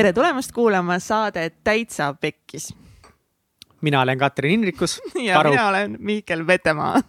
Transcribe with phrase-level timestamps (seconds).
[0.00, 2.70] tere tulemast kuulama saadet Täitsa Pekkis.
[3.80, 5.00] mina olen Katrin Hinrikus.
[5.28, 5.50] ja Karu.
[5.50, 7.02] mina olen Miikel Vetemaa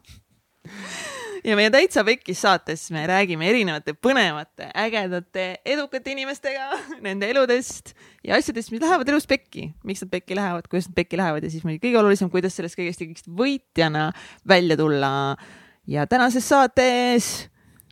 [1.44, 6.68] ja meie Täitsa Pekkis saates me räägime erinevate põnevate, ägedate, edukate inimestega,
[7.08, 7.94] nende eludest
[8.28, 9.69] ja asjadest, mis lähevad elus pekki.
[9.87, 12.76] miks nad pekki lähevad, kuidas nad pekki lähevad ja siis muidugi kõige olulisem, kuidas sellest
[12.76, 14.10] kõigest kõigest võitjana
[14.44, 15.37] välja tulla.
[15.87, 17.38] ja tänases saates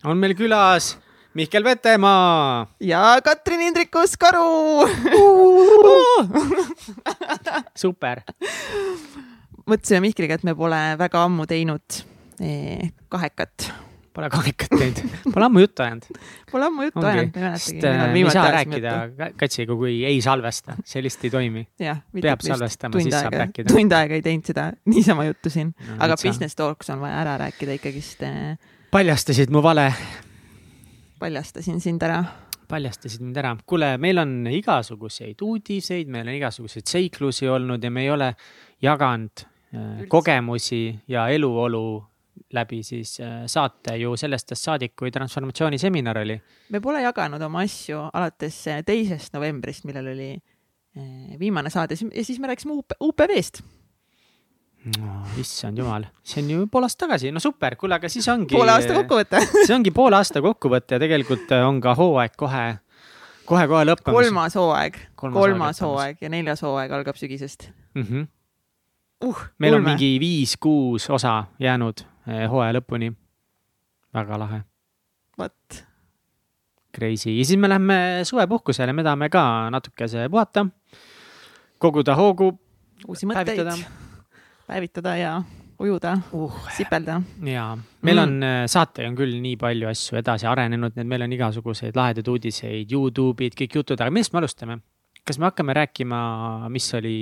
[0.04, 0.98] on meil külas
[1.34, 2.66] Mihkel Vetemaa.
[2.80, 4.86] ja Katrin Hindrikus Karu
[7.82, 8.22] super.
[9.70, 12.00] mõtlesime Mihkliga, et me pole väga ammu teinud
[13.12, 13.68] kahekat.
[14.10, 16.08] Pole kahekat teinud, pole ammu juttu ajanud.
[16.50, 17.84] Pole ammu juttu ajanud, ma ei mäletagi.
[17.86, 18.94] äh, me ei saa rääkida
[19.38, 21.62] katsiga, kui ei salvesta, sellist ei toimi.
[21.78, 23.70] peab salvestama, siis saab rääkida.
[23.70, 27.38] tund aega ei teinud seda niisama juttu siin no,, aga business talks on vaja ära
[27.44, 28.26] rääkida ikkagist.
[28.26, 28.58] Äh,
[28.90, 29.92] paljastasid mu vale.
[31.20, 32.24] Paljastasin sind ära
[32.70, 33.54] paljastasid mind ära.
[33.66, 38.30] kuule, meil on igasuguseid uudiseid, meil on igasuguseid seiklusi olnud ja me ei ole
[38.82, 41.82] jaganud äh, kogemusi ja eluolu
[42.56, 46.38] läbi siis äh, saate ju sellest ajast saadik, kui transformatsiooniseminar oli.
[46.70, 50.32] me pole jaganud oma asju alates äh, teisest novembrist, millal oli
[51.38, 52.74] viimane saade ja siis me rääkisime
[53.06, 53.60] UPV-st
[54.96, 58.54] no issand jumal, see on ju pool aastat tagasi, no super, kuule, aga siis ongi.
[58.56, 62.66] poole aasta kokkuvõte see ongi poole aasta kokkuvõte ja tegelikult on ka hooaeg kohe,
[63.48, 64.16] kohe-kohe lõppemas.
[64.16, 68.04] kolmas hooaeg, kolmas, kolmas hooaeg ja neljas hooaeg algab sügisest mm.
[68.04, 68.28] -hmm.
[69.20, 69.84] Uh, meil ulme.
[69.84, 73.12] on mingi viis-kuus osa jäänud Eh, hooaja lõpuni.
[74.14, 74.62] väga lahe.
[75.38, 75.84] vot.
[76.92, 80.66] Crazy ja siis me lähme suvepuhkusele, me tahame ka natukese puhata,
[81.78, 82.58] koguda hoogu.
[83.08, 83.84] uusi mõtteid,
[84.70, 85.32] päevitada ja
[85.80, 87.20] ujuda uh., sipelda.
[87.46, 87.66] ja,
[88.06, 88.22] meil mm.
[88.22, 91.96] on, eh, saatega on küll nii palju asju edasi arenenud, nii et meil on igasuguseid
[91.98, 94.80] lahedaid uudiseid, Youtube'id, kõik jutud, aga millest me alustame?
[95.30, 96.18] kas me hakkame rääkima,
[96.72, 97.14] mis oli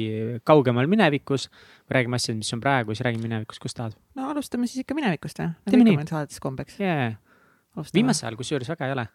[0.47, 3.97] kaugemal minevikus või räägime asjadest, mis on praegu, siis räägime minevikust, kust tahad?
[4.19, 5.55] no alustame siis ikka minevikust või?
[5.69, 6.05] teeme nii.
[6.09, 7.19] saadetes kombeks yeah..
[7.95, 9.09] viimasel ajal kusjuures väga ei ole.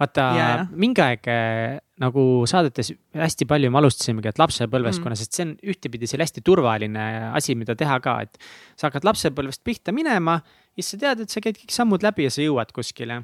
[0.00, 0.62] Vaata yeah.
[0.72, 5.52] mingi aeg äh, nagu saadetes hästi palju me alustasimegi, et lapsepõlveskonna mm., sest see on
[5.74, 7.06] ühtepidi selle hästi turvaline
[7.36, 8.40] asi, mida teha ka, et
[8.80, 12.26] sa hakkad lapsepõlvest pihta minema ja siis sa tead, et sa käid kõik sammud läbi
[12.28, 13.22] ja sa jõuad kuskile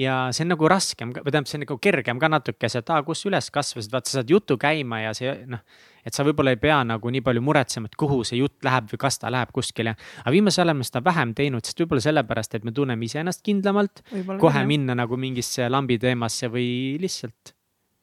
[0.00, 3.02] ja see on nagu raskem või tähendab, see on nagu kergem ka natukese, et aa,
[3.06, 5.62] kus üles kasvasid, vaata, sa saad jutu käima ja see noh.
[6.06, 9.02] et sa võib-olla ei pea nagu nii palju muretsema, et kuhu see jutt läheb või
[9.04, 9.94] kas ta läheb kuskile.
[10.22, 14.04] aga viimasel ajal me seda vähem teinud, sest võib-olla sellepärast, et me tunneme iseennast kindlamalt.
[14.40, 17.54] kohe minna nagu mingisse lambi teemasse või lihtsalt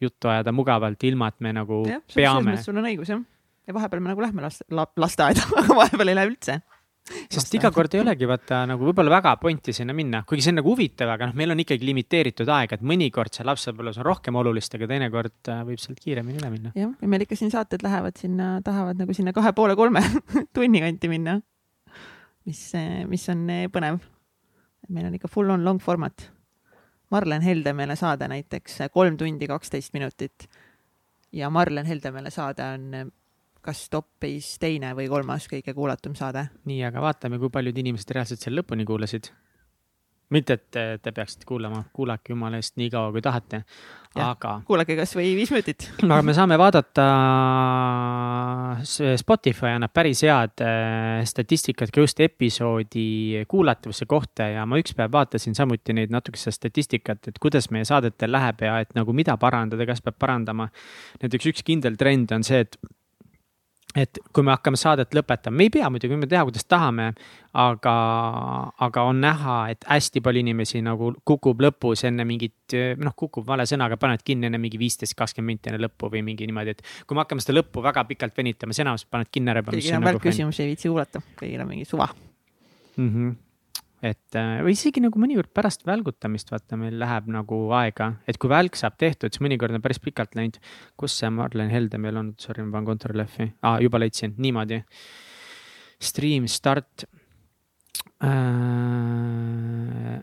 [0.01, 2.59] juttu ajada mugavalt, ilma et me nagu ja, peame.
[2.61, 3.23] sul on õigus jah,
[3.67, 6.61] ja vahepeal me nagu lähme last, lasteaeda, aga vahepeal ei lähe üldse
[7.07, 10.59] sest iga kord ei olegi vaata nagu võib-olla väga pointi sinna minna, kuigi see on
[10.61, 14.39] nagu huvitav, aga noh, meil on ikkagi limiteeritud aeg, et mõnikord seal lapsepõlves on rohkem
[14.39, 16.73] olulist, aga teinekord äh, võib sealt kiiremini üle minna.
[16.77, 20.03] jah, ja meil ikka siin saated lähevad sinna, tahavad nagu sinna kahe poole kolme
[20.55, 21.39] tunni kanti minna.
[22.47, 22.63] mis,
[23.11, 24.01] mis on äh, põnev.
[24.89, 26.31] meil on ikka full on long format.
[27.11, 30.49] Marlen Heldemeele saade näiteks kolm tundi kaksteist minutit
[31.31, 33.11] ja Marlen Heldemeele saade on
[33.67, 36.47] kas top'is teine või kolmas kõige kuulatum saade.
[36.69, 39.31] nii, aga vaatame, kui paljud inimesed reaalselt selle lõpuni kuulasid.
[40.31, 43.61] mitte, et te peaksite kuulama, kuulake jumala eest nii kaua, kui tahate.
[44.23, 44.53] aga.
[44.67, 47.05] kuulake kasvõi viis minutit aga me saame vaadata,
[49.19, 55.11] Spotify annab päris head äh, statistikat ka just episoodi kuulatavuse kohta ja ma üks päev
[55.11, 59.35] vaatasin samuti neid natuke seda statistikat, et kuidas meie saadetel läheb ja et nagu mida
[59.37, 60.69] parandada, kas peab parandama.
[61.23, 62.79] näiteks üks kindel trend on see, et
[63.97, 67.07] et kui me hakkame saadet lõpetama, me ei pea muidugi, võime teha, kuidas tahame,
[67.57, 67.95] aga,
[68.87, 73.65] aga on näha, et hästi palju inimesi nagu kukub lõpus enne mingit, noh, kukub vale
[73.69, 76.85] sõnaga, panevad kinni enne mingi viisteist, kakskümmend minti enne lõppu või mingi niimoodi, et.
[77.07, 79.65] kui me hakkame seda lõppu väga pikalt venitama, siis enamus paned kinni ära.
[79.65, 83.09] kõigil on nagu välkküsimusi, ei viitsi kuulata, kõigil on mingi suva mm.
[83.09, 83.35] -hmm
[84.05, 88.51] et äh, või isegi nagu mõnikord pärast välgutamist, vaata, meil läheb nagu aega, et kui
[88.51, 90.59] välk saab tehtud, siis mõnikord on päris pikalt läinud.
[90.97, 94.83] kus see Marlen Helde meil on, sorry, ma panen Ctrl F-i ah,, juba leidsin, niimoodi.
[95.97, 97.07] Stream start
[98.21, 100.19] äh,.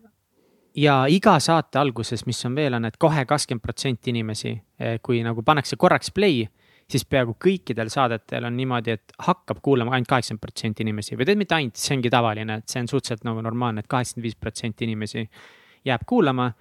[0.78, 5.22] ja iga saate alguses, mis on veel, on, et kohe kakskümmend protsenti inimesi, eh, kui
[5.26, 6.46] nagu pannakse korraks play
[6.90, 11.40] siis peaaegu kõikidel saadetel on niimoodi, et hakkab kuulama ainult kaheksakümmend protsenti inimesi või tead,
[11.40, 14.38] mitte ainult, see ongi tavaline, et see on suhteliselt nagu normaalne et, et kaheksakümmend viis
[14.40, 15.25] protsenti inimesi
[15.88, 16.52] jääb kuulama.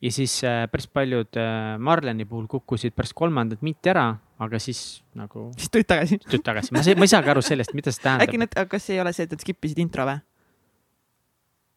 [0.00, 5.02] ja siis äh, päris paljud äh, Marleni puhul kukkusid pärast kolmandat minti ära, aga siis
[5.14, 5.50] nagu.
[5.56, 6.18] siis tulid tagasi.
[6.24, 8.28] tulid tagasi, ma ei, ma ei saagi aru sellest, mida see tähendab.
[8.28, 10.16] äkki nad, kas ei ole see, et nad skip isid intro või?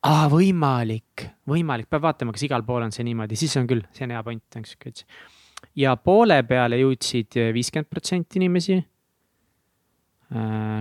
[0.07, 4.07] aa, võimalik, võimalik, peab vaatama, kas igal pool on see niimoodi, siis on küll, see
[4.07, 5.03] on hea point, thanks, Küts
[5.75, 8.79] ja poole peale jõudsid viiskümmend protsenti inimesi.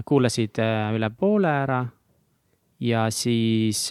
[0.04, 0.60] kuulasid
[0.94, 1.78] üle poole ära
[2.80, 3.88] ja siis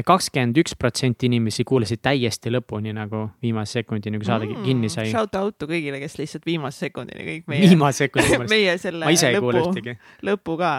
[0.00, 5.10] kakskümmend üks protsenti inimesi kuulasid täiesti lõpuni nagu viimase sekundini, kui saade mm, kinni sai.
[5.12, 7.68] Shout out'u kõigile, kes lihtsalt viimase sekundini kõik meie.
[7.68, 9.96] viimase sekundini meie selle lõpu,
[10.30, 10.72] lõpu ka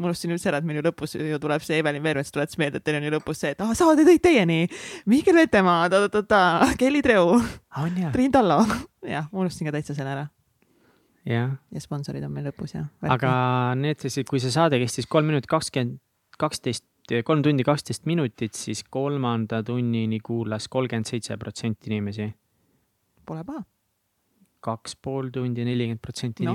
[0.00, 2.80] ma unustasin üldse ära, et meil ju lõpus ju tuleb see Evelin Veermets tuletas meelde,
[2.80, 4.60] et teil on ju lõpus see, et ah, saade tõid teieni.
[5.10, 7.38] Mihkel Vetemaa ta,, ta-ta-ta, Kelly Treu.
[8.14, 8.60] Triin Tallo.
[9.06, 10.28] jah, ma unustasin ka täitsa selle ära.
[11.28, 11.56] jah.
[11.70, 12.86] ja sponsorid on meil lõpus ja.
[13.06, 13.32] aga
[13.78, 16.00] need, kui see saade kestis kolm minutit kakskümmend,
[16.40, 16.86] kaksteist,
[17.28, 22.30] kolm tundi kaksteist minutit, siis kolmanda tunnini kuulas kolmkümmend seitse protsenti inimesi.
[23.28, 23.66] Pole paha
[24.64, 26.54] kaks pool tundi, nelikümmend protsenti no.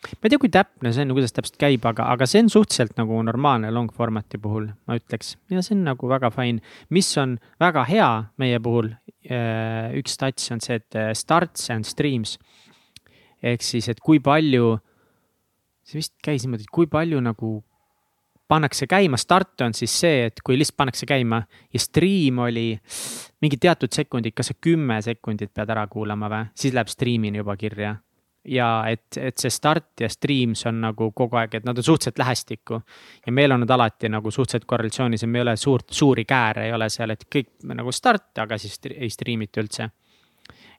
[0.00, 2.96] Ma ei tea, kui täpne see on, kuidas täpselt käib, aga, aga see on suhteliselt
[3.00, 5.34] nagu normaalne long format'i puhul, ma ütleks.
[5.52, 6.64] ja see on nagu väga fine.
[6.88, 8.10] mis on väga hea
[8.40, 8.92] meie puhul,
[9.28, 12.38] äh, üks stats on see, et äh, starts and streams.
[13.42, 14.78] ehk siis, et kui palju,
[15.84, 17.58] see vist käis niimoodi, et kui palju nagu
[18.50, 21.42] pannakse käima, start on siis see, et kui lihtsalt pannakse käima
[21.72, 22.72] ja stream oli
[23.44, 27.56] mingi teatud sekundid, kas sa kümme sekundit pead ära kuulama või, siis läheb stream'ini juba
[27.60, 27.94] kirja.
[28.44, 32.18] Ja et, et see start ja streams on nagu kogu aeg, et nad on suhteliselt
[32.18, 32.80] lähestikku.
[33.26, 36.66] ja meil on nad alati nagu suhteliselt korrelatsioonis ja me ei ole suurt, suuri kääre
[36.66, 39.90] ei ole seal, et kõik nagu start, aga siis ei stream ita üldse.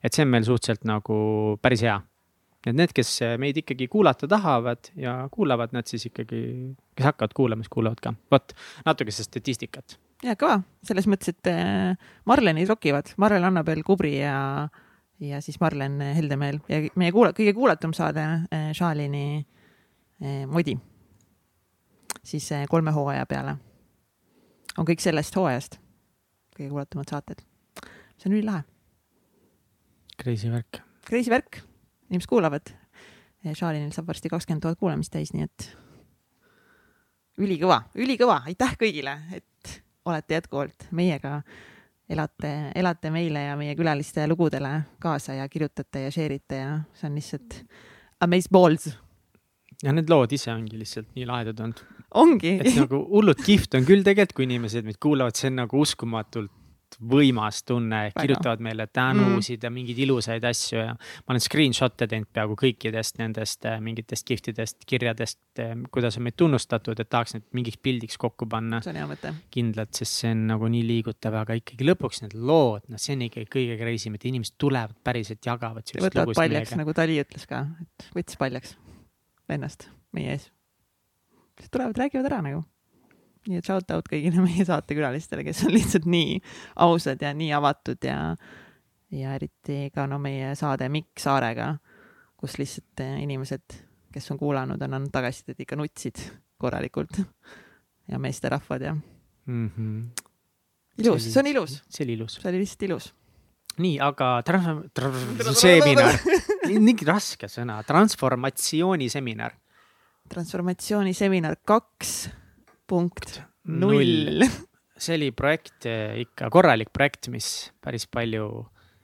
[0.02, 2.00] et see on meil suhteliselt nagu päris hea
[2.66, 3.10] et need, kes
[3.42, 6.42] meid ikkagi kuulata tahavad ja kuulavad, nad siis ikkagi,
[6.96, 8.14] kes hakkavad kuulama, siis kuulavad ka.
[8.30, 8.54] vot,
[8.86, 9.98] natuke seda statistikat.
[10.22, 14.68] ja kõva, selles mõttes, et äh, Marlenid rokivad, Marlen Annabel Kubri ja,
[15.22, 18.24] ja siis Marlen Heldemeel ja meie kuula-, kõige kuulatum saade,
[18.74, 20.76] Šalini äh, äh, Modi.
[22.22, 23.56] siis kolme hooaja peale.
[24.78, 25.78] on kõik sellest hooajast,
[26.56, 27.42] kõige kuulatumad saated.
[28.18, 28.64] see on ülilahe.
[30.22, 30.82] Crazy värk.
[31.08, 31.62] Crazy värk
[32.12, 32.72] inimesed kuulavad.
[33.42, 35.64] Šalinil saab varsti kakskümmend tuhat kuulamist täis, nii et
[37.42, 41.40] ülikõva, ülikõva, aitäh kõigile, et olete jätkuvalt meiega,
[42.12, 47.08] elate, elate meile ja meie külaliste lugudele kaasa ja kirjutate ja share ite ja see
[47.08, 47.58] on lihtsalt
[48.22, 48.88] amaze balls.
[49.82, 51.84] ja need lood ise ongi lihtsalt nii lahedad olnud.
[52.22, 52.56] ongi.
[52.62, 56.52] et nagu hullult kihvt on küll tegelikult, kui inimesed meid kuulavad, see on nagu uskumatult
[57.00, 59.66] võimas tunne, kirjutavad meile tänusid mm.
[59.66, 64.86] ja mingeid ilusaid asju ja ma olen screenshot'e teinud peaaegu kõikidest nendest äh, mingitest giftidest,
[64.88, 68.82] kirjadest, äh, kuidas on meid tunnustatud, et tahaks need mingiks pildiks kokku panna.
[68.84, 69.34] see on hea mõte.
[69.54, 73.26] kindlalt, sest see on nagu nii liigutav, aga ikkagi lõpuks need lood, noh, see on
[73.28, 75.94] ikkagi kõige crazy im, et inimesed tulevad päriselt, jagavad.
[76.08, 78.76] võtavad paljaks, nagu Tali ütles ka, et võttis paljaks
[79.52, 80.50] ennast meie ees.
[81.70, 82.62] tulevad, räägivad ära nagu
[83.48, 86.36] nii et shout out kõigile meie saatekülalistele, kes on lihtsalt nii
[86.84, 88.18] ausad ja nii avatud ja,
[89.14, 91.72] ja eriti ka no meie saade Mikk Saarega,
[92.38, 93.78] kus lihtsalt eh, inimesed,
[94.12, 96.20] kes on kuulanud, on andnud tagasisidet, ikka nutsid
[96.62, 97.18] korralikult
[98.10, 99.70] ja meesterahvad ja mm.
[99.70, 100.04] -hmm.
[100.98, 101.82] ilus, see on ilus.
[101.88, 102.38] see oli ilus.
[102.42, 103.14] see oli lihtsalt ilus.
[103.78, 106.14] nii, aga trans-, seminar,
[106.68, 109.56] nii raske sõna, transformatsiooniseminar.
[110.28, 112.30] transformatsiooniseminar kaks
[112.92, 113.40] punkt.
[113.64, 114.44] Null.
[115.02, 117.48] see oli projekt eh, ikka, korralik projekt, mis
[117.82, 118.46] päris palju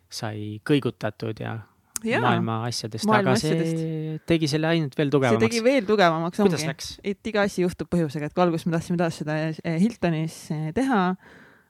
[0.08, 1.58] sai kõigutatud ja
[2.06, 4.26] Jaa, maailma asjadest, aga see asjadest.
[4.30, 5.42] tegi selle ainult veel tugevamaks.
[5.42, 9.00] see tegi veel tugevamaks, ongi, et iga asi juhtub põhjusega, et kui alguses me tahtsime
[9.00, 11.02] taas seda eh, Hiltonis eh, teha,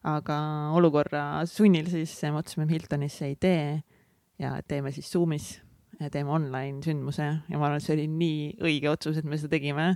[0.08, 0.38] aga
[0.76, 3.62] olukorra sunnil siis mõtlesime, et Hiltonis ei tee
[4.42, 5.54] ja teeme siis Zoomis
[6.12, 9.56] teeme online sündmuse ja ma arvan, et see oli nii õige otsus, et me seda
[9.56, 9.88] tegime.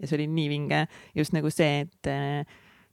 [0.00, 2.10] ja see oli nii vinge, just nagu see, et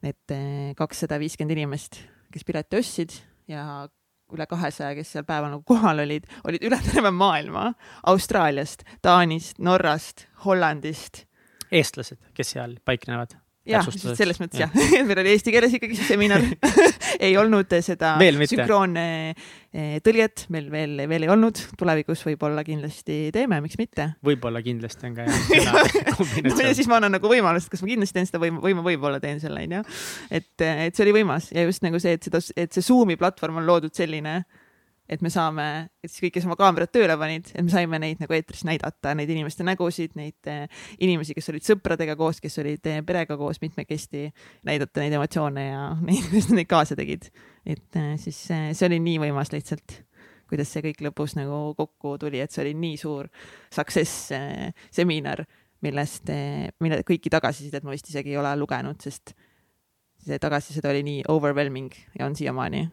[0.04, 0.34] need
[0.78, 1.98] kakssada viiskümmend inimest,
[2.32, 3.16] kes pileti ostsid
[3.50, 3.64] ja
[4.30, 7.72] üle kahesaja, kes seal päeval nagu kohal olid, olid üle terve maailma,
[8.12, 11.24] Austraaliast, Taanist, Norrast, Hollandist.
[11.70, 13.38] eestlased, kes seal paiknevad
[13.68, 13.86] jah,
[14.16, 14.72] selles mõttes jah.
[14.72, 15.02] ja.
[15.08, 16.44] meil oli eesti keeles ikkagi seminar.
[17.26, 23.58] Ei olnud seda sünkroonne eh, tõljet meil veel, veel ei olnud, tulevikus võib-olla kindlasti teeme,
[23.60, 24.06] miks mitte.
[24.24, 25.76] võib-olla kindlasti on ka jah
[26.46, 28.86] no ja siis ma annan nagu võimalust, kas ma kindlasti teen seda või, või ma
[28.86, 29.82] võib-olla teen selle onju.
[30.30, 31.50] et, et see oli võimas.
[31.52, 34.40] Ja just nagu see, et seda, et see Zoomi platvorm on loodud selline
[35.10, 35.64] et me saame,
[36.04, 39.14] et siis kõik, kes oma kaamerad tööle panid, et me saime neid nagu eetris näidata,
[39.18, 43.58] neid inimeste nägusid, neid eh, inimesi, kes olid sõpradega koos, kes olid eh, perega koos
[43.62, 44.28] mitmekesti,
[44.68, 47.26] näidata neid emotsioone ja neid, kuidas nad neid kaasa tegid.
[47.66, 49.98] et eh, siis see oli nii võimas lihtsalt,
[50.50, 53.26] kuidas see kõik lõpus nagu kokku tuli, et see oli nii suur
[53.74, 54.30] success
[54.94, 55.42] seminar,
[55.82, 56.30] millest,
[56.82, 59.34] mille kõiki tagasisidet ma vist isegi ei ole lugenud, sest
[60.20, 62.86] see tagasiside oli nii overwhelming ja on siiamaani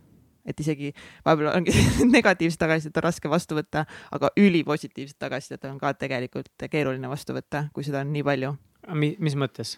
[0.47, 0.93] et isegi
[1.25, 1.73] vahepeal ongi
[2.17, 3.85] negatiivset tagasisidet on raske vastu võtta,
[4.15, 8.55] aga ülipositiivset tagasisidet on ka tegelikult keeruline vastu võtta, kui seda on nii palju.
[8.95, 9.77] mis mõttes?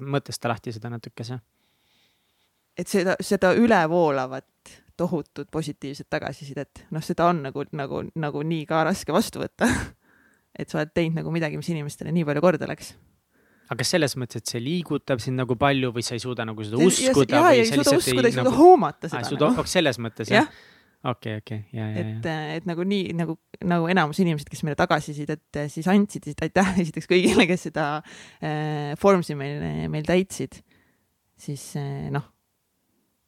[0.00, 1.38] mõtesta lahti seda natukese.
[2.78, 8.84] et seda, seda ülevoolavat tohutut positiivset tagasisidet, noh, seda on nagu, nagu, nagu nii ka
[8.84, 9.68] raske vastu võtta
[10.58, 12.94] et sa oled teinud nagu midagi, mis inimestele nii palju korda läks
[13.70, 16.66] aga kas selles mõttes, et see liigutab sind nagu palju või sa ei suuda nagu
[16.66, 17.38] seda uskuda?
[17.38, 18.58] jaa, ei suuda uskuda, ei suuda nagu...
[18.58, 19.38] hoomata seda.
[19.42, 19.66] Nagu.
[19.70, 20.50] selles mõttes jah?
[21.12, 22.02] okei, okei, ja, ja, ja.
[22.02, 22.28] et,
[22.58, 27.10] et nagu nii nagu, nagu enamus inimesed, kes meile tagasisidet siis andsid, siis aitäh esiteks
[27.10, 30.60] kõigile, kes seda äh, Formsi meil, meil täitsid.
[31.42, 32.28] siis äh, noh,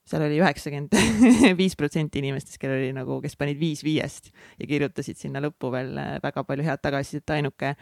[0.09, 0.95] seal oli üheksakümmend
[1.61, 5.97] viis protsenti inimestest, kellel oli nagu, kes panid viis viiest ja kirjutasid sinna lõppu veel
[6.01, 7.75] äh, väga palju head tagasisidet, ainuke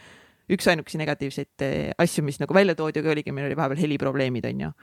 [0.51, 4.73] üksainukesi negatiivseid äh, asju, mis nagu välja toodi, aga oligi, meil oli vahepeal heliprobleemid, onju.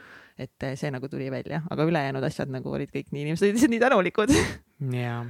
[0.41, 3.59] et äh, see nagu tuli välja, aga ülejäänud asjad nagu olid kõik nii, inimesed olid
[3.59, 4.35] lihtsalt nii tänulikud.
[5.05, 5.25] jaa,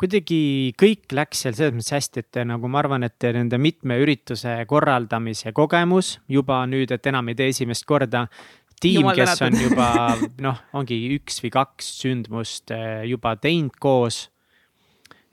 [0.00, 0.42] kuidagi
[0.80, 5.54] kõik läks seal selles mõttes hästi, et nagu ma arvan, et nende mitme ürituse korraldamise
[5.56, 8.26] kogemus juba nüüd, et enam ei tee esimest korda,
[8.84, 9.88] tiim, kes on juba
[10.44, 14.28] noh, ongi üks või kaks sündmust eh, juba teinud koos.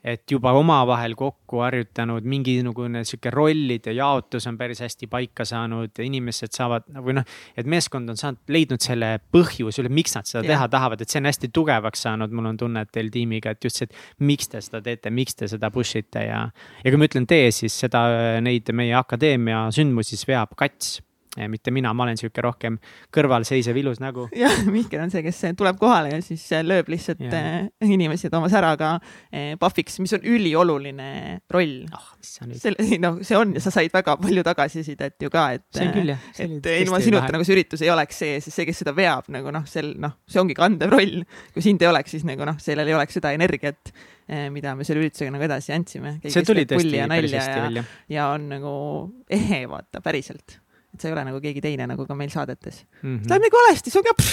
[0.04, 6.54] Et juba omavahel kokku harjutanud, mingisugune sihuke rollide jaotus on päris hästi paika saanud, inimesed
[6.56, 7.28] saavad või noh,
[7.58, 10.56] et meeskond on saanud, leidnud selle põhjuse üle, miks nad seda yeah.
[10.56, 13.68] teha tahavad, et see on hästi tugevaks saanud, mul on tunne, et teil tiimiga, et
[13.68, 16.42] just see, et miks te seda teete, miks te seda push ite ja.
[16.82, 18.04] ja kui ma ütlen te, siis seda,
[18.42, 20.98] neid meie akadeemia sündmusi siis veab Kats
[21.48, 22.76] mitte mina, ma olen sihuke rohkem
[23.14, 24.26] kõrvalseisev ilus nägu.
[24.42, 27.32] jah, Mihkel on see, kes tuleb kohale ja siis äh, lööb lihtsalt ja.
[27.32, 28.94] Äh, inimesi oma säraga
[29.60, 31.08] puhviks, mis on ülioluline
[31.52, 32.10] roll oh,.
[32.20, 35.66] selle, noh, see on ja sa said väga palju tagasisidet ju ka, et.
[35.72, 36.26] see on küll jah.
[36.44, 39.52] et ilma sinuta nagu see üritus ei oleks see, sest see, kes seda veab nagu
[39.54, 41.22] noh, sel noh, see ongi kandev roll.
[41.54, 43.94] kui sind ei oleks, siis nagu noh, sellel ei oleks seda energiat
[44.52, 46.14] mida me selle üritusega nagu edasi andsime.
[46.24, 47.86] see tuli tõesti päris hästi välja.
[48.12, 48.74] ja on nagu
[49.32, 50.61] ehe, vaata, päriselt
[50.92, 53.14] et sa ei ole nagu keegi teine nagu ka meil saadetes mm.
[53.16, 53.28] -hmm.
[53.30, 54.24] Läheb nii valesti, see on ka,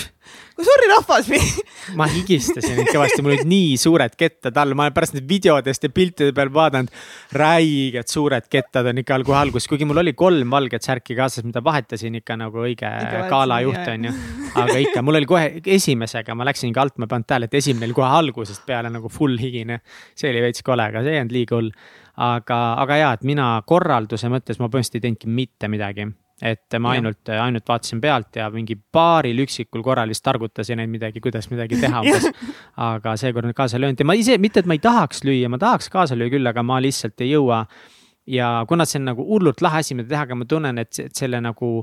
[0.67, 1.29] sorry rahvas
[1.99, 5.93] ma higistasin kõvasti, mul olid nii suured kettad all, ma olen pärast neid videodest ja
[5.95, 6.91] piltide peal vaadanud.
[7.39, 11.63] räiged suured kettad on ikka kohe alguses, kuigi mul oli kolm valget särki kaasas, mida
[11.63, 12.91] vahetasin ikka nagu õige
[13.31, 14.15] galajuht on ju.
[14.59, 17.59] aga ikka, mul oli kohe esimesega, ma läksin ikka alt, ma ei pannud tähele, et
[17.63, 19.79] esimene oli kohe algusest peale nagu full higine.
[20.15, 21.71] see oli veits kole, aga see ei olnud liiga hull.
[22.19, 26.11] aga, aga ja, et mina korralduse mõttes ma põhimõtteliselt ei teinudki mitte midagi
[26.41, 31.22] et ma ainult, ainult vaatasin pealt ja mingi paaril üksikul korral vist targutasin, et midagi,
[31.24, 32.29] kuidas midagi teha umbes.
[32.79, 34.00] aga seekord kaasa ei löönud.
[34.00, 36.63] Ja ma ise, mitte et ma ei tahaks lüüa, ma tahaks kaasa lüüa küll, aga
[36.63, 37.65] ma lihtsalt ei jõua.
[38.29, 41.41] ja kuna see on nagu hullult lahe asi, mida teha, aga ma tunnen, et selle
[41.41, 41.74] nagu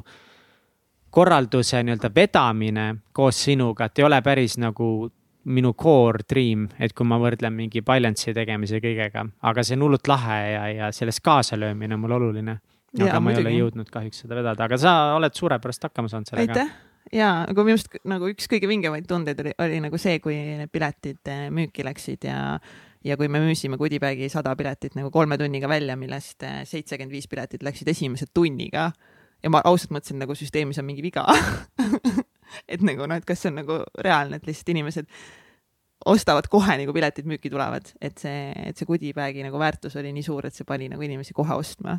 [1.10, 5.10] korralduse nii-öelda vedamine koos sinuga, et ei ole päris nagu
[5.46, 10.08] minu core dream, et kui ma võrdlen mingi balancei tegemise kõigega, aga see on hullult
[10.10, 12.56] lahe ja, ja selles kaasalöömine on mul oluline
[13.04, 13.44] aga ja, ma muidugi.
[13.44, 16.52] ei ole jõudnud kahjuks seda vedada, aga sa oled suurepärast hakkama saanud sellega.
[16.52, 16.74] aitäh!
[17.14, 20.72] Ja, aga minu arust nagu üks kõige vingemaid tundeid oli, oli nagu see, kui need
[20.74, 22.40] piletid eh, müüki läksid ja
[23.06, 27.28] ja kui me müüsime Goodiebagi sada piletit nagu kolme tunniga välja, millest eh, seitsekümmend viis
[27.30, 28.90] piletit läksid esimese tunniga.
[29.44, 31.22] Ja ma ausalt mõtlesin, nagu süsteemis on mingi viga.
[32.72, 35.08] Et nagu noh, et kas see on nagu reaalne, et lihtsalt inimesed
[36.06, 40.24] ostavad kohe nagu piletid müüki tulevad, et see, et see Goodiebagi nagu väärtus oli nii
[40.24, 41.96] suur, et see pani nagu inimesi kohe ostma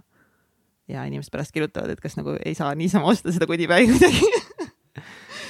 [0.92, 4.38] ja inimesed pärast kirjutavad, et kas nagu ei saa niisama osta seda goodie-bag'i kuidagi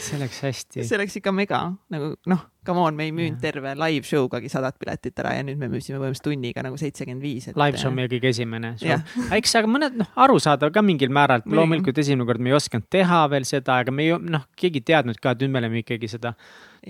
[0.07, 0.85] see läks hästi.
[0.87, 1.59] see läks ikka mega,
[1.93, 5.59] nagu noh, come on, me ei müünud terve live show'gagi sadat piletit ära ja nüüd
[5.59, 7.49] me müüsime põhimõtteliselt tunniga nagu seitsekümmend viis.
[7.59, 9.03] Live show on meie kõige esimene show.
[9.37, 13.21] eks, aga mõned noh, arusaadav ka mingil määral, loomulikult esimene kord me ei osanud teha
[13.33, 16.11] veel seda, aga me ei noh, keegi ei teadnud ka, et nüüd me oleme ikkagi
[16.11, 16.35] seda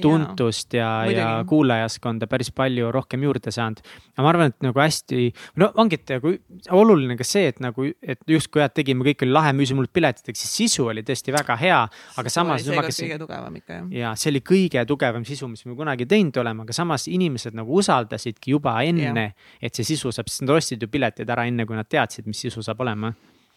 [0.04, 3.82] tuntust ja, ja, ja kuulajaskonda päris palju rohkem juurde saanud.
[4.16, 5.28] aga ma arvan, et nagu hästi,
[5.62, 6.34] no ongi, et nagu
[6.78, 10.44] oluline ka see, et nagu, et justkui jah, tegime, kõik oli lahe, müüsime hullult piletiteks,
[10.44, 11.80] siis sisu oli tõesti väga hea,
[12.18, 12.66] aga samas.
[12.66, 13.88] see oli kõige tugevam ikka jah.
[14.02, 17.80] ja see oli kõige tugevam sisu, mis me kunagi teinud oleme, aga samas inimesed nagu
[17.82, 21.78] usaldasidki juba enne, et see sisu saab, sest nad ostsid ju piletid ära enne, kui
[21.78, 23.14] nad teadsid, mis sisu saab olema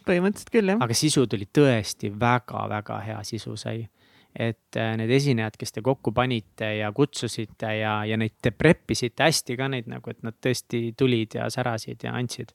[0.06, 0.80] põhimõtteliselt küll, jah.
[0.80, 3.82] aga sisu tuli tõesti väga-väga hea sisu sai
[4.30, 8.94] et äh, need esinejad, kes te kokku panite ja kutsusite ja, ja neid te prep
[8.94, 12.52] isite hästi ka neid nagu, et nad tõesti tulid ja särasid ja andsid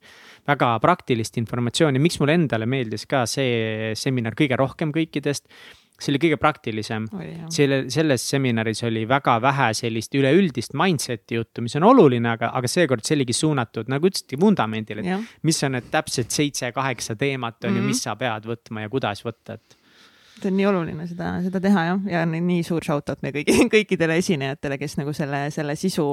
[0.48, 5.52] väga praktilist informatsiooni, miks mulle endale meeldis ka see seminar kõige rohkem kõikidest
[5.96, 7.06] see oli kõige praktilisem.
[7.54, 12.68] selle, selles seminaris oli väga vähe sellist üleüldist mindset'i juttu, mis on oluline, aga, aga
[12.72, 15.22] seekord see oligi suunatud, nagu ütlesite, vundamendile, et ja.
[15.48, 17.82] mis on need täpsed seitse-kaheksa teemat on mm -hmm.
[17.82, 19.78] ju, mis sa pead võtma ja kuidas võtta, et
[20.36, 23.58] see on nii oluline seda, seda teha jah, ja nii suur shout out meie kõigi,
[23.76, 26.08] kõikidele esinejatele, kes nagu selle, selle sisu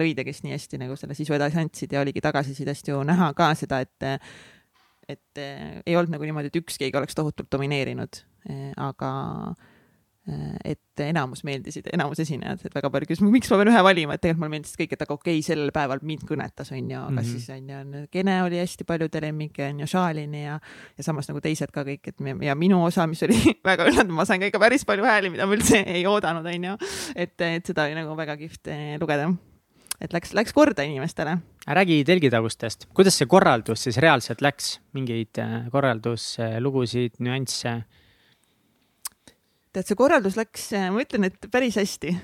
[0.00, 3.32] lõid ja kes nii hästi nagu selle sisu edasi andsid ja oligi tagasisidest ju näha
[3.38, 4.12] ka seda, et
[5.08, 8.18] et ei olnud nagu niimoodi, et üks keegi oleks tohutult domineerinud,
[8.76, 9.12] aga
[10.64, 14.22] et enamus meeldisid, enamus esinejad, et väga palju küsis, miks ma pean ühe valima, et
[14.22, 17.14] tegelikult mulle meeldis kõik, et aga okei okay,, sellel päeval mind kõnetas, on ju, aga
[17.14, 17.30] mm -hmm.
[17.32, 20.58] siis on ju, Kene oli hästi paljude lemmik, on ju, Šalini ja,
[20.98, 23.38] ja samas nagu teised ka kõik, et ja minu osa, mis oli
[23.70, 26.64] väga üllatav, ma sain ka ikka päris palju hääli, mida ma üldse ei oodanud, on
[26.64, 26.78] ju.
[27.14, 29.30] et, et seda oli nagu väga kihvt eh, lugeda.
[30.00, 31.38] et läks, läks korda inimestele.
[31.66, 37.82] räägi telgitagustest, kuidas see korraldus siis reaalselt läks, mingeid eh, korralduslugusid, nüansse
[39.78, 42.16] tead, see korraldus läks, ma ütlen, et päris hästi.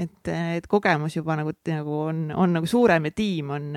[0.00, 3.68] et, et kogemus juba nagu, nagu on, on nagu suurem ja tiim on,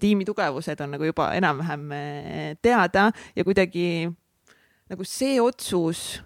[0.00, 4.08] tiimi tugevused on nagu juba enam-vähem eh, teada ja kuidagi
[4.90, 6.22] nagu see otsus,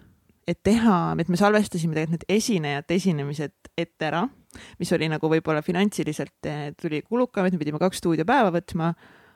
[0.47, 4.23] et teha, et me salvestasime tegelikult need esinejate esinemised ette ära,
[4.79, 8.93] mis oli nagu võib-olla finantsiliselt eh, tuli kulukam, et me pidime kaks stuudiopäeva võtma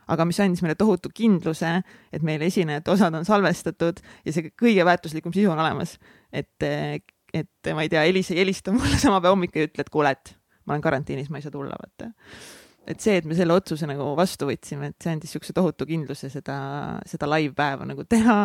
[0.10, 1.74] aga mis andis meile tohutu kindluse,
[2.14, 5.98] et meil esinejate osad on salvestatud ja see kõige väärtuslikum sisu on olemas.
[6.34, 6.70] et,
[7.34, 10.16] et ma ei tea, Elis ei helista mulle sama päev hommikul ja ütle, et kuule,
[10.18, 10.34] et
[10.66, 12.12] ma olen karantiinis, ma ei saa tulla, vaata
[12.90, 16.30] et see, et me selle otsuse nagu vastu võtsime, et see andis niisuguse tohutu kindluse
[16.34, 16.56] seda,
[17.10, 18.38] seda live-päeva nagu teha,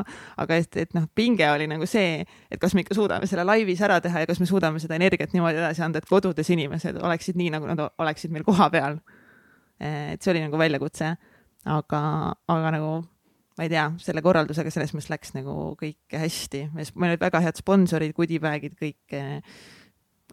[0.43, 2.19] aga et, et noh, pinge oli nagu see,
[2.53, 5.33] et kas me ikka suudame selle laivis ära teha ja kas me suudame seda energiat
[5.33, 9.01] niimoodi edasi anda, et kodudes inimesed oleksid nii, nagu nad oleksid meil kohapeal.
[9.81, 11.15] et see oli nagu väljakutse
[11.65, 12.01] aga,
[12.53, 12.95] aga nagu
[13.55, 17.61] ma ei tea, selle korraldusega selles mõttes läks nagu kõik hästi, meil olid väga head
[17.61, 19.19] sponsorid, goodie-bag'id, kõik.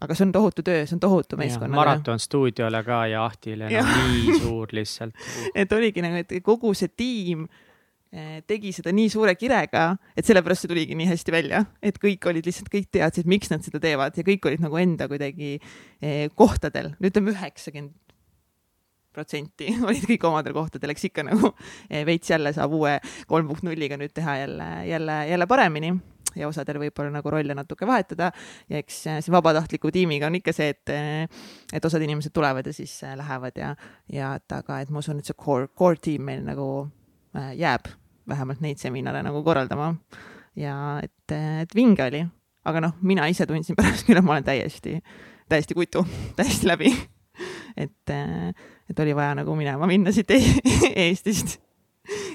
[0.02, 1.76] aga see on tohutu töö, see on tohutu meeskonna.
[1.76, 5.14] maraton stuudiole ka ja Ahtile no, nii suur lihtsalt.
[5.58, 7.46] Et oligi nagu, et kogu see tiim
[8.10, 12.26] eh, tegi seda nii suure kirega, et sellepärast see tuligi nii hästi välja, et kõik
[12.32, 16.26] olid lihtsalt, kõik teadsid, miks nad seda teevad ja kõik olid nagu enda kuidagi eh,
[16.34, 17.94] kohtadel, ütleme üheksakümmend
[19.14, 21.52] protsenti olid kõik omadel kohtadel, eks ikka nagu
[21.88, 22.96] eh, veits jälle saab uue
[23.30, 25.92] kolm punkt nulliga nüüd teha jälle, jälle, jälle paremini
[26.38, 28.30] ja osadel võib-olla nagu rolle natuke vahetada.
[28.72, 32.66] Ja eks eh, see vabatahtliku tiimiga on ikka see, et, eh, et osad inimesed tulevad
[32.66, 33.74] ja siis lähevad ja,
[34.12, 36.68] ja et aga, et ma usun, et see core, core tiim meil nagu
[37.56, 37.86] jääb
[38.28, 39.94] vähemalt neid seminare nagu korraldama.
[40.56, 42.20] ja et, et vinge oli,
[42.68, 44.98] aga noh, mina ise tundsin pärast küll, et ma olen täiesti,
[45.50, 46.04] täiesti kutu,
[46.38, 46.92] täiesti läbi.
[47.76, 48.12] Et
[48.90, 50.30] et oli vaja nagu minema minna siit
[51.04, 51.58] Eestist.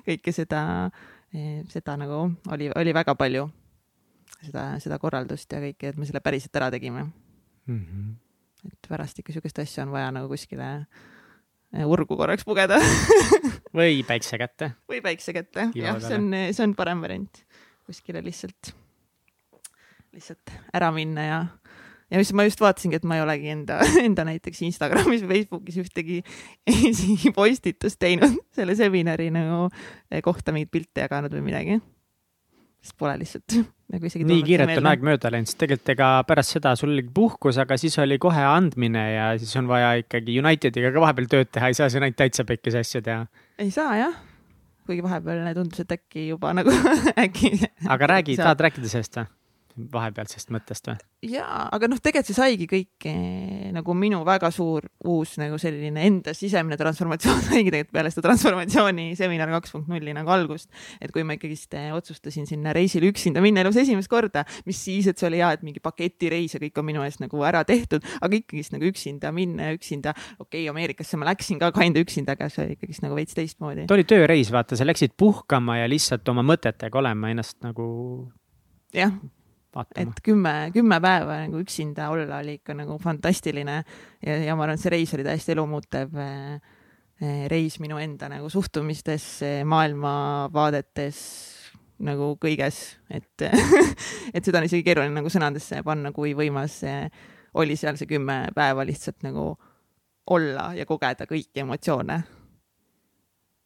[0.07, 0.61] kõike seda,
[1.71, 2.21] seda nagu
[2.53, 3.47] oli, oli väga palju,
[4.45, 7.79] seda, seda korraldust ja kõike, et me selle päriselt ära tegime mm.
[7.83, 8.15] -hmm.
[8.71, 10.69] et pärast ikka sihukest asja on vaja nagu kuskile
[11.73, 12.79] eh, urgu korraks pugeda
[13.77, 14.71] või päikse kätte.
[14.89, 17.43] või päikse kätte, jah, see on, see on parem variant.
[17.85, 18.73] kuskile lihtsalt,
[20.15, 21.45] lihtsalt ära minna ja
[22.11, 25.79] ja mis ma just vaatasingi, et ma ei olegi enda, enda näiteks Instagramis või Facebookis
[25.83, 26.21] ühtegi
[27.37, 31.79] postitust teinud selle seminari nagu eh, kohta mingeid pilte jaganud või midagi.
[32.83, 33.57] sest pole lihtsalt
[33.93, 34.27] nagu isegi.
[34.27, 37.79] nii kiirelt on aeg mööda läinud, sest tegelikult ega pärast seda sul oli puhkus, aga
[37.79, 41.77] siis oli kohe andmine ja siis on vaja ikkagi Unitediga ka vahepeal tööd teha, ei
[41.77, 43.27] saa siin ainult täitsa pekkis asju teha.
[43.59, 44.17] ei saa jah
[44.87, 46.71] kuigi vahepeal tundus, et äkki juba nagu
[47.25, 47.57] äkki.
[47.91, 49.36] aga räägi, tahad rääkida sellest või?
[49.77, 50.97] Vahepealsest mõttest või?
[51.31, 56.03] jaa, aga noh, tegelikult see saigi kõik eh, nagu minu väga suur uus nagu selline
[56.07, 60.69] enda sisemine transformatsioon saigi tegelikult peale seda transformatsiooni seminar kaks punkt nulli nagu algust.
[61.01, 65.09] et kui ma ikkagist eh, otsustasin sinna reisile üksinda minna elus esimest korda, mis siis,
[65.09, 68.05] et see oli hea, et mingi paketireis ja kõik on minu eest nagu ära tehtud,
[68.21, 72.37] aga ikkagist nagu üksinda minna ja üksinda, okei okay,, Ameerikasse ma läksin ka kinda üksinda,
[72.37, 73.87] aga see oli ikkagist nagu veits teistmoodi.
[73.89, 77.87] ta oli tööreis, vaata, sa läksid puhkama ja lihtsalt oma mõtetega olema ennast nagu
[78.95, 79.13] jah,
[79.95, 83.77] et kümme, kümme päeva nagu üksinda olla oli ikka nagu fantastiline
[84.25, 86.73] ja, ja ma arvan, et see reis oli täiesti elumuutev eh,
[87.21, 91.21] eh, reis minu enda nagu suhtumistesse, maailmavaadetes,
[92.07, 93.47] nagu kõiges, et
[94.35, 96.81] et seda on isegi keeruline nagu sõnadesse panna, kui võimas
[97.57, 99.55] oli seal see kümme päeva lihtsalt nagu
[100.29, 102.17] olla ja kogeda kõiki emotsioone.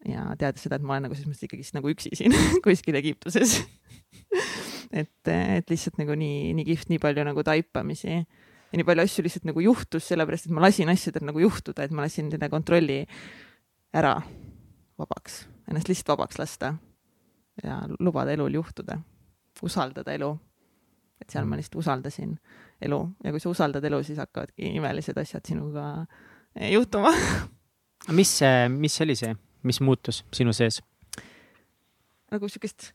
[0.09, 2.33] ja teades seda, et ma olen nagu selles mõttes ikkagist nagu üksi siin
[2.65, 3.59] kuskil Egiptuses
[4.91, 9.25] et, et lihtsalt nagu nii, nii kihvt, nii palju nagu taipamisi ja nii palju asju
[9.25, 13.01] lihtsalt nagu juhtus, sellepärast et ma lasin asjadel nagu juhtuda, et ma lasin selle kontrolli
[13.97, 14.15] ära
[15.01, 16.75] vabaks, ennast lihtsalt vabaks lasta
[17.63, 18.99] ja lubada elul juhtuda,
[19.63, 20.31] usaldada elu.
[21.21, 22.31] et seal ma lihtsalt usaldasin
[22.81, 26.05] elu ja kui sa usaldad elu, siis hakkavadki imelised asjad sinuga
[26.71, 27.11] juhtuma
[28.17, 30.81] mis, mis oli see, mis muutus sinu sees?
[32.31, 32.93] nagu siukest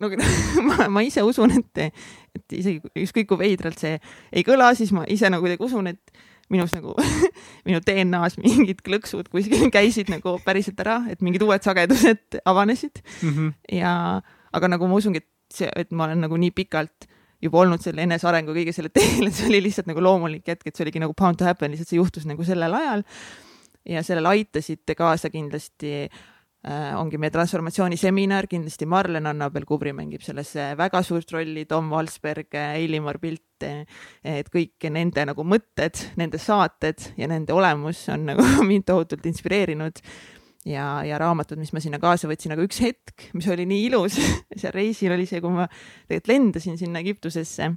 [0.00, 0.10] no
[0.68, 2.00] ma, ma ise usun, et,
[2.36, 3.98] et isegi ükskõik kui veidralt see
[4.32, 6.96] ei kõla, siis ma ise nagu kuidagi usun, et minus nagu
[7.68, 13.30] minu DNA-s mingid klõksud kuskil käisid nagu päriselt ära, et mingid uued sagedused avanesid mm.
[13.30, 13.52] -hmm.
[13.78, 13.92] ja,
[14.52, 17.08] aga nagu ma usungi, et see, et ma olen nagu nii pikalt
[17.40, 20.76] juba olnud selle enesearengu kõige selle teel, et see oli lihtsalt nagu loomulik hetk, et
[20.76, 23.06] see oligi nagu bound to happen, lihtsalt see juhtus nagu sellel ajal.
[23.88, 26.18] ja sellele aitasid kaasa kindlasti äh,
[26.68, 32.52] ongi meie transformatsiooniseminar, kindlasti Marlen annab veel, Kubri mängib selles väga suurt rolli, Tom Valsberg,
[32.76, 38.88] Eilimar Pilt, et kõik nende nagu mõtted, nende saated ja nende olemus on nagu mind
[38.90, 40.04] tohutult inspireerinud.
[40.68, 44.18] Ja, ja raamatud, mis ma sinna kaasa võtsin, aga üks hetk, mis oli nii ilus
[44.60, 47.70] seal reisil oli see, kui ma tegelikult lendasin sinna Egiptusesse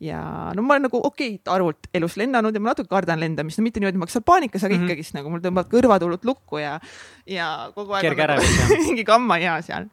[0.00, 0.20] ja
[0.54, 3.66] no ma olen nagu okei okay, arvult elus lennanud ja ma natuke kardan lendamist, no
[3.66, 4.92] mitte niimoodi, ma oleks seal paanikas, aga mm -hmm.
[4.94, 6.78] ikkagist nagu mul tõmbavad kõrvad hullult lukku ja,
[7.26, 9.88] ja kogu aeg Kerge on nagu, mingi kamma hea seal.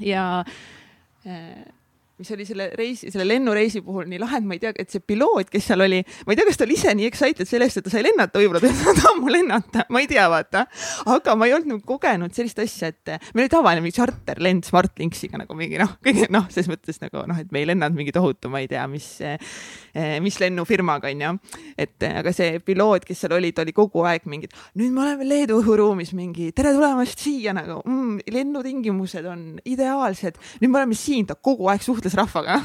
[0.00, 0.44] ja
[1.26, 1.64] äh,
[2.18, 5.02] mis oli selle reisi, selle lennureisi puhul nii lahe, et ma ei tea, et see
[5.04, 7.86] piloot, kes seal oli, ma ei tea, kas ta oli ise nii excited sellest, et
[7.86, 10.64] ta sai lennata, võib-olla ta ei taha ammu lennata, ma ei tea, vaata.
[11.14, 15.40] aga ma ei olnud nagu kogenud sellist asja, et meil oli tavaline mingi charterlend Smartlinksiga
[15.42, 18.50] nagu mingi noh, kõige noh, selles mõttes nagu noh, et me ei lennanud mingi tohutu,
[18.52, 19.06] ma ei tea, mis,
[20.24, 21.32] mis lennufirmaga onju.
[21.78, 25.28] et aga see piloot, kes seal oli, ta oli kogu aeg mingid, nüüd me oleme
[25.28, 31.28] Leedu õhuruumis mingi tere tulemast siia nagu mm, lennutingimused on ideaalsed, nüüd me oleme siin,
[31.28, 32.60] ta kogu aeg suhtles suhtles rahvaga.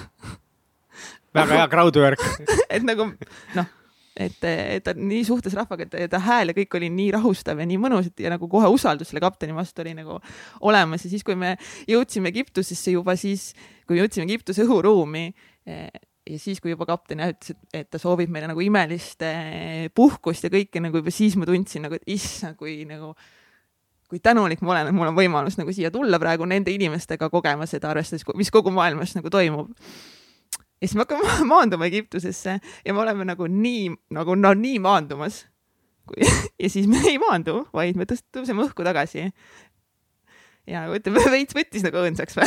[1.34, 2.22] Väga hea crowdwork.
[2.74, 3.10] Et nagu
[3.58, 3.72] noh,
[4.14, 7.68] et, et ta nii suhtles rahvaga, et ta hääl ja kõik oli nii rahustav ja
[7.68, 10.20] nii mõnus, et ja nagu kohe usaldus selle kapteni vastu oli nagu
[10.62, 11.06] olemas.
[11.06, 11.56] Ja siis, kui me
[11.90, 13.52] jõudsime Egiptusesse juba siis,
[13.90, 15.26] kui jõudsime Egiptuse õhuruumi
[15.66, 19.26] ja siis, kui juba kapten ütles, et ta soovib meile nagu imelist
[19.98, 23.16] puhkust ja kõike nagu juba siis ma tundsin nagu, et issand, kui nagu
[24.14, 27.66] kui tänulik ma olen, et mul on võimalus nagu siia tulla praegu nende inimestega kogema
[27.70, 29.72] seda, arvestades, mis kogu maailmas nagu toimub.
[29.74, 35.48] ja siis me hakkame maanduma Egiptusesse ja me oleme nagu nii, nagu no nii maandumas.
[36.62, 39.32] ja siis me ei maandu, vaid me tõuseme õhku tagasi.
[40.70, 42.38] ja ütleme, veits võttis nagu õõnsaks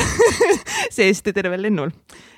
[0.96, 1.90] seest tervel lennul.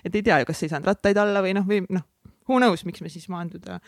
[0.05, 2.09] et ei tea ju, kas ei saanud rattaid alla või noh, või noh,
[2.49, 3.83] who knows, miks me siis maanduda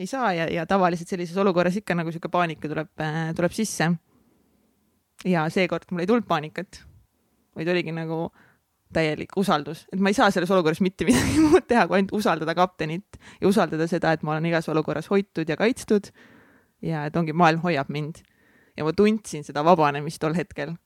[0.00, 2.88] ei saa ja, ja tavaliselt sellises olukorras ikka nagu sihuke paanika tuleb,
[3.36, 3.92] tuleb sisse
[5.24, 6.82] ja seekord mul ei tulnud paanikat,
[7.56, 8.26] vaid oligi nagu
[8.92, 12.54] täielik usaldus, et ma ei saa selles olukorras mitte midagi muud teha, kui ainult usaldada
[12.58, 16.12] kaptenit ja usaldada seda, et ma olen igas olukorras hoitud ja kaitstud.
[16.82, 18.24] ja et ongi, maailm hoiab mind.
[18.76, 20.76] ja ma tundsin seda vabanemist tol hetkel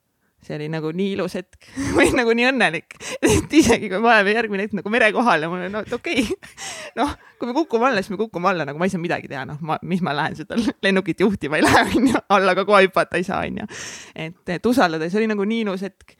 [0.44, 4.34] see oli nagu nii ilus hetk või nagu nii õnnelik, et isegi kui me oleme
[4.36, 6.54] järgmine hetk nagu mere kohal ja mul on, no et okei okay.
[7.00, 9.46] noh, kui me kukume alla, siis me kukume alla, nagu ma ei saa midagi teha,
[9.48, 13.20] noh, ma, mis ma lähen seda lennukit juhtima ei lähe, onju, alla ka kohe hüpata
[13.20, 13.66] ei saa, onju.
[14.14, 16.16] et, et usaldada, see oli nagu nii ilus hetk.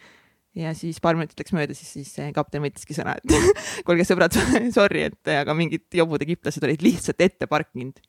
[0.57, 4.35] ja siis paar minutit läks mööda, siis, siis kapten võttiski sõna, et kuulge sõbrad,
[4.75, 8.01] sorry, et aga mingid jobud egiptlased olid lihtsalt ette parkinud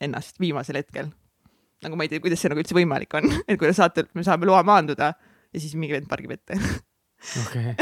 [0.00, 1.10] ennast viimasel hetkel
[1.84, 4.24] nagu ma ei tea, kuidas see nagu üldse võimalik on, et kui te saate, me
[4.24, 5.12] saame loa maanduda
[5.56, 6.58] ja siis mingi vend pargib ette
[7.42, 7.72] okay.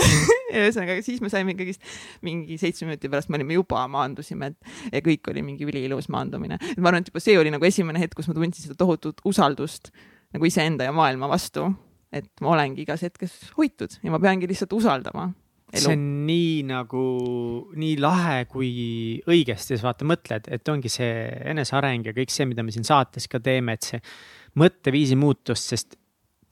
[0.54, 1.82] ja ühesõnaga, siis me saime ikkagist
[2.26, 6.58] mingi seitsme minuti pärast me olime juba maandusime, et ja kõik oli mingi üliilus maandumine.
[6.70, 9.22] et ma arvan, et juba see oli nagu esimene hetk, kus ma tundsin seda tohutut
[9.28, 9.90] usaldust
[10.34, 11.72] nagu iseenda ja maailma vastu.
[12.14, 15.32] et ma olengi igas hetkes hoitud ja ma peangi lihtsalt usaldama.
[15.74, 15.82] Elu.
[15.82, 17.04] see on nii nagu,
[17.74, 18.68] nii lahe, kui
[19.26, 23.26] õigesti sa vaata mõtled, et ongi see eneseareng ja kõik see, mida me siin saates
[23.32, 23.98] ka teeme, et see
[24.60, 25.96] mõtteviisi muutus, sest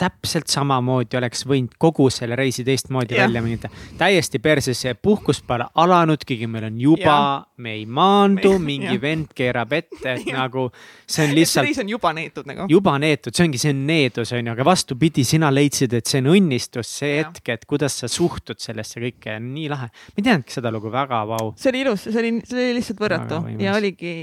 [0.03, 3.27] täpselt samamoodi oleks võinud kogu selle reisi teistmoodi ja.
[3.27, 3.71] välja minna.
[3.99, 7.17] täiesti perses, see puhkus pole alanudki, meil on juba,
[7.63, 9.01] me ei maandu, mingi ja.
[9.03, 10.69] vend keerab ette, et nagu
[11.07, 11.69] see on lihtsalt.
[11.69, 12.67] reis on juba neetud nagu.
[12.73, 16.23] juba neetud, see ongi, see on needus, on ju, aga vastupidi, sina leidsid, et see
[16.25, 17.27] on õnnistus, see ja.
[17.27, 19.91] hetk, et kuidas sa suhtud sellesse kõike, nii lahe.
[19.93, 21.53] ma ei teadnudki seda lugu, väga vau.
[21.61, 24.17] see oli ilus, see oli, see oli lihtsalt võrratu ja oligi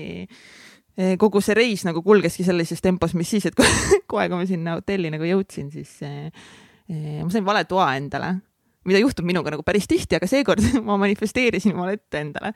[1.19, 3.55] kogu see reis nagu kulgeski sellises tempos, mis siis, et
[4.11, 6.29] kohe, kui ma sinna hotelli nagu jõudsin, siis eh,
[6.89, 8.35] eh, ma sain vale toa endale,
[8.89, 12.51] mida juhtub minuga nagu päris tihti, aga seekord ma manifesteerisin omale ette endale,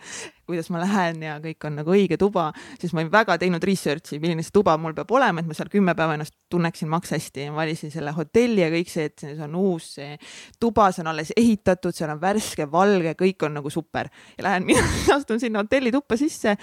[0.47, 2.49] kuidas ma lähen ja kõik on nagu õige tuba,
[2.81, 5.71] sest ma olin väga teinud research'i, milline see tuba mul peab olema, et ma seal
[5.71, 9.37] kümme päeva ennast tunneksin maks hästi ja valisin selle hotelli ja kõik see, et see
[9.45, 10.17] on uus see
[10.59, 14.11] tuba, see on alles ehitatud, seal on värske, valge, kõik on nagu super.
[14.37, 14.83] Ja lähen mina
[15.17, 16.57] astun sinna hotelli tuppa sisse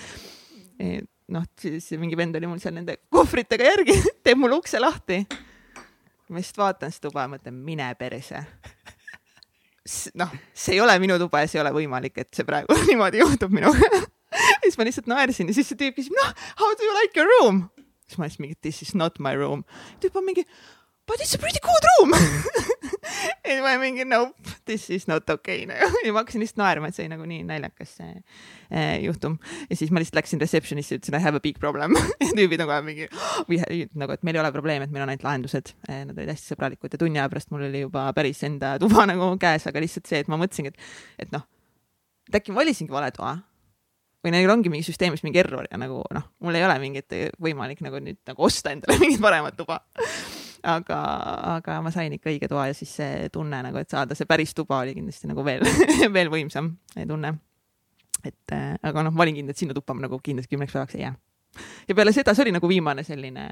[1.35, 5.23] noh, siis mingi vend oli mul seal nende kohvritega järgi teeb mulle ukse lahti.
[6.31, 8.45] ma lihtsalt vaatan seda tuba ja mõtlen, mine perse.
[10.21, 13.23] noh, see ei ole minu tuba ja see ei ole võimalik, et see praegu niimoodi
[13.23, 14.03] juhtub minuga
[14.65, 17.31] siis ma lihtsalt naersin ja siis see tüüp küsib, noh, how do you like your
[17.39, 17.65] room?
[18.07, 19.65] siis ma lihtsalt mingi, this is not my room.
[20.03, 20.47] tüüp on mingi,
[21.11, 22.15] but it's a pretty good room
[23.51, 26.97] ja ma mingi nope, this is not okay nagu ja ma hakkasin lihtsalt naerma, et
[26.97, 29.39] see oli nagu nii naljakas see eh, juhtum.
[29.67, 32.79] ja siis ma lihtsalt läksin receptionist'i, ütlesin I have a big problem ja tüübid nagu
[32.87, 33.11] mingi
[33.51, 33.61] või
[33.99, 36.03] nagu, et meil ei ole probleemi, et meil on ainult lahendused eh,.
[36.11, 39.33] Nad olid hästi sõbralikud ja tunni aja pärast mul oli juba päris enda tuba nagu
[39.43, 40.91] käes, aga lihtsalt see, et ma mõtlesingi, et,
[41.27, 41.47] et noh,
[42.31, 43.35] et äkki ma valisingi vale toa
[44.25, 47.83] või neil ongi mingi süsteemis mingi error ja nagu noh, mul ei ole mingit võimalik
[47.85, 49.81] nagu nüüd nagu osta endale mingit paremat tuba
[50.63, 50.99] aga,
[51.57, 54.55] aga ma sain ikka õige toa ja siis see tunne nagu, et saada see päris
[54.57, 55.65] tuba oli kindlasti nagu veel
[56.17, 56.75] veel võimsam
[57.09, 57.35] tunne.
[58.25, 60.99] et äh, aga noh, ma olin kindel, et sinna tuppa ma nagu kindlasti kümneks päevaks
[60.99, 61.15] ei jää.
[61.89, 63.47] ja peale seda, see oli nagu viimane selline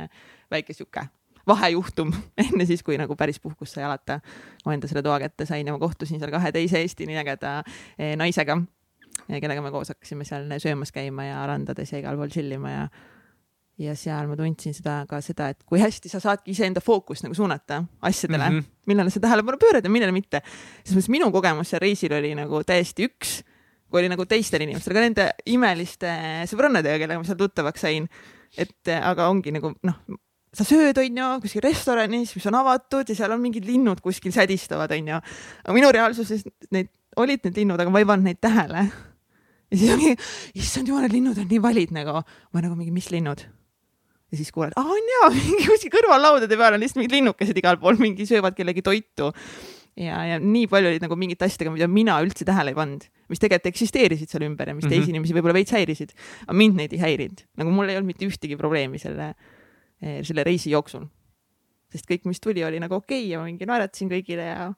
[0.51, 1.07] väike sihuke
[1.49, 2.13] vahejuhtum
[2.45, 4.21] enne siis, kui nagu päris puhkus sai alata.
[4.65, 7.61] ma enda selle toa kätte sain ja ma kohtusin seal kahe teise Eesti nii ägeda
[7.99, 8.61] eh, naisega
[9.29, 12.89] kellega me koos hakkasime seal söömas käima ja randades ja igal pool chill ima ja
[13.79, 17.37] ja seal ma tundsin seda ka seda, et kui hästi sa saadki iseenda fookust nagu
[17.37, 18.87] suunata asjadele mm, -hmm.
[18.91, 20.43] millele sa tähelepanu pöörad ja millele mitte.
[20.85, 23.43] selles mõttes minu kogemus seal reisil oli nagu täiesti üks,
[23.91, 26.11] kui oli nagu teistel inimestel, ka nende imeliste
[26.51, 28.09] sõbrannadega, kellega ma seal tuttavaks sain.
[28.57, 29.99] et aga ongi nagu noh,
[30.53, 34.91] sa sööd, onju, kuskil restoranis, mis on avatud ja seal on mingid linnud kuskil sädistavad,
[34.91, 35.21] onju.
[35.65, 38.89] aga minu reaalsuses need olid need linnud, aga ma ei pannud neid tähele
[39.71, 40.17] ja siis ongi,
[40.55, 43.45] issand jumal, need linnud on nii valid nagu, ma nagu mingi, mis linnud?
[44.29, 47.81] Ja siis kuuled, aa on jaa, mingi kuskil kõrvallaudade peal on lihtsalt mingid linnukesed igal
[47.81, 49.31] pool, mingi söövad kellegi toitu.
[49.99, 53.43] ja, ja nii palju olid nagu mingite asjadega, mida mina üldse tähele ei pannud, mis
[53.43, 55.01] tegelikult eksisteerisid seal ümber ja mis mm -hmm.
[55.01, 56.13] teisi inimesi võib-olla veits häirisid.
[56.47, 59.35] aga mind neid ei häirinud, nagu mul ei olnud mitte ühtegi probleemi selle,
[60.03, 61.09] eh, selle reisi jooksul.
[61.89, 64.73] sest kõik, mis tuli, oli nagu okei okay ja ma mingi naeratasin kõigile ja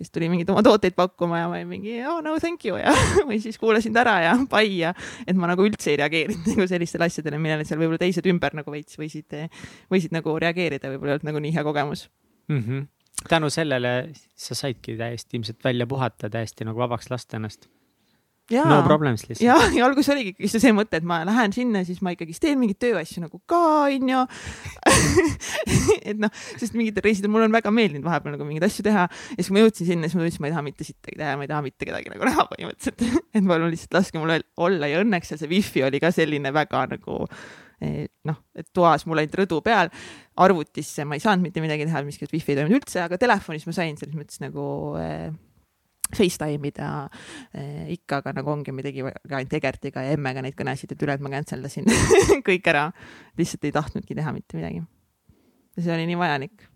[0.00, 2.94] kes tuli mingeid oma tooteid pakkuma ja ma olin mingi oh no thank you ja
[3.28, 4.94] või siis kuulasin ta ära ja bye ja
[5.26, 8.72] et ma nagu üldse ei reageerinud nagu sellistele asjadele, millele seal võib-olla teised ümber nagu
[8.72, 9.36] veits võisid,
[9.92, 12.06] võisid nagu reageerida, võib-olla ei olnud nagu nii hea kogemus
[12.48, 12.62] mm.
[12.62, 12.88] -hmm.
[13.28, 13.94] tänu sellele
[14.36, 17.68] sa saidki täiesti ilmselt välja puhata, täiesti nagu vabaks lasta ennast
[18.50, 19.44] Ja, no problems lihtsalt.
[19.46, 22.58] ja, ja alguses oligi ikkagi see mõte, et ma lähen sinna, siis ma ikkagist teen
[22.58, 24.24] mingeid tööasju nagu ka, onju.
[26.10, 29.36] et noh, sest mingitel reisidel mulle on väga meeldinud vahepeal nagu mingeid asju teha ja
[29.36, 31.46] siis, kui ma jõudsin sinna, siis ma tundsin, ma ei taha mitte sittagi teha, ma
[31.46, 33.04] ei taha mitte kedagi nagu näha põhimõtteliselt
[33.38, 34.34] et palun lihtsalt laske mul
[34.66, 37.20] olla ja õnneks seal see wifi oli ka selline väga nagu
[37.84, 39.92] eh, noh, et toas mul ainult rõdu peal,
[40.42, 43.76] arvutisse ma ei saanud mitte midagi teha, miskit wifi ei toiminud üldse, aga telefonis ma
[43.76, 44.66] sain selles mõttes nagu
[44.98, 45.30] äh,
[46.16, 46.88] Facetime ida
[47.54, 51.26] eh, ikka, aga nagu ongi, me tegime ainult Egertiga ja emmega neid kõnesid, et ülejäänud
[51.26, 51.86] ma cancel dasin
[52.48, 52.90] kõik ära.
[53.38, 54.82] lihtsalt ei tahtnudki teha mitte midagi.
[55.76, 56.66] ja see oli nii vajalik.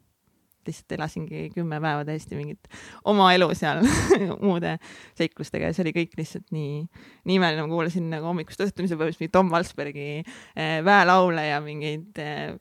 [0.64, 2.70] lihtsalt elasingi kümme päeva täiesti mingit
[3.04, 3.82] oma elu seal
[4.46, 4.78] muude
[5.18, 6.84] seiklustega ja see oli kõik lihtsalt nii,
[7.28, 11.60] nii imeline, ma kuulasin nagu hommikust õhtuni, see põhimõtteliselt mingi Tom Valsbergi eh, väelaule ja
[11.64, 12.54] mingeid eh,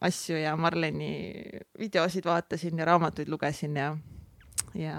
[0.00, 1.10] asju ja Marleni
[1.78, 3.96] videosid vaatasin ja raamatuid lugesin ja,
[4.74, 4.96] ja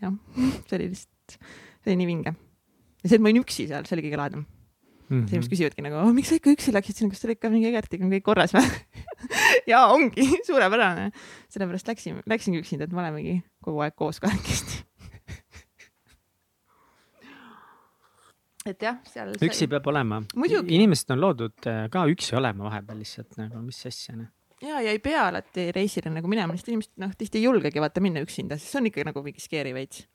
[0.00, 0.14] jah,
[0.68, 1.36] see oli lihtsalt,
[1.80, 2.34] see oli nii vinge.
[2.34, 5.16] ja see, et ma olin üksi seal, see oli kõige lahedam mm.
[5.16, 5.28] -hmm.
[5.28, 8.06] inimesed küsivadki nagu oh,, miks sa ikka üksi läksid sinna, kas teil ikka mingi Egertiga
[8.06, 8.66] on kõik korras või
[9.72, 11.10] ja ongi suurepärane,
[11.52, 14.84] sellepärast läksin, läksingi üksinda, et me olemegi kogu aeg koos kahekesti
[18.70, 19.32] et jah, seal.
[19.40, 19.70] üksi sai...
[19.72, 20.20] peab olema.
[20.68, 24.28] inimesed on loodud äh, ka üksi olema vahepeal lihtsalt nagu, mis asja noh
[24.62, 28.02] ja, ja ei pea alati reisile nagu minema, sest inimesed noh, tihti ei julgegi vaata
[28.04, 30.06] minna üksinda, sest see on ikka nagu mingi scary veits.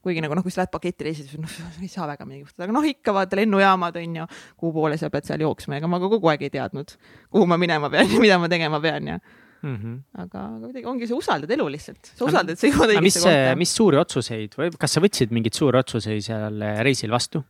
[0.00, 2.76] kuigi nagu noh, kui sa lähed paketireisile, siis noh, ei saa väga midagi juhtuda, aga
[2.76, 6.08] noh, ikka vaata lennujaamad on ju, kuhu poole sa pead seal jooksma, ega ma ka
[6.14, 6.96] kogu aeg ei teadnud,
[7.32, 9.76] kuhu ma minema pean ja mida ma tegema pean ja mm.
[9.76, 9.98] -hmm.
[10.24, 13.56] aga, aga kuidagi ongi, sa usaldad elu lihtsalt, sa usaldad, sa jõuad õigesse kohta.
[13.60, 17.44] mis suuri otsuseid või kas sa võtsid mingeid suuri otsuseid seal reisil vastu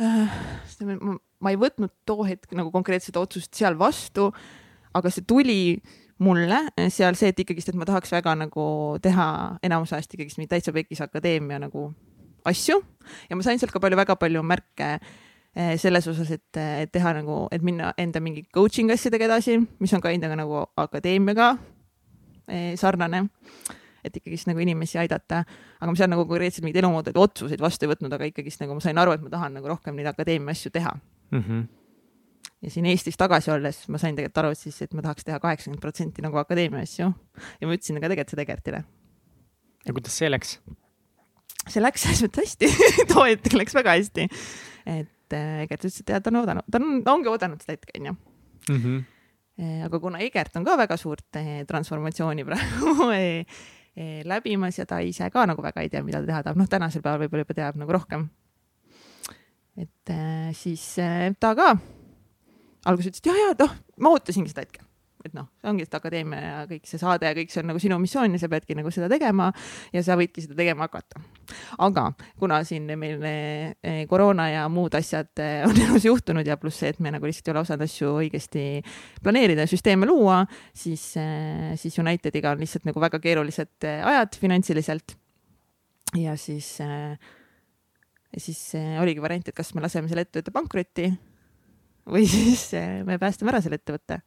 [0.00, 0.32] äh,?
[1.44, 4.30] Ma ei võtnud too hetk nagu konkreetset otsust seal vastu,
[4.96, 5.60] aga see tuli
[6.22, 6.60] mulle
[6.94, 8.64] seal see, et ikkagist, et ma tahaks väga nagu
[9.02, 9.26] teha
[9.66, 11.88] enamus ajast ikkagist mingi täitsa pekis akadeemia nagu
[12.46, 12.80] asju.
[13.30, 17.14] Ja ma sain sealt ka palju, väga palju märke eh, selles osas, et, et teha
[17.18, 21.54] nagu, et minna enda mingi coaching asjadega edasi, mis on ka endaga nagu akadeemiaga
[22.48, 23.26] eh, sarnane.
[24.04, 25.46] Et ikkagist nagu inimesi aidata.
[25.80, 28.84] aga ma seal nagu konkreetselt mingeid elumuudeid otsuseid vastu ei võtnud, aga ikkagist nagu ma
[28.84, 30.92] sain aru, et ma tahan nagu rohkem neid akadeemia asju teha
[31.34, 31.42] mm.
[31.42, 31.66] -hmm.
[32.62, 35.40] ja siin Eestis tagasi olles ma sain tegelikult aru, et siis, et ma tahaks teha
[35.42, 37.10] kaheksakümmend protsenti nagu akadeemia asju
[37.60, 38.84] ja ma ütlesin ka tegelikult seda Egertile.
[39.86, 40.58] ja kuidas see läks?
[41.68, 42.70] see läks selles mõttes hästi
[43.12, 44.28] too hetk läks väga hästi.
[44.86, 47.96] et äh, Egert ütles, et jah, ta on oodanud, ta on, ongi oodanud seda hetke,
[48.00, 48.16] onju
[48.70, 49.00] mhm.
[49.60, 53.10] äh, aga kuna Egert on ka väga suurt äh, transformatsiooni praegu
[54.26, 57.02] läbimas ja ta ise ka nagu väga ei tea, mida ta teha tahab, noh, tänasel
[57.02, 58.24] päeval võib-olla juba teab nagu rohkem.
[59.80, 61.74] Et eh, siis eh, ta ka
[62.86, 64.84] alguses ütlesid ja, ja noh, ma ootasingi seda hetke
[65.24, 67.80] et noh, see ongi see akadeemia ja kõik see saade ja kõik see on nagu
[67.80, 69.46] sinu missioon ja sa peadki nagu seda tegema
[69.94, 71.22] ja sa võidki seda tegema hakata.
[71.86, 72.10] aga
[72.40, 75.32] kuna siin meil eh, koroona ja muud asjad
[75.64, 78.66] on elus juhtunud ja pluss see, et me nagu lihtsalt ei ole osanud asju õigesti
[79.24, 80.42] planeerida ja süsteeme luua,
[80.76, 81.06] siis,
[81.80, 85.16] siis Unitediga on lihtsalt nagu väga keerulised ajad finantsiliselt.
[86.20, 86.76] ja siis,
[88.42, 88.60] siis
[89.00, 91.08] oligi variant, et kas me laseme selle ettevõtte pankrotti
[92.10, 92.70] või siis
[93.06, 94.20] me päästame ära selle ettevõtte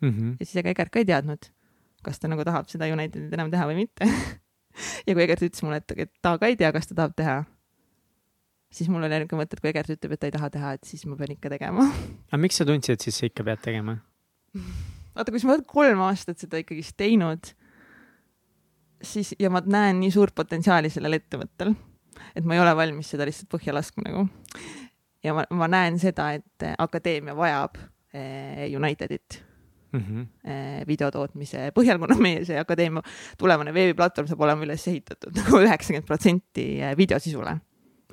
[0.00, 0.10] mm.
[0.10, 0.36] -hmm.
[0.40, 1.50] ja siis ega Egert ka ei teadnud,
[2.04, 4.08] kas ta nagu tahab seda Unitedit enam teha või mitte
[5.06, 7.36] ja kui Egert ütles mulle, et, et ta ka ei tea, kas ta tahab teha,
[8.74, 10.88] siis mul oli niisugune mõte, et kui Egert ütleb, et ta ei taha teha, et
[10.88, 11.88] siis ma pean ikka tegema
[12.30, 13.98] aga miks sa tundsid, et siis sa ikka pead tegema?
[15.14, 17.52] vaata, kui sa oled kolm aastat seda ikkagist teinud,
[19.04, 21.74] siis ja ma näen nii suurt potentsiaali sellel ettevõttel,
[22.34, 24.26] et ma ei ole valmis seda lihtsalt põhja laskma nagu.
[25.24, 27.80] ja ma, ma näen seda, et akadeemia vajab
[28.14, 29.42] eh, Unitedit
[29.92, 30.86] mm -hmm.
[30.86, 33.02] videotootmise põhjal, kuna meie see akadeemia
[33.38, 37.58] tulevane veebiplatvorm saab olema üles ehitatud nagu üheksakümmend protsenti eh, videosisule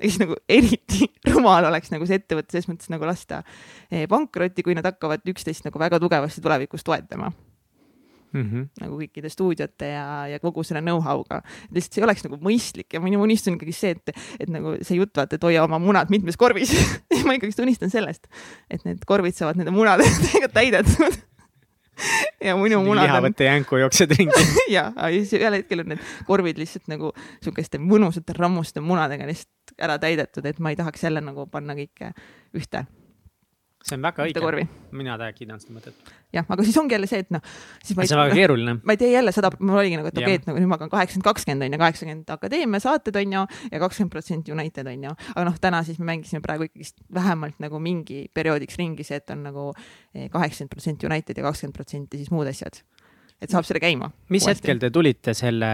[0.02, 3.42] ehk siis nagu eriti rumal oleks nagu see ettevõte selles mõttes nagu lasta
[3.90, 7.32] eh, pankrotti, kui nad hakkavad üksteist nagu väga tugevasti tulevikus toetama
[8.32, 8.44] mm.
[8.44, 8.68] -hmm.
[8.82, 11.42] nagu kõikide stuudiote ja, ja kogu selle know-how'ga.
[11.70, 14.76] lihtsalt see ei oleks nagu mõistlik ja minu unistus on ikkagi see, et, et nagu
[14.82, 16.72] see jutt vaata, et hoia oma munad mitmes korvis
[17.26, 18.26] ma ikkagi unistan sellest,
[18.70, 21.20] et need korvid saavad nende munadega täidetud
[22.46, 23.10] ja minu munad on.
[23.10, 27.80] lihavõtte jänku jooksed ringi ja, aga siis ühel hetkel on need korvid lihtsalt nagu sihukeste
[27.82, 32.12] mõnusate rammuste munadega lihtsalt ära täidetud, et ma ei tahaks jälle nagu panna kõike
[32.56, 32.86] ühte
[33.82, 34.66] see on väga õige.
[34.94, 36.12] mina täiega kiidan seda mõtet.
[36.34, 37.42] jah, aga siis ongi jälle see, et noh.
[37.82, 38.76] see on väga keeruline.
[38.82, 40.78] ma ei tee jälle sada, mul oligi nagu, et okei okay,, et nagu nüüd ma
[40.78, 45.08] hakkan kaheksakümmend, kakskümmend on ju, kaheksakümmend akadeemia saated on ju ja kakskümmend protsenti United on
[45.08, 45.16] ju.
[45.34, 49.34] aga noh, täna siis me mängisime praegu ikkagist vähemalt nagu mingi perioodiks ringi see, et
[49.34, 49.68] on nagu
[50.14, 52.82] eh, kaheksakümmend protsenti United ja kakskümmend protsenti siis muud asjad
[53.42, 54.10] et saab selle käima.
[54.30, 54.62] mis uuesti.
[54.62, 55.70] hetkel te tulite selle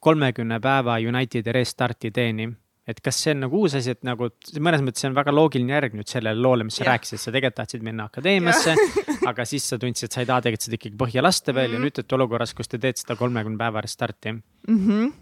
[0.00, 2.48] kolmekümne päeva Unitedi restarti teeni?
[2.88, 4.28] Et kas see on nagu uus asi, et nagu
[4.60, 6.92] mõnes mõttes see on väga loogiline järg nüüd sellele loole, mis sa ja.
[6.92, 8.76] rääkisid, sa tegelikult tahtsid minna akadeemiasse,
[9.30, 11.70] aga siis sa tundsid, et sa ei taha tegelikult seda ikkagi põhja lasta veel mm
[11.70, 11.74] -hmm.
[11.74, 11.88] ja mhm.
[11.88, 14.80] nüüd olete olukorras, kus te teete seda kolmekümne päeva restarti mm.
[14.86, 15.12] -hmm.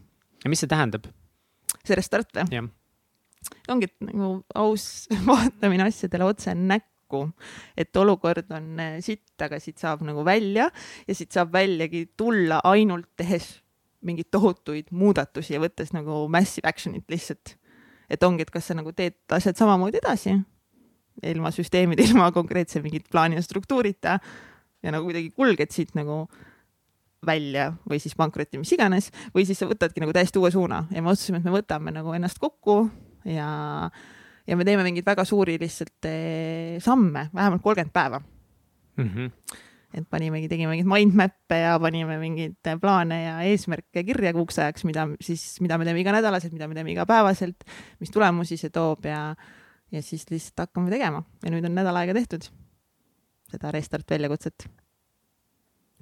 [0.45, 1.07] ja mis see tähendab?
[1.85, 2.69] see restart või?
[3.69, 7.29] ongi nagu aus vaatamine asjadele otse näkku,
[7.77, 10.71] et olukord on äh, sitt, aga siit saab nagu välja
[11.07, 13.62] ja siit saab väljagi tulla ainult tehes
[14.07, 17.57] mingeid tohutuid muudatusi ja võttes nagu massive action'it lihtsalt.
[18.13, 20.35] et ongi, et kas sa nagu teed asjad samamoodi edasi,
[21.33, 24.19] ilma süsteemide, ilma konkreetse mingit plaani ja struktuurita
[24.83, 26.27] ja nagu kuidagi kulged siit nagu
[27.27, 31.03] välja või siis pankrotti, mis iganes, või siis sa võtadki nagu täiesti uue suuna ja
[31.03, 32.91] me otsustasime, et me võtame nagu ennast kokku
[33.25, 33.49] ja,
[34.47, 39.09] ja me teeme mingeid väga suuri lihtsalt eh, samme, vähemalt kolmkümmend päeva mm.
[39.09, 44.87] -hmm et panimegi, tegime mingeid mindmap'e ja panime mingeid plaane ja eesmärke kirja kuuks ajaks,
[44.89, 47.67] mida siis, mida me teeme iganädalaselt, mida me teeme igapäevaselt,
[48.01, 49.35] mis tulemusi see toob ja,
[49.93, 52.49] ja siis lihtsalt hakkame tegema ja nüüd on nädal aega tehtud
[53.53, 54.69] seda restart väljakutset.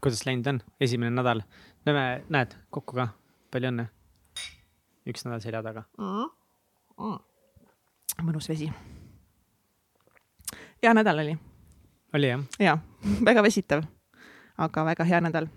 [0.00, 1.42] kuidas läinud on, esimene nädal?
[1.86, 3.10] näeme, näed, kokku ka,
[3.50, 3.90] palju õnne.
[5.10, 6.30] üks nädal selja taga mm.
[6.96, 7.20] -hmm.
[8.22, 8.70] mõnus vesi.
[10.82, 11.38] hea nädal oli
[12.14, 12.44] oli jah?
[12.58, 12.76] jaa,
[13.24, 13.84] väga väsitav,
[14.58, 15.48] aga väga hea nädal.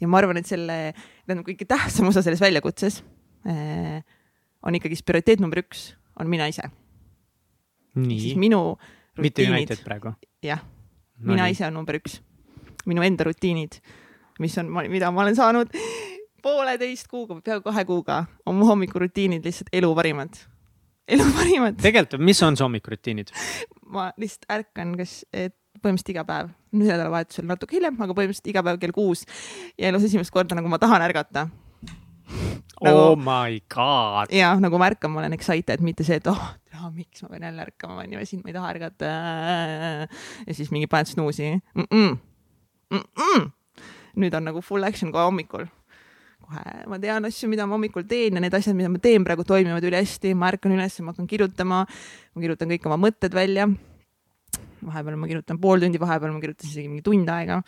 [0.00, 0.94] ja ma arvan, et selle,
[1.26, 3.02] tähendab kõige tähtsam osa selles väljakutses
[3.48, 4.00] eh,
[4.64, 6.68] on ikkagi prioriteet number üks, on mina ise.
[7.94, 8.34] nii.
[8.40, 8.62] minu
[9.18, 10.14] mitte United praegu?
[10.42, 11.56] jah no, mina nii.
[11.56, 12.20] ise on number üks.
[12.86, 13.78] minu enda rutiinid,
[14.42, 15.70] mis on, mida ma olen saanud
[16.44, 20.42] pooleteist kuuga, peaaegu kahe kuuga, on mu hommikurutiinid lihtsalt elu parimad
[21.08, 21.76] elu parimad.
[21.82, 23.32] tegelikult, mis on su hommikurutiinid?
[23.94, 28.64] ma lihtsalt ärkan, kas, et põhimõtteliselt iga päev, nüüd nädalavahetusel natuke hiljem, aga põhimõtteliselt iga
[28.66, 29.24] päev kell kuus
[29.78, 31.48] ja elus esimest korda nagu ma tahan ärgata.
[32.84, 34.32] Nagu, oh my god.
[34.34, 36.40] ja nagu ma ärkan, ma olen excited, mitte see, et oh,
[36.80, 39.12] oh, miks ma pean jälle ärkama, onju, ja siis ma ei taha ärgata.
[40.48, 41.84] ja siis mingi paned snuusi mm.
[41.84, 42.16] -mm.
[42.90, 43.46] Mm -mm.
[44.16, 45.66] nüüd on nagu full action kohe hommikul
[46.44, 46.84] kohe.
[46.90, 49.84] Ma tean asju, mida ma hommikul teen ja need asjad, mida ma teen praegu toimivad
[49.88, 53.68] ülihästi, ma ärkan üles, ma hakkan kirjutama, ma kirjutan kõik oma mõtted välja.
[54.84, 57.62] vahepeal ma kirjutan pool tundi, vahepeal ma kirjutan isegi mingi tund aega,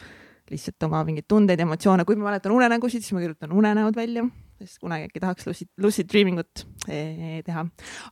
[0.51, 4.27] lihtsalt oma mingeid tundeid, emotsioone, kui ma mäletan unenägusid, siis ma kirjutan unenäod välja,
[4.61, 7.65] sest kunagi äkki tahaks lucid, lucid dreaming ut eh, teha,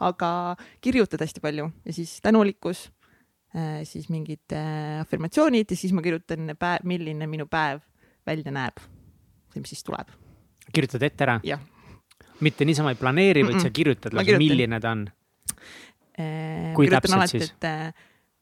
[0.09, 0.31] aga
[0.85, 2.89] kirjutad hästi palju ja siis tänulikkus
[3.53, 6.57] eh,, siis mingid eh, afirmatsioonid ja siis ma kirjutan
[6.89, 7.85] milline minu päev
[8.25, 8.81] välja näeb,
[9.53, 10.24] see, mis siis tuleb
[10.75, 11.39] kirjutad ette ära?
[12.45, 13.69] mitte niisama ei planeeri, vaid mm -mm.
[13.71, 15.07] sa kirjutad lausa, milline ta on
[16.19, 16.75] äh,?
[16.75, 17.55] kui täpselt alati, siis?
[17.55, 17.95] et äh,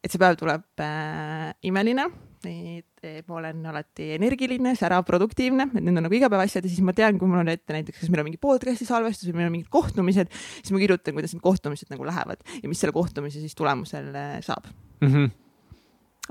[0.03, 2.09] et see päev tuleb äh, imeline,
[2.51, 6.95] et ma olen alati energiline, särav, produktiivne, et need on nagu igapäevaasjad ja siis ma
[6.97, 9.55] tean, kui mul on ette näiteks, kas meil on mingi podcast'i salvestus või meil on
[9.59, 13.55] mingid kohtumised, siis ma kirjutan, kuidas need kohtumised nagu lähevad ja mis selle kohtumise siis
[13.59, 15.09] tulemusel äh, saab mm.
[15.09, 15.31] -hmm.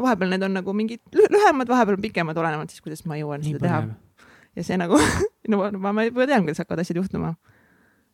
[0.04, 3.68] vahepeal need on nagu mingid lühemad, vahepeal pikemad, olenevalt siis, kuidas ma jõuan Nii seda
[3.68, 3.84] teha.
[4.56, 4.99] Ja see nagu
[5.52, 7.36] no ma, ma juba tean, kuidas hakkavad asjad juhtuma.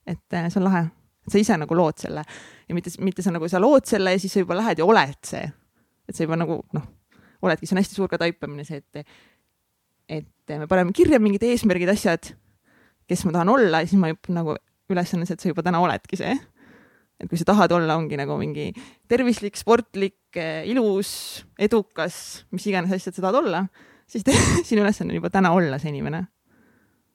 [0.08, 0.84] et äh, see on lahe,
[1.28, 4.38] sa ise nagu lood selle ja mitte, mitte sa nagu, sa lood selle ja siis
[4.38, 5.48] sa juba lähed ja oled see.
[6.08, 6.94] et sa juba nagu noh
[7.42, 9.18] oledki, see on hästi suur ka taipamine, see, et,
[10.10, 12.32] et me paneme kirja mingid eesmärgid, asjad,
[13.08, 14.56] kes ma tahan olla ja siis ma juba nagu
[14.92, 16.34] ülesanne see, et sa juba täna oledki see.
[17.18, 18.70] et kui sa tahad olla, ongi nagu mingi
[19.10, 20.38] tervislik, sportlik,
[20.70, 21.12] ilus,
[21.58, 23.64] edukas, mis iganes asjad sa tahad olla,
[24.08, 24.36] siis te,
[24.68, 26.26] sinu ülesanne on juba täna olla see inimene.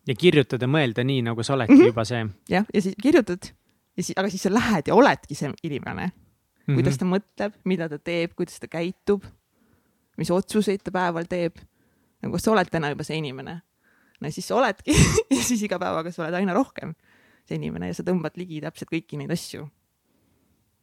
[0.06, 1.92] ja kirjutada, mõelda nii, nagu sa oledki mm -hmm.
[1.94, 2.26] juba see.
[2.48, 3.52] jah, ja siis kirjutad
[3.96, 6.12] ja siis, aga siis sa lähed ja oledki see inimene.
[6.66, 6.98] kuidas mm -hmm.
[6.98, 9.24] ta mõtleb, mida ta teeb, kuidas ta käitub
[10.20, 11.60] mis otsuseid ta päeval teeb.
[12.22, 13.60] nagu kas sa oled täna juba see inimene?
[14.20, 14.94] no siis sa oledki
[15.36, 16.94] ja siis iga päevaga sa oled aina rohkem
[17.48, 19.66] see inimene ja sa tõmbad ligi täpselt kõiki neid asju.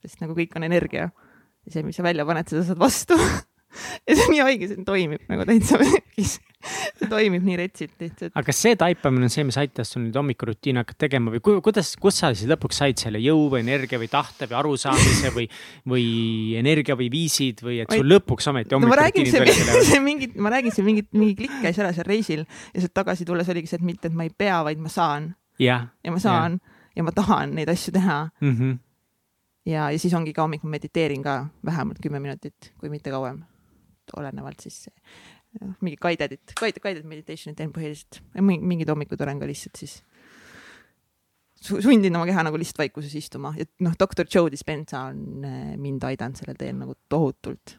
[0.04, 3.20] sest nagu kõik on energia ja see, mis sa välja paned, seda saad vastu
[4.08, 8.34] ja see on nii haige, see toimib nagu täitsa märgis see toimib nii retsilt lihtsalt.
[8.34, 11.94] aga kas see taipamine on see, mis aitas sul nüüd hommikurutiini hakata tegema või kuidas,
[12.02, 15.46] kust sa siis lõpuks said selle jõu või energia või tahte või arusaamise või,
[15.88, 16.08] või
[16.60, 18.12] energia või viisid või et sul Vaid...
[18.12, 21.94] lõpuks ometi hommikuritiin no, tuli see mingid, ma räägin, see mingit, mingi klikk käis ära
[21.96, 24.84] seal reisil ja sealt tagasi tulles oligi see, et mitte, et ma ei pea, vaid
[24.84, 25.32] ma saan.
[25.64, 26.76] ja ma saan ja.
[27.00, 28.58] ja ma tahan neid asju teha mm.
[28.58, 28.76] -hmm.
[29.72, 33.46] ja, ja siis ongi ka hommik, ma mediteerin ka vähemalt kümme minutit, kui mitte kauem.
[34.18, 34.88] Olenevalt siis
[35.82, 38.22] mingi guided'it, guided, meditation'it teen põhiliselt.
[38.42, 40.00] mingid hommikud olen ka lihtsalt siis
[41.60, 46.06] sundin oma keha nagu lihtsalt vaikuses istuma ja noh, doktor Joe Dispenza on äh, mind
[46.08, 47.76] aidanud sellel teel nagu tohutult.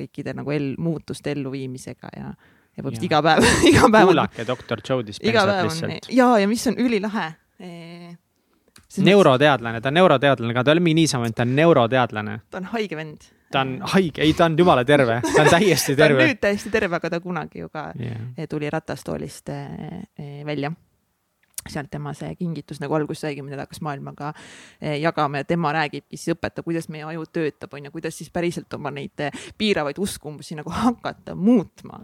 [0.00, 4.12] kõikide nagu el-, muutuste elluviimisega ja, ja põhimõtteliselt iga päev iga päev.
[4.12, 6.10] kuulake doktor Joe Dispensat lihtsalt.
[6.14, 7.26] ja, ja mis on ülilahe
[8.98, 12.40] neuroteadlane, ta on neuroteadlane, aga ta ei ole mingi niisama, ta on neuroteadlane.
[12.50, 15.96] ta on haige vend ta on haige, ei, ta on jumala terve, ta on täiesti
[15.98, 18.46] terve ta on nüüd täiesti terve, aga ta kunagi ju ka yeah.
[18.50, 19.66] tuli ratastoolist eh,
[20.18, 20.72] eh, välja
[21.68, 24.30] sealt tema see kingitus nagu alguses saigi, mida ta hakkas maailmaga
[24.80, 28.30] eh, jagama ja tema räägibki, siis õpetab, kuidas meie aju töötab, on ju, kuidas siis
[28.32, 29.26] päriselt oma neid
[29.58, 32.00] piiravaid uskumusi nagu hakata muutma.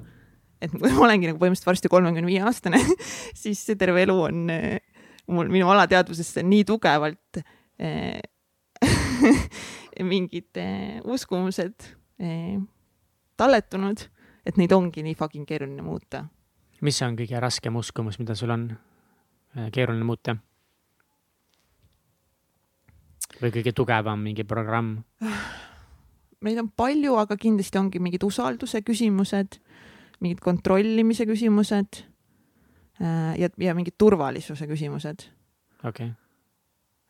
[0.61, 2.81] et ma olengi nagu põhimõtteliselt varsti kolmekümne viie aastane
[3.43, 4.47] siis see terve elu on
[5.27, 7.41] mul minu alateadvusesse nii tugevalt
[10.05, 11.87] mingid eh, uskumused
[12.19, 12.59] eh,
[13.37, 14.03] talletunud,
[14.47, 16.27] et neid ongi nii fucking keeruline muuta.
[16.85, 20.37] mis on kõige raskem uskumus, mida sul on eh, keeruline muuta?
[23.41, 24.99] või kõige tugevam mingi programm?
[26.47, 29.57] Neid on palju, aga kindlasti ongi mingid usalduse küsimused,
[30.21, 32.05] mingid kontrollimise küsimused
[33.01, 35.27] ja, ja mingid turvalisuse küsimused.
[35.83, 36.15] okei okay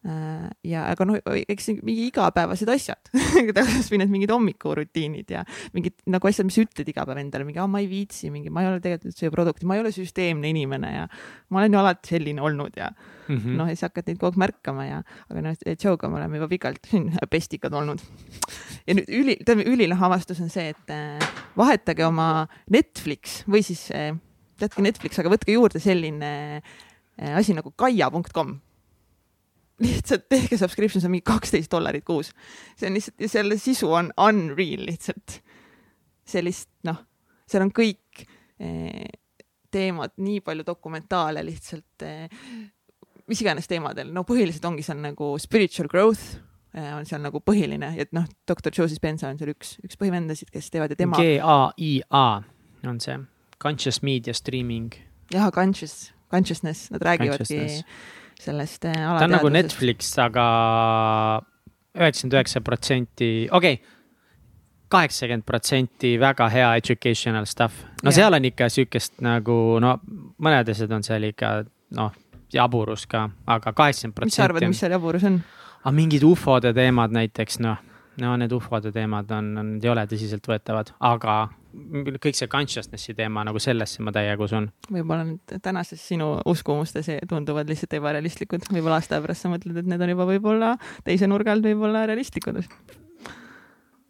[0.06, 1.16] Äh, ja aga noh,
[1.50, 3.08] eks mingi igapäevased asjad
[3.56, 5.40] kasvõi need mingid hommikurutiinid ja
[5.74, 8.68] mingid nagu asjad, mis ütled iga päev endale, mingi, ma ei viitsi, mingi, ma ei
[8.70, 11.08] ole tegelikult üldse produkti, ma ei ole süsteemne inimene ja
[11.50, 13.56] ma olen ju alati selline olnud ja mm -hmm.
[13.58, 16.48] noh, ja siis hakkad neid kogu aeg märkama ja, aga noh, Joe'ga me oleme juba
[16.54, 16.86] pikalt
[17.34, 18.04] pestikad olnud.
[18.86, 21.18] ja nüüd üli, tähendab ülilahe avastus on see, et äh,
[21.56, 23.88] vahetage oma Netflix või siis
[24.56, 26.62] äh, jätke Netflix, aga võtke juurde selline
[27.16, 28.58] asi nagu kaia.com
[29.82, 32.32] lihtsalt tehke subscription, see on mingi kaksteist dollarit kuus.
[32.76, 35.40] see on lihtsalt selle sisu on unreal lihtsalt.
[36.26, 37.02] sellist noh,
[37.46, 38.24] seal on kõik
[38.58, 39.04] eh,
[39.70, 42.26] teemad, nii palju dokumentaale lihtsalt eh,,
[43.28, 46.42] mis iganes teemadel, no põhiliselt ongi seal nagu spiritual growth
[46.76, 50.66] on seal nagu põhiline, et noh, doktor Joseph Spencer on seal üks, üks põhivendasid, kes
[50.68, 51.16] teevad ja tema.
[51.16, 52.24] G-A-I-A
[52.84, 53.14] on see,
[53.62, 54.92] conscious media streaming.
[55.32, 57.82] jah, conscious, consciousness, nad räägivadki
[58.40, 59.18] sellest alateadvusest.
[59.18, 60.46] ta on nagu Netflix, aga
[61.96, 63.96] üheksakümmend üheksa protsenti, okei okay
[64.88, 67.82] kaheksakümmend protsenti väga hea educational stuff.
[68.02, 68.14] no yeah.
[68.14, 69.96] seal on ikka sihukest nagu no
[70.42, 71.52] mõned asjad on seal ikka
[71.98, 72.12] noh,
[72.52, 74.30] jaburus ka, aga kaheksakümmend protsenti.
[74.30, 75.40] mis sa arvad, mis seal jaburus on?
[75.40, 77.82] aga ah, mingid ufode teemad näiteks noh,
[78.22, 81.36] no need ufode teemad on, on, ei ole tõsiseltvõetavad, aga
[82.22, 84.70] kõik see consciousness'i teema nagu sellesse ma täiega usun.
[84.88, 90.04] võib-olla need tänases sinu uskumustes tunduvad lihtsalt ebarealistlikud, võib-olla aasta pärast sa mõtled, et need
[90.06, 92.62] on juba võib-olla teise nurga alt võib-olla realistlikud.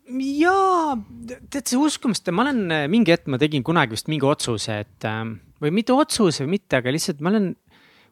[0.07, 0.97] jaa,
[1.51, 5.39] tead see uskumuste, ma olen mingi hetk, ma tegin kunagi vist mingi otsuse, et ähm,
[5.63, 7.55] või mitte otsuse või mitte, aga lihtsalt ma olen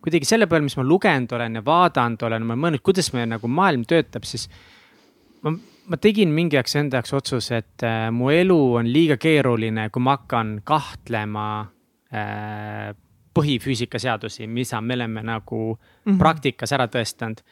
[0.05, 3.29] kuidagi selle peale, mis ma lugenud olen ja vaadanud olen, ma olen mõelnud, kuidas meie
[3.31, 4.49] nagu maailm töötab, siis
[5.45, 5.55] ma,
[5.91, 10.05] ma tegin mingi ajaks enda jaoks otsuse, et äh, mu elu on liiga keeruline, kui
[10.05, 11.47] ma hakkan kahtlema
[12.15, 12.95] äh,
[13.35, 16.19] põhifüüsikaseadusi, mida me oleme nagu mm -hmm.
[16.19, 17.43] praktikas ära tõestanud.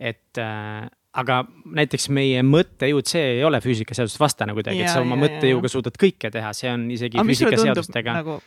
[0.00, 5.16] et äh, aga näiteks meie mõttejõud, see ei ole füüsikaseadusest vastane kuidagi, et sa oma
[5.16, 8.12] mõttejõuga suudad kõike teha, see on isegi füüsikaseadustega.
[8.12, 8.40] Nagu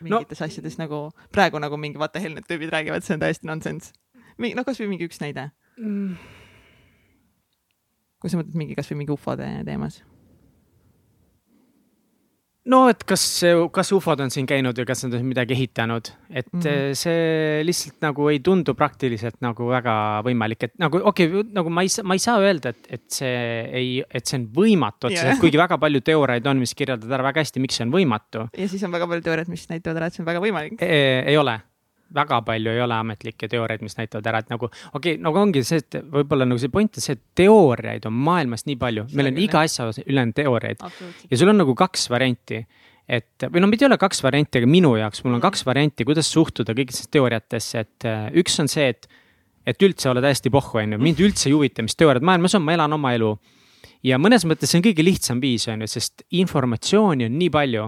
[0.00, 0.46] mingites no.
[0.46, 3.92] asjades nagu praegu nagu mingi vaata hell need tüübid räägivad, see on täiesti nonsense.
[4.38, 6.41] noh, kasvõi mingi üks näide mm
[8.22, 10.00] kui sa mõtled mingi, kasvõi mingi ufode teemas?
[12.70, 13.22] no et kas,
[13.74, 16.98] kas ufod on siin käinud või kas nad on midagi ehitanud, et mm -hmm.
[16.98, 19.94] see lihtsalt nagu ei tundu praktiliselt nagu väga
[20.26, 23.04] võimalik, et nagu okei okay,, nagu ma ei saa, ma ei saa öelda, et, et
[23.10, 23.34] see
[23.80, 27.28] ei, et see on võimatu otseselt yeah., kuigi väga palju teooriaid on, mis kirjeldavad ära
[27.32, 28.46] väga hästi, miks see on võimatu.
[28.56, 31.02] ja siis on väga palju teooriaid, mis näitavad ära, et see on väga võimalik e.
[31.26, 31.58] ei ole
[32.14, 35.64] väga palju ei ole ametlikke teooriaid, mis näitavad ära, et nagu okei okay,, nagu ongi
[35.66, 39.32] see, et võib-olla nagu see point on see, et teooriaid on maailmas nii palju, meil
[39.32, 40.86] on iga asja üle on teooriaid
[41.30, 42.62] ja sul on nagu kaks varianti
[43.08, 46.06] et või no mitte ei ole kaks varianti, aga minu jaoks mul on kaks varianti,
[46.08, 49.08] kuidas suhtuda kõigisse teooriatesse, et äh, üks on see, et.
[49.66, 52.64] et üldse olla täiesti pohhu, on ju, mind üldse ei huvita, mis teooriad maailmas on,
[52.66, 53.32] ma elan oma elu.
[54.02, 57.84] ja mõnes mõttes see on kõige lihtsam viis, on ju, sest informatsiooni on nii palju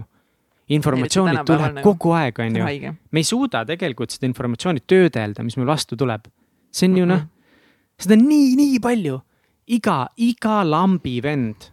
[0.73, 1.83] informatsiooni tuleb nagu.
[1.85, 2.95] kogu aeg, on ju.
[3.11, 6.27] me ei suuda tegelikult seda informatsiooni töödelda, mis meil vastu tuleb.
[6.73, 7.23] see on ju noh,
[8.01, 9.19] seda on nii, nii palju.
[9.77, 11.69] iga, iga lambi vend,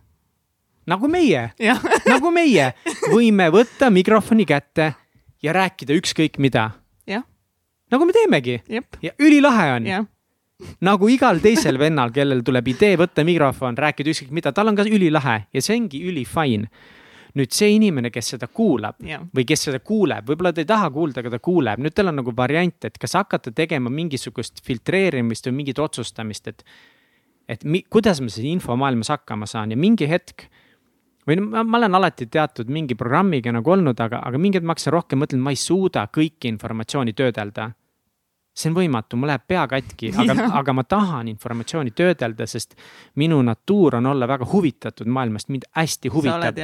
[0.88, 1.50] nagu meie.
[2.12, 2.72] Nagu meie,
[3.12, 4.92] võime võtta mikrofoni kätte
[5.42, 6.70] ja rääkida ükskõik mida.
[7.92, 8.60] nagu me teemegi.
[9.02, 10.08] ja ülilahe on.
[10.80, 14.84] Nagu igal teisel vennal, kellel tuleb idee võtta mikrofon, rääkida ükskõik mida, tal on ka
[14.86, 15.46] ülilahe.
[15.52, 16.68] Ja see ongi ülifine
[17.38, 19.22] nüüd see inimene, kes seda kuulab yeah.
[19.34, 22.20] või kes seda kuuleb, võib-olla ta ei taha kuulda, aga ta kuuleb, nüüd tal on
[22.20, 26.66] nagu variant, et kas hakata tegema mingisugust filtreerimist või mingit otsustamist, et.
[27.48, 30.46] et mi, kuidas ma siin infomaailmas hakkama saan ja mingi hetk
[31.26, 34.66] või no ma, ma olen alati teatud mingi programmiga nagu olnud, aga, aga mingi hetk
[34.66, 37.70] ma hakkasin rohkem mõtlema, ma ei suuda kõiki informatsiooni töödelda
[38.52, 42.76] see on võimatu, mul läheb pea katki, aga, aga ma tahan informatsiooni töödelda, sest
[43.20, 46.60] minu natuur on olla väga huvitatud maailmast, mind hästi huvitab.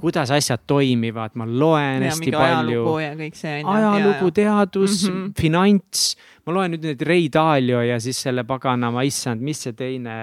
[0.00, 2.86] kuidas asjad toimivad, ma loen ja, hästi palju.
[2.96, 5.32] ajalugu, teadus mm, -hmm.
[5.40, 6.16] finants,
[6.46, 10.16] ma loen nüüd neid Ray Dalio ja siis selle paganama, issand, mis see teine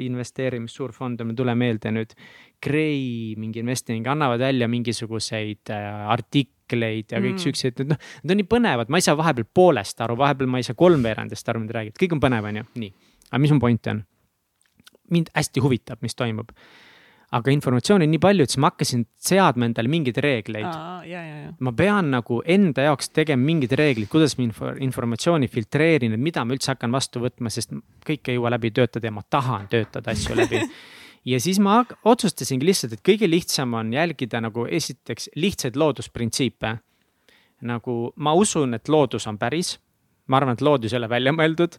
[0.00, 2.16] investeerimissuurfond on, ei tule meelde nüüd
[2.62, 7.42] Gray mingi investing annavad välja mingisuguseid äh, artikleid ja kõik mm.
[7.44, 10.66] siuksed, noh, need on nii põnevad, ma ei saa vahepeal poolest aru, vahepeal ma ei
[10.66, 12.92] saa kolmveerandist aru, mida räägid, kõik on põnev, on ju, nii.
[13.30, 14.02] aga mis mu point on?
[15.12, 16.50] mind hästi huvitab, mis toimub.
[17.36, 20.66] aga informatsiooni on nii palju, et siis ma hakkasin seadma endale mingeid reegleid.
[21.60, 26.44] ma pean nagu enda jaoks tegema mingid reeglid, kuidas ma info, informatsiooni filtreerin, et mida
[26.44, 27.74] ma üldse hakkan vastu võtma, sest
[28.06, 30.62] kõik ei jõua läbi töötada ja ma tahan töötada asju läbi
[31.26, 36.76] ja siis ma otsustasingi lihtsalt, et kõige lihtsam on jälgida nagu esiteks lihtsaid loodusprintsiipe.
[37.66, 39.78] nagu ma usun, et loodus on päris.
[40.26, 41.78] ma arvan, et loodus ei ole välja mõeldud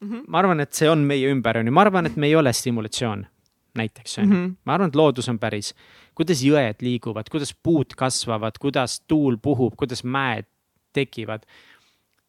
[0.00, 0.10] mm.
[0.10, 0.24] -hmm.
[0.28, 2.52] ma arvan, et see on meie ümber, on ju, ma arvan, et me ei ole
[2.52, 3.26] simulatsioon
[3.74, 5.74] näiteks on ju -hmm., ma arvan, et loodus on päris.
[6.14, 10.44] kuidas jõed liiguvad, kuidas puud kasvavad, kuidas tuul puhub, kuidas mäed
[10.92, 11.42] tekivad.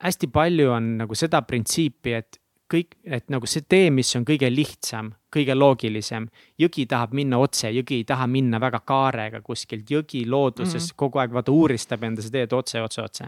[0.02, 2.42] hästi palju on nagu seda printsiipi, et
[2.72, 6.28] kõik, et nagu see tee, mis on kõige lihtsam, kõige loogilisem.
[6.60, 10.96] jõgi tahab minna otse, jõgi ei taha minna väga kaarega kuskilt, jõgi looduses mm -hmm.
[10.96, 13.26] kogu aeg vaata uuristab enda seda teed otse, otse, otse.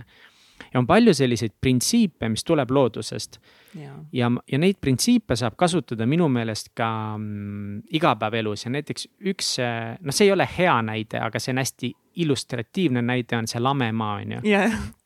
[0.73, 3.39] ja on palju selliseid printsiipe, mis tuleb loodusest.
[3.75, 9.57] ja, ja, ja neid printsiipe saab kasutada minu meelest ka mm, igapäevaelus ja näiteks üks,
[10.01, 14.15] noh, see ei ole hea näide, aga see on hästi illustratiivne näide, on see lamemaa,
[14.15, 14.96] on ju yeah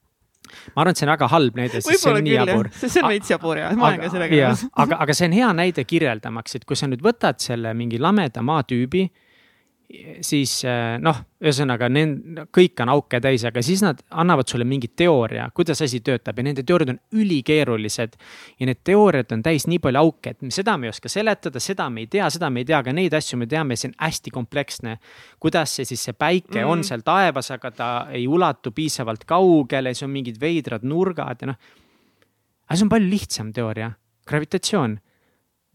[0.76, 2.72] ma arvan, et see on väga halb näide, sest see on nii jabur.
[2.78, 4.64] see on veits jabur ja ma olen ka sellega nõus.
[4.86, 8.44] aga, aga see on hea näide kirjeldamaks, et kui sa nüüd võtad selle mingi lameda
[8.46, 9.08] maatüübi
[10.26, 14.92] siis eh, noh, ühesõnaga need kõik on auke täis, aga siis nad annavad sulle mingi
[14.98, 18.16] teooria, kuidas asi töötab ja nende teooriad on ülikeerulised.
[18.60, 21.90] ja need teooriad on täis nii palju auke, et seda me ei oska seletada, seda
[21.90, 24.32] me ei tea, seda me ei tea, aga neid asju me teame, see on hästi
[24.32, 24.98] kompleksne.
[25.40, 26.72] kuidas see siis, see päike mm.
[26.72, 31.54] on seal taevas, aga ta ei ulatu piisavalt kaugele, siis on mingid veidrad nurgad ja
[31.54, 31.62] noh.
[32.68, 33.92] aga see on palju lihtsam teooria,
[34.28, 35.00] gravitatsioon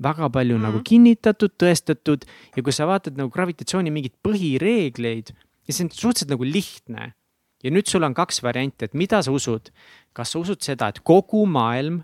[0.02, 0.66] väga palju mm -hmm.
[0.66, 2.26] nagu kinnitatud, tõestatud
[2.56, 5.32] ja kui sa vaatad nagu gravitatsiooni mingeid põhireegleid
[5.66, 7.12] ja see on suhteliselt nagu lihtne.
[7.64, 9.70] ja nüüd sul on kaks varianti, et mida sa usud.
[10.12, 12.02] kas sa usud seda, et kogu maailm,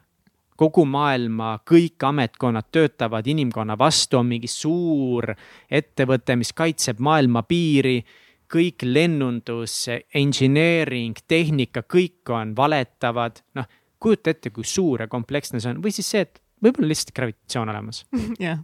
[0.57, 5.35] kogu maailma kõik ametkonnad töötavad inimkonna vastu, on mingi suur
[5.71, 8.05] ettevõte, mis kaitseb maailma piiri
[8.53, 13.65] kõik lennundus, engineering, tehnika, kõik on valetavad, noh
[14.03, 17.73] kujuta ette, kui suur ja kompleksne see on või siis see, et võib-olla lihtsalt gravitatsioon
[17.75, 18.05] olemas
[18.47, 18.63] jah.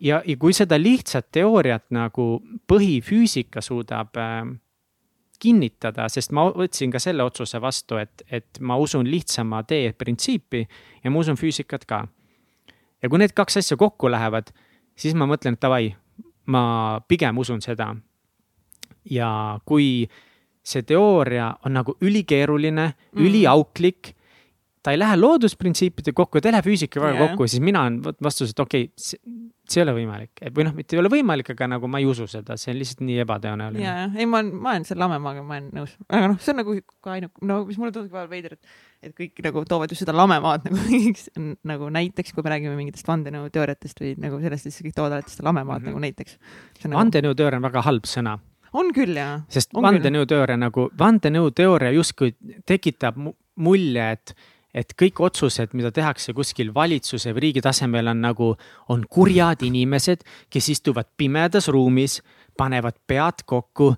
[0.00, 2.28] ja, ja kui seda lihtsat teooriat nagu
[2.70, 4.42] põhifüüsika suudab äh,
[5.44, 10.62] kinnitada, sest ma võtsin ka selle otsuse vastu, et, et ma usun lihtsama tee printsiipi
[11.04, 12.04] ja ma usun füüsikat ka.
[13.02, 14.52] ja kui need kaks asja kokku lähevad,
[14.96, 15.90] siis ma mõtlen, et davai,
[16.46, 17.94] ma pigem usun seda.
[19.10, 20.08] ja kui
[20.64, 24.14] see teooria on nagu ülikeeruline mm., üliauklik
[24.84, 27.22] ta ei lähe loodusprintsiipide kokku, ta ei lähe füüsikaga yeah.
[27.24, 29.14] kokku, siis mina olen vastus, et okei okay,,
[29.64, 32.26] see ei ole võimalik või noh, mitte ei ole võimalik, aga nagu ma ei usu
[32.28, 33.84] seda, see on lihtsalt nii ebatõenäoline.
[33.84, 36.60] ja, ei, ma olen, ma olen selle lamemaaga, ma olen nõus, aga noh, see on
[36.60, 40.04] nagu ka ainuke, no mis mulle tundub vahel veider, et, et kõik nagu toovad just
[40.04, 41.30] seda lamemaad nagu mingiks
[41.64, 45.48] nagu näiteks, kui me räägime mingitest vandenõuteooriatest või nagu sellest, siis kõik toovad alati seda
[45.48, 45.94] lamemaad mm -hmm.
[45.94, 46.36] nagu näiteks.
[46.84, 46.98] Nagu...
[47.00, 48.36] vandenõuteooria on väga halb sõna
[48.74, 49.38] on küll jaa.
[49.48, 52.34] sest vandenõuteooria nagu, vandenõuteooria justkui
[52.66, 53.16] tekitab
[53.54, 54.34] mulje, et
[54.74, 58.50] et kõik otsused, mida tehakse kuskil valitsuse või riigi tasemel on nagu,
[58.90, 62.18] on kurjad inimesed, kes istuvad pimedas ruumis,
[62.58, 63.92] panevad pead kokku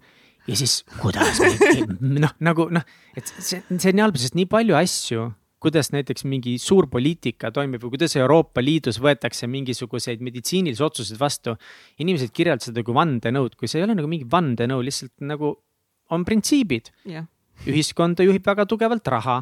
[0.47, 1.41] ja siis kuidas
[2.24, 2.85] noh, nagu noh,
[3.16, 5.27] et see, see on nii halb, sest nii palju asju,
[5.62, 11.57] kuidas näiteks mingi suur poliitika toimib või kuidas Euroopa Liidus võetakse mingisuguseid meditsiinilisi otsuseid vastu.
[11.99, 15.57] inimesed kirjeldavad seda kui vandenõud, kui see ei ole nagu mingi vandenõu, lihtsalt nagu
[16.12, 17.27] on printsiibid yeah..
[17.66, 19.41] ühiskonda juhib väga tugevalt raha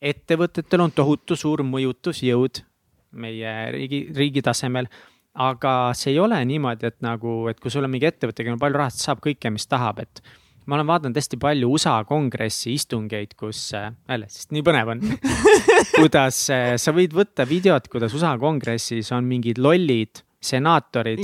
[0.00, 2.62] ettevõtetel on tohutu suur mõjutusjõud
[3.20, 4.86] meie riigi, riigi tasemel.
[5.40, 8.62] aga see ei ole niimoodi, et nagu, et kui sul on mingi ettevõte, kellel on
[8.62, 10.22] palju raha, siis saab kõike, mis tahab, et
[10.66, 15.04] ma olen vaadanud hästi palju USA kongressi istungeid, kus, äh, jälle, sest nii põnev on
[16.00, 21.20] kuidas äh, sa võid võtta videot, kuidas USA kongressis on mingid lollid senaatorid,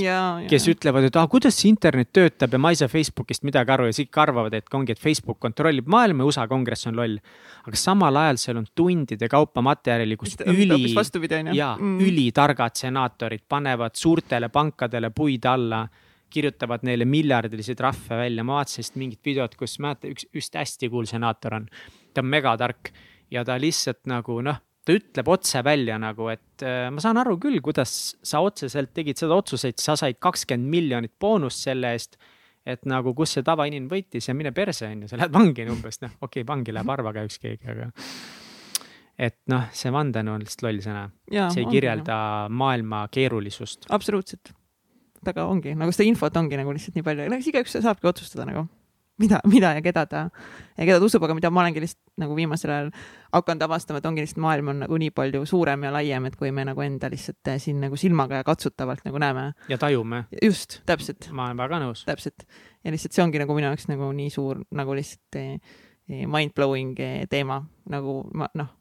[0.51, 3.87] kes ütlevad, et ah, kuidas see internet töötab ja ma ei saa Facebookist midagi aru.
[3.89, 5.89] Ja siis ikka arvavad, et ongi, et Facebook kontrollib.
[5.89, 7.17] Maailma ja USA kongress on loll.
[7.67, 10.93] aga samal ajal seal on tundide kaupa materjali, kus üli,
[11.57, 11.97] ja mm.
[12.05, 15.87] ülitargad senaatorid panevad suurtele pankadele puid alla
[16.31, 20.91] kirjutavad neile miljardilisi trahve välja, ma vaatasin just mingit videot, kus mäletan, üks, üks hästi
[20.93, 21.69] cool senaator on,
[22.13, 22.93] ta on megatark.
[23.33, 27.37] Ja ta lihtsalt nagu noh ta ütleb otse välja nagu, et äh, ma saan aru
[27.43, 32.19] küll, kuidas sa otseselt tegid seda otsuseid, sa said kakskümmend miljonit boonust selle eest.
[32.67, 36.01] et nagu, kus see tavainimene võitis ja mine perse, on ju, sa lähed vangi umbes,
[36.03, 37.91] noh, okei okay,, vangi läheb harva kahjuks keegi, aga.
[39.29, 41.05] et noh, see vandenõu on lihtsalt loll sõna.
[41.31, 42.17] see ei kirjelda
[42.47, 43.87] on, maailma keerulisust.
[43.95, 44.51] absoluutselt.
[45.27, 48.51] väga ongi, nagu seda infot ongi nagu lihtsalt nii palju, no eks igaüks saabki otsustada
[48.51, 48.67] nagu
[49.23, 50.23] mida, mida ja keda ta
[50.77, 52.91] ja keda ta usub, aga mida ma olengi lihtsalt nagu viimasel ajal
[53.35, 56.53] hakanud avastama, et ongi lihtsalt maailm on nagu nii palju suurem ja laiem, et kui
[56.55, 59.51] me nagu enda lihtsalt siin nagu silmaga ja katsutavalt nagu näeme.
[59.69, 60.25] ja tajume.
[60.43, 61.31] just, täpselt.
[61.33, 62.05] ma olen väga nõus.
[62.09, 62.47] täpselt
[62.85, 65.61] ja lihtsalt see ongi nagu minu jaoks nagu nii suur nagu lihtsalt eh,
[66.09, 68.75] mind-blowing eh, teema nagu ma noh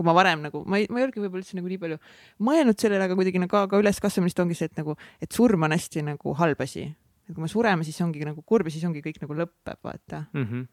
[0.00, 1.98] kui ma varem nagu, ma ei, ma ei olegi võib-olla üldse nagu nii palju
[2.46, 5.74] mõelnud sellele, aga kuidagi nagu ka, ka üleskasvamist ongi see, et nagu, et surm on
[5.76, 6.86] hästi nagu halb asi
[7.30, 10.26] ja kui me sureme, siis ongi nagu kurb ja siis ongi kõik nagu lõpeb, vaata
[10.32, 10.44] mm.
[10.44, 10.68] -hmm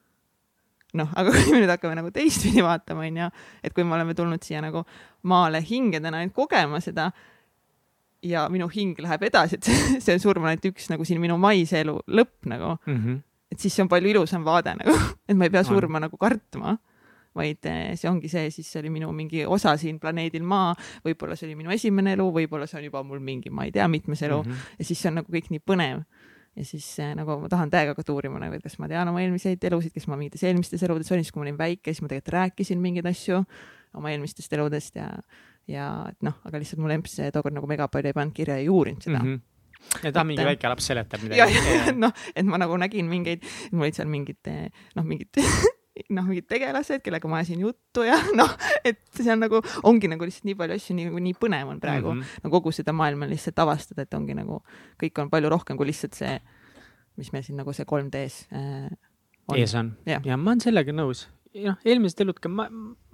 [0.97, 3.29] noh, aga kui me nüüd hakkame nagu teistpidi vaatama, onju,
[3.63, 4.85] et kui me oleme tulnud siia nagu
[5.27, 7.11] maale hingedena ainult kogema seda
[8.25, 9.71] ja minu hing läheb edasi, et
[10.05, 12.99] see surm on ainult üks nagu siin minu maise elu lõpp nagu mm.
[12.99, 13.23] -hmm.
[13.51, 14.95] et siis see on palju ilusam vaade nagu,
[15.29, 16.07] et ma ei pea surma on.
[16.07, 16.77] nagu kartma,
[17.37, 20.73] vaid eh, see ongi see, siis see oli minu mingi osa siin planeedil Maa,
[21.05, 23.87] võib-olla see oli minu esimene elu, võib-olla see on juba mul mingi, ma ei tea,
[23.87, 24.79] mitmes elu mm -hmm.
[24.79, 26.01] ja siis see on nagu kõik nii põnev
[26.57, 29.21] ja siis äh, nagu ma tahan täiega hakata uurima nagu, et kas ma tean oma
[29.23, 32.11] eelmiseid elusid, kes ma mingites eelmistes eludes olin, siis kui ma olin väike, siis ma
[32.11, 33.43] tegelikult rääkisin mingeid asju
[33.97, 35.11] oma eelmistest eludest ja,
[35.69, 38.65] ja et noh, aga lihtsalt mul emps tookord nagu mega palju ei pannud kirja ja
[38.65, 39.29] ei uurinud seda mm.
[39.35, 39.45] -hmm
[40.03, 41.53] ja ta mingi väike laps seletab midagi.
[42.03, 45.37] noh, et ma nagu nägin mingeid, mul olid seal mingid noh, mingid
[46.09, 48.53] noh, mingid tegelased, kellega ma ajasin juttu ja noh,
[48.85, 52.13] et see on nagu, ongi nagu lihtsalt nii palju asju, nii, nii põnev on praegu
[52.13, 52.43] mm -hmm.
[52.45, 54.61] nagu kogu seda maailma lihtsalt avastada, et ongi nagu,
[55.01, 56.39] kõik on palju rohkem kui lihtsalt see,
[57.17, 58.89] mis meil siin nagu see 3D-s äh,
[59.47, 59.57] on.
[59.57, 60.21] ees on ja.
[60.23, 62.65] ja ma olen sellega nõus noh, eelmised elud ka, ma,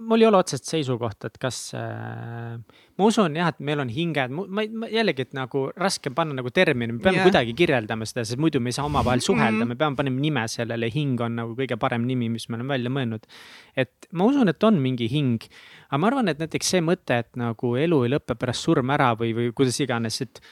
[0.08, 2.56] mul ei ole otsest seisukohta, et kas äh,.
[2.98, 6.50] ma usun jah, et meil on hinged, ma, ma jällegi, et nagu raske panna nagu
[6.54, 7.28] termini, me peame yeah.
[7.28, 9.74] kuidagi kirjeldama seda, sest muidu me ei saa omavahel suhelda mm, -hmm.
[9.74, 12.92] me peame panema nime sellele, hing on nagu kõige parem nimi, mis me oleme välja
[12.96, 13.30] mõelnud.
[13.76, 15.48] et ma usun, et on mingi hing,
[15.88, 19.14] aga ma arvan, et näiteks see mõte, et nagu elu ei lõpe pärast surma ära
[19.18, 20.42] või, või kuidas iganes, et.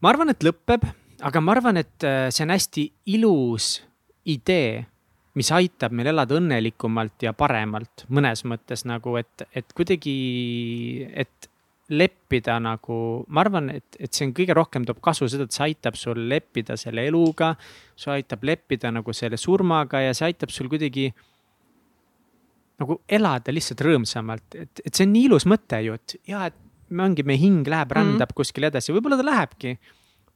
[0.00, 0.84] ma arvan, et lõpeb,
[1.20, 3.82] aga ma arvan, et äh, see on hästi ilus
[4.26, 4.86] idee
[5.36, 10.16] mis aitab meil elada õnnelikumalt ja paremalt mõnes mõttes nagu, et, et kuidagi,
[11.12, 11.50] et
[11.92, 12.96] leppida nagu,
[13.30, 16.24] ma arvan, et, et see on kõige rohkem toob kasu seda, et see aitab sul
[16.30, 17.54] leppida selle eluga.
[17.96, 21.12] see aitab leppida nagu selle surmaga ja see aitab sul kuidagi
[22.80, 26.98] nagu elada lihtsalt rõõmsamalt, et, et see on nii ilus mõte ju, et ja, et
[27.06, 28.36] ongi meie hing läheb, rändab mm -hmm.
[28.36, 29.78] kuskile edasi, võib-olla ta lähebki.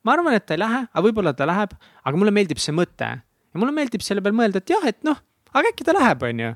[0.05, 1.75] ma arvan, et ta ei lähe, aga võib-olla ta läheb,
[2.05, 3.21] aga mulle meeldib see mõte
[3.51, 5.21] ja mulle meeldib selle peale mõelda, et jah, et noh,
[5.53, 6.51] aga äkki ta läheb, on ju.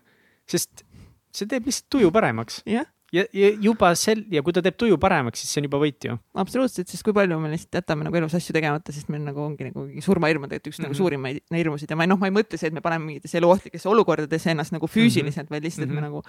[0.55, 0.85] sest
[1.35, 2.63] see teeb lihtsalt tuju paremaks.
[2.69, 5.81] jah ja, ja juba sel ja kui ta teeb tuju paremaks, siis see on juba
[5.83, 6.17] võit ju.
[6.41, 9.69] absoluutselt, sest kui palju me lihtsalt jätame nagu elus asju tegemata, sest meil nagu ongi
[9.69, 10.89] nagu surmahirm on tegelikult üks mm -hmm.
[10.89, 11.01] nagu mhm.
[11.01, 14.51] suurimaid hirmusid ja ma noh, ma ei mõtle see, et me paneme mingitesse eluohtlikesse olukordadesse
[14.51, 15.51] ennast nagu füüsiliselt mm, -hmm.
[15.55, 16.05] vaid lihtsalt, et me mhm.
[16.05, 16.23] nagu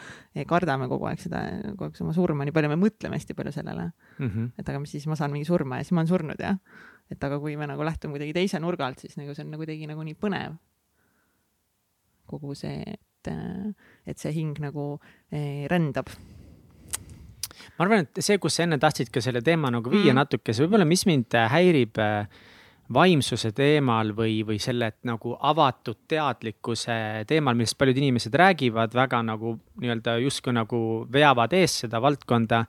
[0.47, 3.91] kardame kogu aeg seda, kogu aeg oma surma, nii palju me mõtleme hästi palju sellele
[4.19, 4.27] mm.
[4.27, 4.51] -hmm.
[4.57, 6.57] et aga mis siis, ma saan mingi surma ja siis ma olen surnud jah.
[7.11, 9.63] Et aga kui me nagu lähtume kuidagi teise nurga alt, siis nagu see on nagu
[9.63, 10.57] kuidagi nagu nii põnev.
[12.25, 13.29] kogu see, et,
[14.09, 14.95] et see hing nagu
[15.29, 16.09] eh, rändab
[17.77, 20.19] ma arvan, et see, kus sa enne tahtsid ka selle teema nagu viia mm.
[20.23, 22.27] natukese, võib-olla, mis mind äh, häirib äh,
[22.95, 29.55] vaimsuse teemal või, või selle nagu avatud teadlikkuse teemal, millest paljud inimesed räägivad, väga nagu
[29.81, 30.79] nii-öelda justkui nagu
[31.11, 32.65] veavad ees seda valdkonda.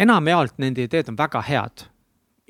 [0.00, 1.86] enamjaolt nende ideed on väga head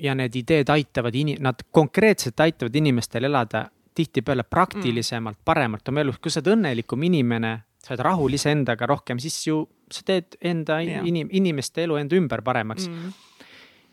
[0.01, 6.01] ja need ideed aitavad ini-, nad konkreetselt aitavad inimestel elada tihtipeale praktilisemalt mm., paremalt oma
[6.01, 7.51] elus, kui sa oled õnnelikum inimene,
[7.83, 11.05] sa oled rahul iseendaga rohkem, siis ju sa teed enda yeah.
[11.07, 13.11] inim-, inimeste elu enda ümber paremaks mm.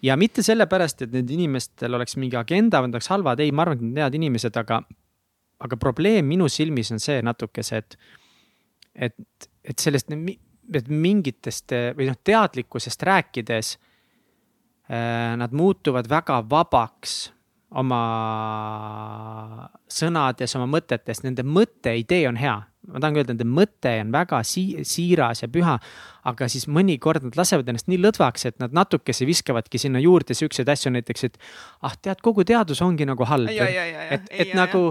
[0.07, 3.67] ja mitte sellepärast, et nendel inimestel oleks mingi agenda või nad oleks halvad, ei, ma
[3.67, 4.81] arvan, et nad on head inimesed, aga,
[5.67, 7.99] aga probleem minu silmis on see natukese, et,
[9.11, 10.15] et, et sellest,
[10.79, 13.75] et mingitest või noh, teadlikkusest rääkides
[14.89, 17.19] nad muutuvad väga vabaks
[17.77, 18.01] oma
[19.93, 22.57] sõnades, oma mõtetes, nende mõte, idee on hea.
[22.89, 25.75] Ma tahan öelda, nende mõte on väga sii-, siiras ja püha,
[26.27, 30.69] aga siis mõnikord nad lasevad ennast nii lõdvaks, et nad natukese viskavadki sinna juurde siukseid
[30.69, 31.39] asju, näiteks, et
[31.87, 33.51] ah, tead, kogu teadus ongi nagu halb.
[33.51, 34.83] et, et ja, nagu,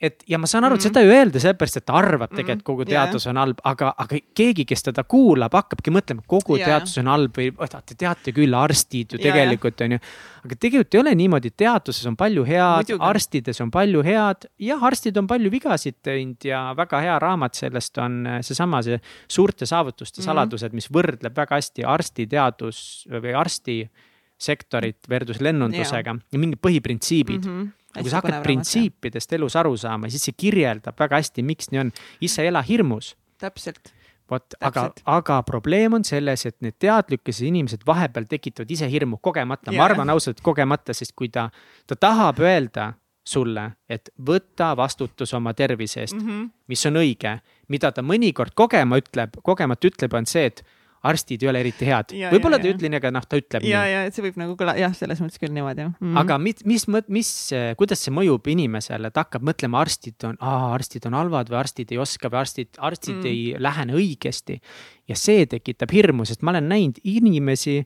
[0.00, 0.88] et ja ma saan aru, et -hmm.
[0.88, 2.64] seda ei öelda sellepärast, et ta arvab tegelikult mm -hmm.
[2.64, 6.98] kogu teadus on halb, aga, aga keegi, kes teda kuulab, hakkabki mõtlema, kogu ja, teadus
[6.98, 7.52] on halb või
[7.86, 9.98] te teate küll, arstid ju tegelikult on ju.
[10.44, 15.16] aga tegelikult ei ole niimoodi, teaduses on palju head, arstides on palju head, jah, arstid
[15.16, 18.98] on palju vigasid teinud ja väga hea raamat sellest on seesama, see
[19.28, 20.26] suurte saavutuste mm -hmm.
[20.52, 27.54] Teadused, mis võrdleb väga hästi arstiteadus või arstisektorit versus lennundusega ja mingid põhiprintsiibid mm.
[27.54, 31.68] -hmm ja kui sa hakkad printsiipidest elus aru saama, siis see kirjeldab väga hästi, miks
[31.68, 31.90] nii on.
[32.24, 33.16] ise ela hirmus.
[33.36, 33.92] täpselt.
[34.30, 39.72] vot, aga, aga probleem on selles, et need teadlikkuse inimesed vahepeal tekitavad ise hirmu kogemata,
[39.76, 41.50] ma arvan ausalt kogemata, sest kui ta,
[41.86, 42.94] ta tahab öelda
[43.24, 46.50] sulle, et võta vastutus oma tervise eest mm, -hmm.
[46.68, 47.38] mis on õige.
[47.68, 50.64] mida ta mõnikord kogema ütleb, kogemata ütleb, on see, et
[51.02, 52.12] arstid ei ole eriti head.
[52.30, 53.92] võib-olla ta ei ütle nii, aga noh, ta ütleb ja, nii.
[53.92, 55.94] ja, et see võib nagu kõla-, jah, selles mõttes küll niimoodi mm.
[55.98, 56.20] -hmm.
[56.22, 57.30] aga mis, mis, mis,
[57.78, 61.98] kuidas see mõjub inimesele, ta hakkab mõtlema, arstid on, arstid on halvad või arstid ei
[62.02, 63.30] oska või arstid, arstid mm.
[63.32, 64.60] ei lähene õigesti.
[65.10, 67.80] ja see tekitab hirmu, sest ma olen näinud inimesi,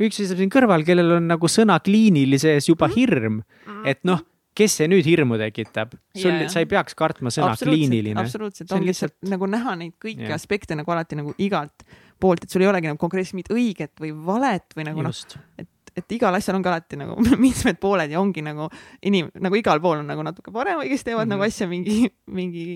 [0.00, 2.96] üks seisab siin kõrval, kellel on nagu sõna kliinilise ees juba mm.
[2.96, 3.88] hirm -hmm.
[3.88, 4.24] et noh
[4.56, 5.96] kes see nüüd hirmu tekitab?
[6.16, 8.18] sul yeah., sa ei peaks kartma sõna kliiniline.
[8.20, 10.36] absoluutselt, on lihtsalt nagu näha neid kõiki yeah.
[10.36, 11.84] aspekte nagu alati nagu igalt
[12.20, 15.20] poolt, et sul ei olegi nagu konkreetselt mingit õiget või valet või nagu noh,
[15.60, 18.68] et, et igal asjal on ka alati nagu mitmed pooled ja ongi nagu
[19.06, 21.36] inim-, nagu igal pool on nagu natuke parem, kes teevad mm -hmm.
[21.38, 22.66] nagu asja mingi, mingi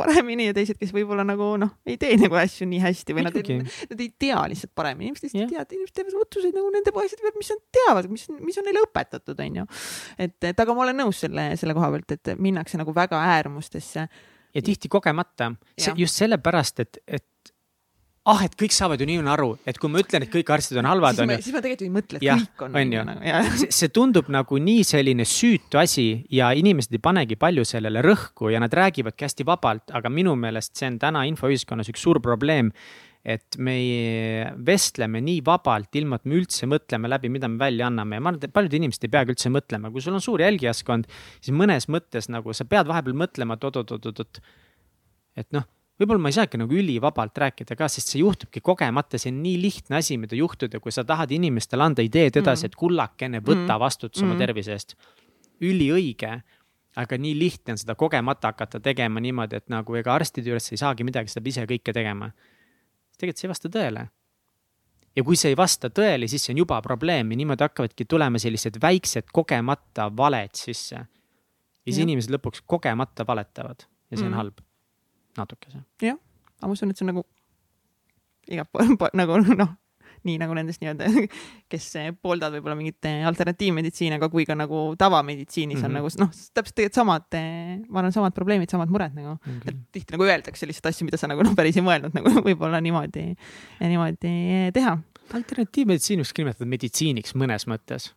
[0.00, 3.36] paremini ja teised, kes võib-olla nagu noh, ei tee nagu asju nii hästi või nad,
[3.36, 5.52] nad ei tea lihtsalt paremini, inimesed lihtsalt yeah.
[5.52, 8.84] teavad, inimesed teevad otsuseid nagu nende asjade pealt, mis nad teavad, mis, mis on neile
[8.86, 9.66] õpetatud, onju.
[10.26, 14.08] et, et aga ma olen nõus selle, selle koha pealt, et minnakse nagu väga äärmustesse.
[14.54, 15.52] ja tihti kogemata,
[15.96, 17.26] just sellepärast, et, et
[18.28, 20.88] ah, et kõik saavad ju niimoodi aru, et kui ma ütlen, et kõik arstid on
[20.90, 21.38] halvad, on ju.
[21.46, 22.76] siis ma tegelikult ei mõtle, et ja, kõik on.
[22.76, 23.04] on ju,
[23.62, 28.52] see, see tundub nagu nii selline süütu asi ja inimesed ei panegi palju sellele rõhku
[28.52, 32.74] ja nad räägivadki hästi vabalt, aga minu meelest see on täna infoühiskonnas üks suur probleem.
[33.20, 33.74] et me
[34.64, 38.30] vestleme nii vabalt, ilma et me üldse mõtleme läbi, mida me välja anname ja ma
[38.30, 41.04] arvan, et paljud inimesed ei peagi üldse mõtlema, kui sul on suur jälgijaskond,
[41.36, 44.40] siis mõnes mõttes nagu sa pead vahepeal mõtlema, et oot-oot-oot-oot,
[45.36, 45.68] et noh
[46.00, 49.58] võib-olla ma ei saagi nagu ülivabalt rääkida ka, sest see juhtubki kogemata, see on nii
[49.60, 53.74] lihtne asi, mida juhtuda, kui sa tahad inimestele anda ideed edasi mm., et kullakene, võta
[53.74, 53.82] mm.
[53.82, 54.30] vastutus mm.
[54.30, 54.96] oma tervise eest.
[55.60, 56.38] üliõige,
[57.00, 60.80] aga nii lihtne on seda kogemata hakata tegema niimoodi, et nagu ega arstide juures ei
[60.80, 62.30] saagi midagi, sa pead ise kõike tegema.
[63.18, 64.06] tegelikult see ei vasta tõele.
[65.16, 68.40] ja kui see ei vasta tõele, siis see on juba probleem ja niimoodi hakkavadki tulema
[68.40, 70.96] sellised väiksed kogemata valed sisse.
[70.96, 74.40] ja siis inimesed lõpuks kogemata valetavad ja see on mm.
[74.40, 74.69] halb
[75.38, 75.84] natukese.
[76.02, 76.18] jah,
[76.58, 77.26] aga ma usun, et see on nagu
[78.50, 79.72] igat pool nagu noh,
[80.26, 81.08] nii nagu nendest nii-öelda,
[81.72, 81.86] kes
[82.20, 85.86] pooldavad võib-olla mingit alternatiivmeditsiini, aga kui ka nagu tavameditsiinis mm -hmm.
[85.86, 85.98] on mhm.
[86.00, 87.38] nagu noh, täpselt tegelikult samad,
[87.88, 91.20] ma arvan, samad probleemid, samad mured nagu okay., et tihti nagu öeldakse lihtsalt asju, mida
[91.20, 93.34] sa nagu noh, päris ei mõelnud nagu võib-olla niimoodi,
[93.80, 94.34] niimoodi
[94.76, 94.98] teha.
[95.32, 98.12] alternatiivmeditsiini võiks nimetada meditsiiniks mõnes mõttes.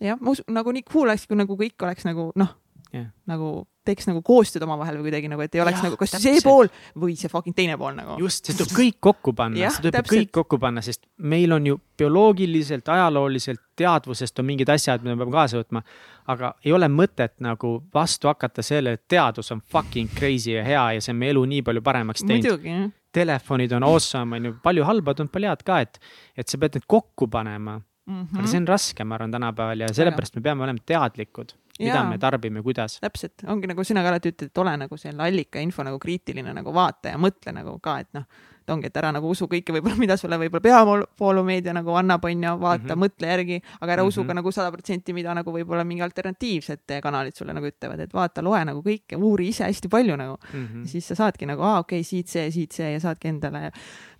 [0.00, 2.56] jah, ma usun, nagu nii cool oleks, kui nagu kõik oleks nagu noh
[2.94, 6.14] yeah., nagu teeks nagu koostööd omavahel või kuidagi nagu, et ei oleks ja, nagu kas
[6.14, 6.38] täpselt.
[6.38, 6.70] see pool
[7.04, 8.18] või see fucking teine pool nagu.
[8.22, 11.80] just, see tuleb kõik kokku panna, see tuleb kõik kokku panna, sest meil on ju
[11.98, 15.82] bioloogiliselt, ajalooliselt, teadvusest on mingid asjad, mida me peame kaasa võtma.
[16.28, 20.86] aga ei ole mõtet nagu vastu hakata sellele, et teadus on fucking crazy ja hea
[20.98, 22.94] ja see on meie elu nii palju paremaks teinud.
[23.18, 25.96] Telefonid on awesome, on ju, palju halba tulnud, palju head ka, et,
[26.36, 27.78] et sa pead need kokku panema
[28.08, 28.22] mm.
[28.22, 28.38] -hmm.
[28.38, 32.18] aga see on raske, ma arvan, tänapäeval ja sellepärast me peame olema teadlikud mida me
[32.18, 32.98] tarbime, kuidas.
[33.00, 36.54] täpselt, ongi nagu sina ka alati ütled, et ole nagu selle allika info nagu kriitiline
[36.54, 38.26] nagu vaata ja mõtle nagu ka, et noh,
[38.68, 42.44] et ongi, et ära nagu usu kõike võib-olla, mida sulle võib-olla peavoolumeedia nagu annab, on
[42.44, 43.04] ju, vaata mm, -hmm.
[43.04, 44.08] mõtle järgi, aga ära mm -hmm.
[44.08, 48.14] usu ka nagu sada protsenti, mida nagu võib-olla mingi alternatiivsed kanalid sulle nagu ütlevad, et
[48.14, 50.66] vaata, loe nagu kõike, uuri ise hästi palju nagu mm.
[50.66, 50.86] -hmm.
[50.86, 53.70] siis sa saadki nagu, aa, okei okay,, siit see, siit see ja saadki endale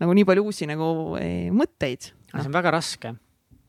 [0.01, 2.41] nagu nii palju uusi nagu eh, mõtteid no..
[2.41, 3.15] see on väga raske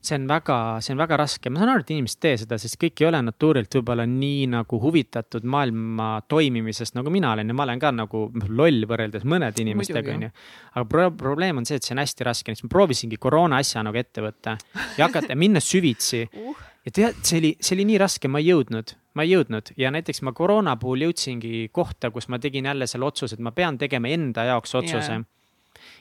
[0.00, 2.78] see on väga, see on väga raske, ma saan aru, et inimesed tee seda, sest
[2.80, 7.52] kõik ei ole natuurilt võib-olla nii nagu huvitatud maailma toimimisest, nagu mina olen.
[7.52, 10.30] Ja ma olen ka nagu loll võrreldes mõnede inimestega, onju.
[10.72, 13.84] aga pro probleem on see, et see on hästi raske, näiteks ma proovisingi koroona asja
[13.84, 14.56] nagu ette võtta
[14.96, 16.26] ja hakata, minna süvitsi.
[16.40, 16.56] Uh.
[16.86, 19.72] ja tead, see oli, see oli nii raske, ma ei jõudnud, ma ei jõudnud.
[19.80, 23.52] Ja näiteks ma koroona puhul jõudsingi kohta, kus ma tegin jälle selle otsuse, et ma
[23.52, 25.18] pean tegema enda jaoks otsuse.
[25.18, 25.28] Yeah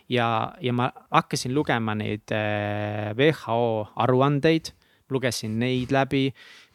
[0.10, 2.32] ja, ja ma hakkasin lugema neid
[3.18, 3.64] WHO
[3.96, 4.74] aruandeid,
[5.10, 6.28] lugesin neid läbi,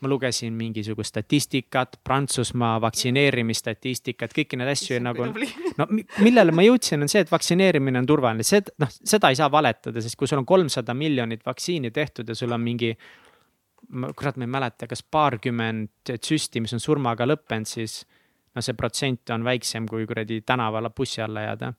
[0.02, 5.28] ma lugesin mingisugust statistikat, Prantsusmaa vaktsineerimisstatistikat, kõiki neid asju nagu.
[5.80, 9.50] no millele ma jõudsin, on see, et vaktsineerimine on turvaline, see, noh, seda ei saa
[9.52, 12.94] valetada, sest kui sul on kolmsada miljonit vaktsiini tehtud ja sul on mingi
[14.16, 18.02] kurat, ma ei mäleta, kas paarkümmend süsti, mis on surmaga lõppenud, siis
[18.54, 21.72] no see protsent on väiksem kui kuradi tänaval bussi alla jääda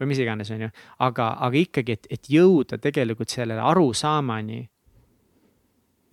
[0.00, 0.72] või mis iganes, on ju.
[1.04, 4.60] aga, aga ikkagi, et, et jõuda tegelikult sellele arusaamani,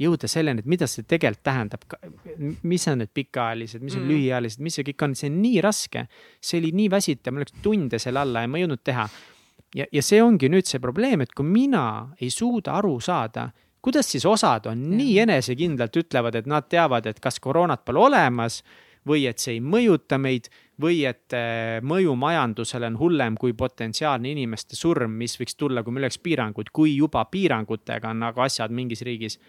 [0.01, 1.85] jõuda selleni, et mida see tegelikult tähendab,
[2.67, 4.11] mis on need pikaajalised, mis on mm.
[4.11, 6.07] lühiajalised, mis see kõik on, see on nii raske.
[6.43, 9.05] see oli nii väsitav, mul läks tunde selle alla ja ma ei jõudnud teha.
[9.75, 11.85] ja, ja see ongi nüüd see probleem, et kui mina
[12.19, 13.51] ei suuda aru saada
[13.85, 14.97] kuidas siis osad on mm.
[14.97, 18.63] nii enesekindlalt ütlevad, et nad teavad, et kas koroonat pole olemas
[19.07, 20.49] või et see ei mõjuta meid
[20.81, 25.95] või et äh, mõju majandusele on hullem kui potentsiaalne inimeste surm, mis võiks tulla, kui
[25.95, 29.39] meil oleks piirangud, kui juba piirangutega on nagu asjad mingis riigis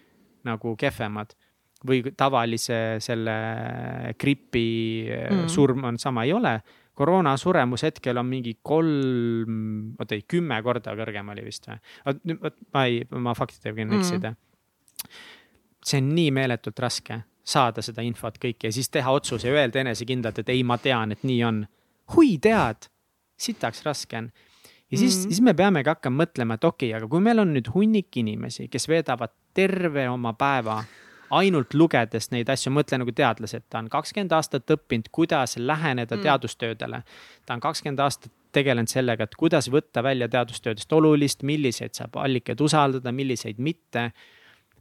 [0.46, 1.34] nagu kehvemad
[1.86, 3.36] või tavalise selle
[4.20, 4.66] gripi
[5.10, 5.46] äh, mm.
[5.52, 6.60] surm on sama, ei ole.
[6.96, 11.80] koroona suremus hetkel on mingi kolm, oota ei, kümme korda kõrgem oli vist või?
[12.40, 15.16] vot ma ei, ma faktidega võin eksida mm..
[15.84, 19.80] see on nii meeletult raske saada seda infot kõike ja siis teha otsus ja öelda
[19.84, 21.64] enesekindlalt, et ei, ma tean, et nii on.
[22.14, 22.88] hui tead,
[23.38, 24.30] sitaks raske on.
[24.90, 25.28] ja siis mm, -hmm.
[25.28, 28.68] siis me peamegi hakkama mõtlema, et okei okay,, aga kui meil on nüüd hunnik inimesi,
[28.68, 30.84] kes veedavad terve oma päeva
[31.30, 36.22] ainult lugedes neid asju, mõtle nagu teadlased, ta on kakskümmend aastat õppinud, kuidas läheneda mm.
[36.22, 37.02] teadustöödele.
[37.46, 42.60] ta on kakskümmend aastat tegelenud sellega, et kuidas võtta välja teadustöödest olulist, milliseid saab allikaid
[42.60, 44.12] usaldada, milliseid mitte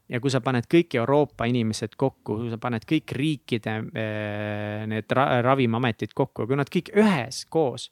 [0.10, 5.16] ja kui sa paned kõik Euroopa inimesed kokku, kui sa paned kõik riikide eh, need
[5.18, 7.90] ra ravimiametid kokku, kui nad kõik üheskoos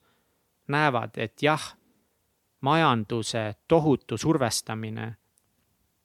[0.74, 1.64] näevad, et jah,
[2.64, 5.10] majanduse tohutu survestamine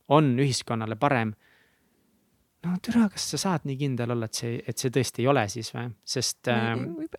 [0.09, 1.35] on ühiskonnale parem.
[2.65, 5.45] no türa, kas sa saad nii kindel olla, et see, et see tõesti ei ole
[5.53, 6.73] siis või, sest äh,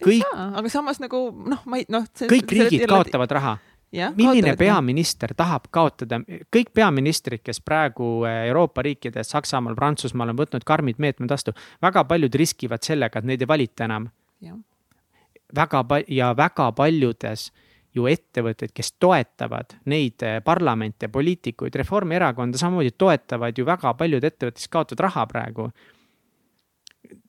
[0.03, 0.25] kõik.
[0.35, 2.09] aga samas nagu noh, ma ei noh.
[2.25, 3.53] kõik riigid kaotavad raha
[4.15, 6.19] milline peaminister tahab kaotada,
[6.53, 12.03] kõik peaministrid, kes praegu eh, Euroopa riikides, Saksamaal, Prantsusmaal on võtnud karmid meetmed vastu, väga
[12.05, 14.09] paljud riskivad sellega, et neid ei valita enam.
[15.55, 17.51] väga pa- ja väga paljudes
[17.95, 24.61] ju ettevõtted, kes toetavad neid eh, parlamente, poliitikuid, Reformierakonda samamoodi toetavad ju väga paljud ettevõtted,
[24.61, 25.71] kes kaotavad raha praegu.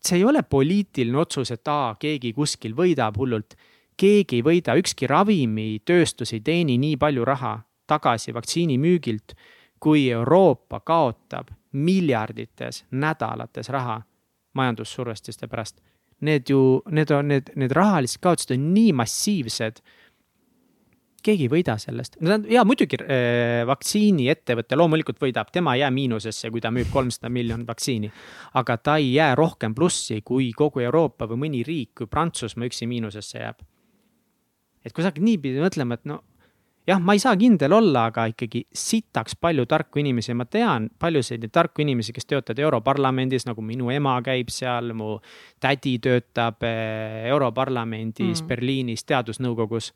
[0.05, 3.55] see ei ole poliitiline otsus, et aa, keegi kuskil võidab hullult
[4.01, 7.59] keegi ei võida, ükski ravimitööstus ei teeni nii palju raha
[7.91, 9.35] tagasi vaktsiini müügilt,
[9.81, 14.01] kui Euroopa kaotab miljardites nädalates raha
[14.59, 15.81] majandussurvestuste pärast.
[16.21, 19.81] Need ju, need on, need, need rahalised kaotused on nii massiivsed.
[21.21, 22.15] keegi ei võida sellest,
[22.49, 27.69] ja muidugi äh, vaktsiiniettevõte loomulikult võidab, tema ei jää miinusesse, kui ta müüb kolmsada miljonit
[27.69, 28.13] vaktsiini.
[28.55, 32.89] aga ta ei jää rohkem plussi kui kogu Euroopa või mõni riik, kui Prantsusmaa üksi
[32.89, 33.61] miinusesse jääb
[34.85, 36.21] et kui sa hakkad niipidi mõtlema, et no
[36.89, 40.89] jah, ma ei saa kindel olla, aga ikkagi sitaks palju tarku inimesi ja ma tean
[40.99, 45.19] paljusid neid tarku inimesi, kes töötavad Europarlamendis, nagu minu ema käib seal, mu
[45.63, 48.49] tädi töötab eh, Europarlamendis mm.
[48.49, 49.93] Berliinis teadusnõukogus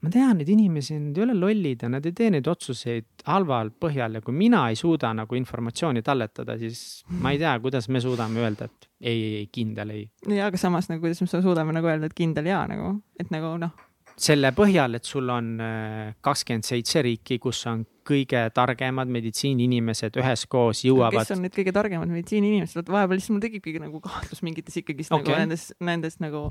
[0.00, 3.72] ma tean neid inimesi, nad ei ole lollid ja nad ei tee neid otsuseid halval
[3.84, 8.00] põhjal ja kui mina ei suuda nagu informatsiooni talletada, siis ma ei tea, kuidas me
[8.00, 10.08] suudame öelda, et ei, ei, kindel ei.
[10.28, 13.52] ja, aga samas nagu, kuidas me suudame nagu öelda, et kindel jaa nagu, et nagu
[13.60, 13.76] noh.
[14.20, 20.80] selle põhjal, et sul on äh, kakskümmend seitse riiki, kus on kõige targemad meditsiiniinimesed üheskoos
[20.88, 21.28] jõuavad.
[21.28, 25.12] kes on need kõige targemad meditsiiniinimesed, vot vahepeal lihtsalt mul tekibki nagu kahtlus mingites ikkagist
[25.12, 25.28] okay.
[25.28, 26.48] nagu nendes, nendes nagu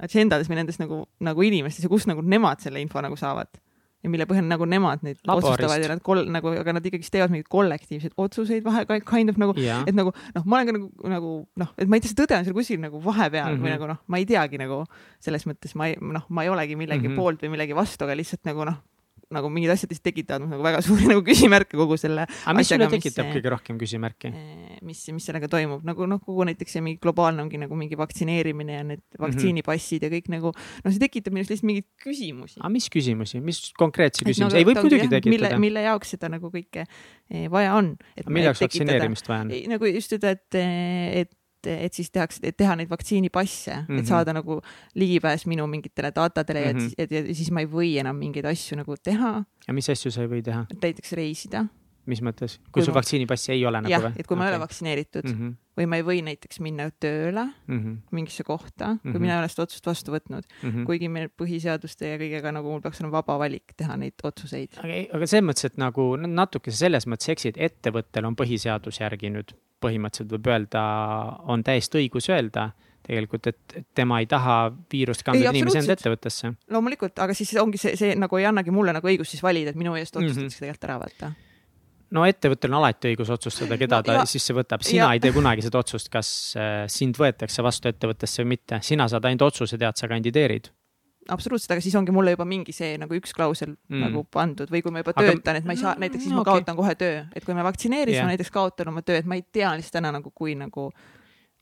[0.00, 3.60] agendades või nendes nagu, nagu inimestes ja kust nagu nemad selle info nagu saavad.
[4.00, 5.50] ja mille põhjal nagu nemad neid Laborist.
[5.50, 9.36] otsustavad ja nad kol-, nagu, aga nad ikkagist teevad mingeid kollektiivseid otsuseid vahe, kind of
[9.36, 12.20] nagu, et nagu noh, ma olen ka nagu, nagu noh, et ma ei tea, see
[12.22, 13.60] tõde on seal kuskil nagu vahepeal mm -hmm.
[13.60, 13.76] või mhm.
[13.76, 14.86] nagu noh, ma ei teagi nagu
[15.20, 17.20] selles mõttes ma ei, noh, ma ei olegi millegi mm -hmm.
[17.20, 18.80] poolt või millegi vastu, aga lihtsalt nagu noh,
[19.34, 22.26] nagu mingid asjad lihtsalt tekitavad nagu väga suuri nagu küsimärke kogu selle.
[22.26, 24.32] aga mis sulle tekitab mis, kõige rohkem küsimärke?
[24.86, 28.78] Mis, mis sellega toimub, nagu noh, kogu näiteks see mingi globaalne ongi nagu mingi vaktsineerimine
[28.78, 29.24] ja need mhm.
[29.26, 30.12] vaktsiinipassid mm -hmm.
[30.12, 30.54] ja kõik nagu,
[30.84, 32.58] noh, see tekitab minust lihtsalt mingeid küsimusi.
[32.60, 35.30] aga mis küsimusi, mis konkreetse küsimusi no,, ei võib muidugi tekitada.
[35.30, 36.86] mille, mille jaoks seda nagu kõike
[37.50, 37.94] vaja on.
[38.26, 39.52] mille jaoks vaktsineerimist vaja on?
[39.74, 41.36] nagu just seda, et, et
[41.66, 43.98] et siis tehakse, et teha neid vaktsiinipasse mm, -hmm.
[43.98, 44.08] et mhm.
[44.08, 44.60] saada nagu
[44.94, 46.94] ligipääs minu mingitele datadele mm -hmm.
[46.98, 47.16] ja, mhm.
[47.16, 49.44] et, ja siis ma ei või enam mingeid asju nagu teha.
[49.68, 50.66] ja mis asju sa ei või teha?
[50.82, 51.66] näiteks reisida.
[52.10, 53.00] Mis mõttes, kui, kui sul ma...
[53.00, 54.40] vaktsiinipassi ei ole nagu jah, et kui okay.
[54.40, 55.54] ma ei ole vaktsineeritud mm -hmm.
[55.80, 57.96] või ma ei või näiteks minna tööle mm -hmm.
[58.18, 59.24] mingisse kohta, kui mm -hmm.
[59.26, 60.84] mina ei ole seda otsust vastu võtnud mm, -hmm.
[60.90, 64.78] kuigi meil põhiseaduste ja kõigega nagu mul peaks olema vaba valik teha neid otsuseid.
[64.82, 69.56] aga, aga selles mõttes, et nagu natuke selles mõttes eksid, ettevõttel on põhiseaduse järgi nüüd
[69.80, 70.82] põhimõtteliselt võib öelda,
[71.48, 72.70] on täiesti õigus öelda
[73.06, 74.56] tegelikult, et tema ei taha
[74.92, 76.52] viirust kanda inimesi enda ettevõttesse.
[76.70, 79.80] loomulikult, aga siis ongi see, see nagu ei annagi mulle nagu õigust siis valida, et
[79.80, 80.66] minu eest otsustatakse mm -hmm.
[80.66, 81.32] tegelikult ära, vaata
[82.16, 85.14] no ettevõttel on alati õigus otsustada, keda no, ta ja, sisse võtab, sina ja.
[85.16, 89.28] ei tee kunagi seda otsust, kas äh, sind võetakse vastu ettevõttesse või mitte, sina saad
[89.30, 90.70] ainult otsuse teha, et sa kandideerid
[91.30, 94.02] absoluutselt, aga siis ongi mulle juba mingi see nagu üks klausel mm.
[94.06, 95.28] nagu pandud või kui ma juba aga...
[95.28, 96.40] töötan, et ma ei saa, näiteks siis okay.
[96.40, 99.28] ma kaotan kohe töö, et kui ma vaktsineerin yeah., ma näiteks kaotan oma töö, et
[99.28, 100.88] ma ei tea lihtsalt täna nagu, kui nagu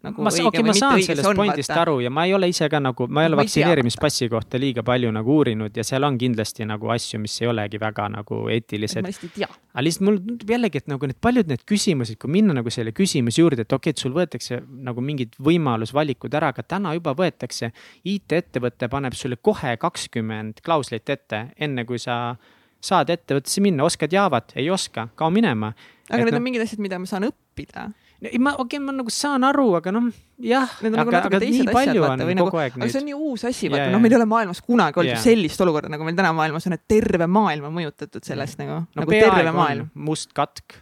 [0.07, 1.83] nagu ma, okay, ma saan sellest pointist vaata.
[1.83, 5.11] aru ja ma ei ole ise ka nagu, ma ei ole vaktsineerimispassi kohta liiga palju
[5.15, 9.03] nagu uurinud ja seal on kindlasti nagu asju, mis ei olegi väga nagu eetilised.
[9.03, 9.49] ma lihtsalt ei tea.
[9.75, 12.95] aga lihtsalt mul tundub jällegi, et nagu need paljud need küsimused, kui minna nagu selle
[12.95, 17.17] küsimuse juurde, et okei okay,, et sul võetakse nagu mingid võimalusvalikud ära, aga täna juba
[17.19, 17.73] võetakse.
[18.07, 22.37] IT-ettevõte paneb sulle kohe kakskümmend klauslit ette, enne kui sa
[22.79, 25.73] saad ettevõttesse minna, oskad Javat, ei oska, kao minema.
[26.07, 27.91] aga et need no, on mingid asjad, mida ma saan õppida
[28.23, 30.09] ei, ma, okei okay,, ma nagu saan aru, aga noh,
[30.43, 30.73] jah.
[30.83, 33.71] Need on nagu natuke teised asjad, vaata, või nagu, aga see on nii uus asi,
[33.71, 35.23] vaata yeah,, noh, meil ei ole maailmas kunagi olnud yeah.
[35.23, 38.85] sellist olukorda, nagu meil täna maailmas on, et terve maailm on mõjutatud sellest nagu no,,
[38.99, 39.91] nagu terve maailm.
[40.09, 40.81] must katk,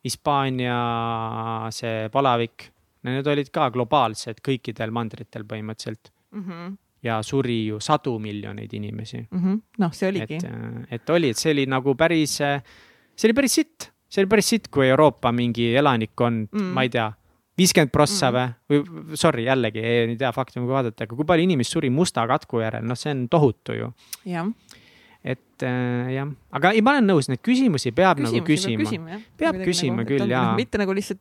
[0.00, 0.76] Hispaania
[1.76, 2.70] see palavik,
[3.04, 6.46] need olid ka globaalsed kõikidel mandritel põhimõtteliselt mm.
[6.46, 9.60] -hmm ja suri ju sadu miljoneid inimesi mm -hmm..
[9.78, 10.36] noh, see oligi.
[10.36, 14.52] et, et oli, et see oli nagu päris, see oli päris sitt see oli päris
[14.52, 17.06] sitt, kui Euroopa mingi elanikkond mm., ma ei tea,
[17.60, 18.56] viiskümmend prossa mm.
[18.70, 22.26] või, või sorry, jällegi ei tea fakti nagu vaadata, aga kui palju inimesi suri musta
[22.30, 23.92] katku järel, noh, see on tohutu ju.
[24.28, 24.50] jah
[25.20, 29.18] et äh, jah, aga ei, ma olen nõus, neid küsimusi peab nagu küsimusi nagu küsima.
[29.36, 30.54] peab küsima, küsima nagu, küll, jaa.
[30.56, 31.20] mitte nagu lihtsalt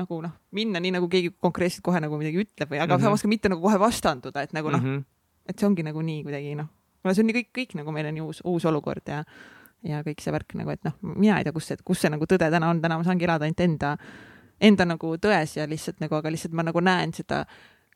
[0.00, 3.06] nagu noh, minna nii nagu keegi konkreetselt kohe nagu midagi ütleb või, aga mm -hmm.
[3.06, 5.04] samas ka mitte nagu kohe vastanduda, et nagu noh mm -hmm.,
[5.46, 6.68] et see ongi nagu nii kuidagi noh,
[7.02, 9.22] kuna see on nii kõik, kõik nagu meil on ju uus, uus olukord ja
[9.86, 12.28] ja kõik see värk nagu, et noh, mina ei tea, kus see, kus see nagu
[12.28, 13.94] tõde täna on, täna ma saangi elada ainult enda,
[14.60, 17.44] enda nagu tões ja lihtsalt nagu, aga lihtsalt ma nagu näen seda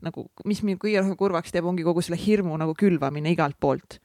[0.04, 3.98] nagu, mis mind kõige rohkem kurvaks teeb, ongi kogu selle hirmu nagu külvamine igalt poolt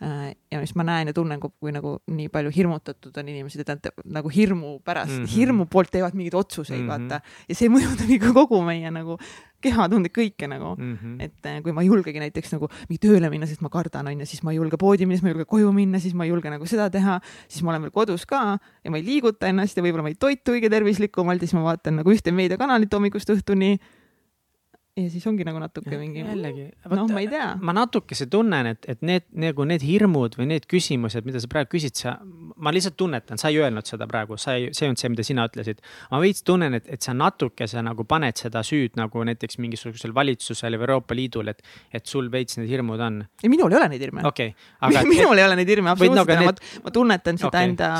[0.00, 4.04] ja mis ma näen ja tunnen, kui nagu nii palju hirmutatud on inimesed, et nad
[4.16, 5.34] nagu hirmu pärast mm, -hmm.
[5.34, 7.10] hirmu poolt teevad mingeid otsuseid mm, -hmm.
[7.10, 7.20] vaata.
[7.48, 9.18] ja see mõjutab ikka kogu meie nagu
[9.60, 10.96] kehatundeid, kõike nagu mm.
[10.96, 11.22] -hmm.
[11.22, 14.26] et äh, kui ma ei julgegi näiteks nagu mingi tööle minna, sest ma kardan, onju,
[14.26, 16.30] siis ma ei julge poodi minna, siis ma ei julge koju minna, siis ma ei
[16.30, 19.76] julge nagu seda teha, siis ma olen veel kodus ka ja ma ei liiguta ennast
[19.76, 23.30] ja võib-olla ma ei toitu kõige tervislikumalt ja siis ma vaatan nagu ühte meediakanalit hommikust
[23.36, 23.76] õhtuni
[25.04, 26.22] ja siis ongi nagu natuke mingi.
[26.24, 26.66] jällegi.
[26.90, 27.48] noh, ma ei tea.
[27.60, 31.72] ma natukese tunnen, et, et need nagu need hirmud või need küsimused, mida sa praegu
[31.74, 32.16] küsid, sa,
[32.56, 35.26] ma lihtsalt tunnetan, sa ei öelnud seda praegu, sa ei, see ei olnud see, mida
[35.26, 35.82] sina ütlesid.
[36.12, 40.78] ma veits tunnen, et, et sa natukese nagu paned seda süüd nagu näiteks mingisugusel valitsusel
[40.78, 43.22] või Euroopa Liidul, et, et sul veits need hirmud on.
[43.42, 44.24] ei, minul ei ole neid hirme.
[44.26, 44.70] okei okay,.
[44.90, 46.62] aga minul et, ei ole neid hirme absoluutselt no,, need...
[46.62, 47.92] ma, ma tunnetan seda okay, enda,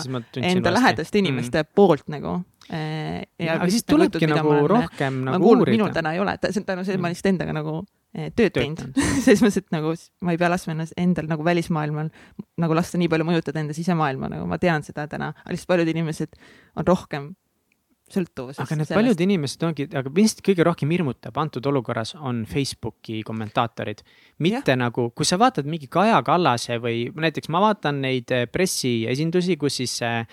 [0.55, 1.75] enda lähedaste inimeste mm.
[1.75, 5.75] poolt nagu ja aga siis tulebki nagu, nagu rohkem nagu uurida.
[5.75, 7.75] minul täna ei ole, tänu sellele, ma lihtsalt endaga nagu
[8.15, 9.95] eh, tööd teinud selles mõttes, et nagu
[10.27, 12.13] ma ei pea laskma ennast endal nagu välismaailmal
[12.63, 16.39] nagu lasta nii palju mõjutada enda sisemaailma, nagu ma tean seda täna, lihtsalt paljud inimesed
[16.79, 17.33] on rohkem
[18.11, 18.61] sõltuvuses.
[18.63, 18.99] aga need sellest.
[18.99, 24.03] paljud inimesed ongi, aga vist kõige rohkem hirmutab antud olukorras on Facebooki kommentaatorid.
[24.39, 24.79] mitte ja.
[24.79, 29.83] nagu, kui sa vaatad mingi Kaja Kallase või näiteks ma vaatan neid eh, pressiesindusi, kus
[29.83, 30.27] siis äh,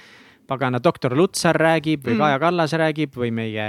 [0.48, 2.24] pagana doktor Lutsar räägib või mm.
[2.24, 3.68] Kaja Kallas räägib või meie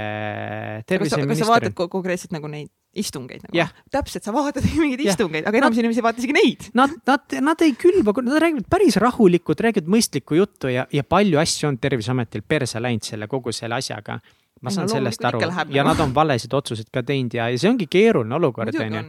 [0.89, 1.31] terviseminister.
[1.35, 3.69] kas sa vaatad konkreetselt nagu neid istungeid nagu yeah.?
[3.93, 5.13] täpselt, sa vaatad mingeid yeah.
[5.13, 6.67] istungeid, aga enamus inimesi ei vaata isegi neid.
[6.77, 11.41] Nad, nad, nad ei külva, nad räägivad päris rahulikult, räägivad mõistlikku juttu ja, ja palju
[11.41, 14.19] asju on Terviseametil perse läinud selle kogu selle asjaga
[14.61, 15.87] ma saan no, sellest aru ja nagu.
[15.87, 19.03] nad on valesid otsuseid ka teinud ja, ja see ongi keeruline olukord, onju.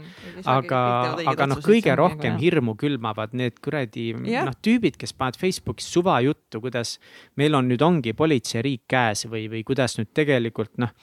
[0.51, 0.83] aga,
[1.33, 4.47] aga noh, kõige rohkem nagu, hirmu külmavad need kuradi yeah.
[4.47, 6.99] noh, tüübid, kes panevad Facebookis suvajuttu, kuidas
[7.41, 10.95] meil on nüüd ongi politseiriik käes või, või kuidas nüüd tegelikult noh,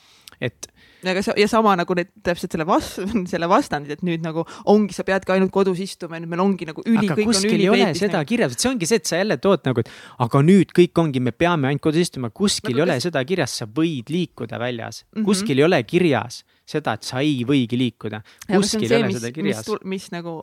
[0.42, 0.68] et
[1.08, 4.96] aga sa, ja sama nagu need täpselt selle vastu, selle vastandid, et nüüd nagu ongi,
[4.96, 7.06] sa peadki ainult kodus istuma ja nüüd meil ongi nagu üli.
[7.06, 8.30] aga kuskil ei ole seda nagu...
[8.30, 9.92] kirjas, et see ongi see, et sa jälle tood nagu, et
[10.26, 13.10] aga nüüd kõik ongi, me peame ainult kodus istuma, kuskil nagu ei ole kes...
[13.10, 15.28] seda kirjas, sa võid liikuda väljas mm, -hmm.
[15.28, 19.32] kuskil ei ole kirjas seda, et sa ei võigi liikuda, kuskil ei ole mis, seda
[19.36, 19.72] kirjas.
[19.84, 20.42] mis, nagu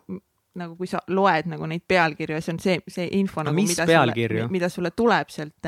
[0.54, 3.86] nagu kui sa loed nagu neid pealkirju, see on see, see info no, nagu, mida
[3.88, 5.66] sulle, mida sulle tuleb sealt,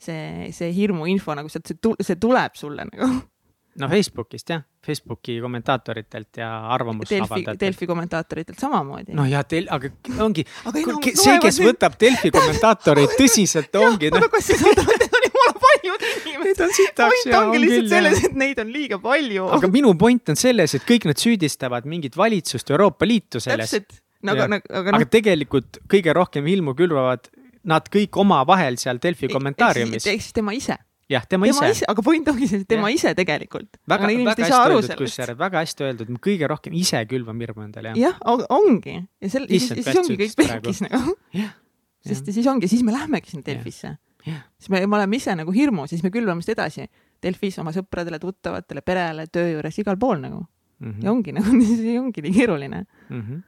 [0.00, 1.68] see, see hirmuinfo nagu sealt,
[2.00, 3.10] see tuleb sulle nagu
[3.80, 7.60] no Facebookist jah, Facebooki kommentaatoritelt ja arvamusavaldajatelt.
[7.60, 9.14] Delfi kommentaatoritelt samamoodi.
[9.16, 9.90] noh ja tel-, aga
[10.22, 11.68] ongi no, see, kes need...
[11.72, 14.12] võtab Delfi kommentaatoreid tõsiselt, ongi.
[14.14, 16.44] aga kas aru, et need on jumala paljud inimesed.
[16.44, 19.50] Neid on sitaks ja on lihtsalt selles, et neid on liiga palju.
[19.58, 23.78] aga minu point on selles, et kõik nad süüdistavad mingit valitsust Euroopa Liitu selles.
[24.24, 27.30] no aga, aga, aga, aga tegelikult kõige rohkem ilmu külvavad
[27.64, 30.06] nad kõik omavahel seal Delfi kommentaariumis.
[30.06, 30.76] ehk siis tema ise
[31.10, 31.88] jah, tema, ise, ise..
[31.90, 32.98] aga point ongi see, et tema ja.
[32.98, 33.78] ise tegelikult.
[33.90, 38.16] väga, väga hästi öeldud, kusjuures, väga hästi öeldud, kõige rohkem ise külvam hirmu endale, jah.
[38.16, 41.16] jah, ongi ja sel-, siis, siis ongi kõik pekkis nagu.
[42.08, 43.96] sest ja siis ongi, siis me lähmegi sinna Delfisse.
[44.24, 46.88] siis me, me oleme ise nagu hirmus, siis me külvame seda edasi.
[47.24, 50.90] Delfis oma sõpradele, tuttavatele, perele, töö juures, igal pool nagu mm.
[50.90, 51.04] -hmm.
[51.04, 53.20] ja ongi nagu, see ongi nii keeruline mm.
[53.20, 53.42] -hmm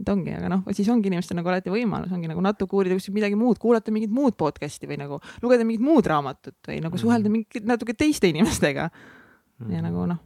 [0.00, 3.38] et ongi, aga noh, siis ongi inimestel nagu alati võimalus, ongi nagu natuke uurida midagi
[3.38, 7.38] muud, kuulata mingit muud podcast'i või nagu lugeda mingit muud raamatut või nagu suhelda mhm.
[7.38, 8.88] mingi natuke teiste inimestega.
[9.70, 10.18] Ja nagu noh.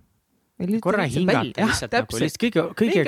[0.82, 3.04] korra hingata lihtsalt nagu lihtsalt kõige, kõige,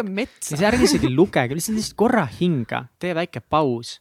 [0.68, 3.98] ärge isegi lugege, lihtsalt, lihtsalt korra hinga, tee väike paus.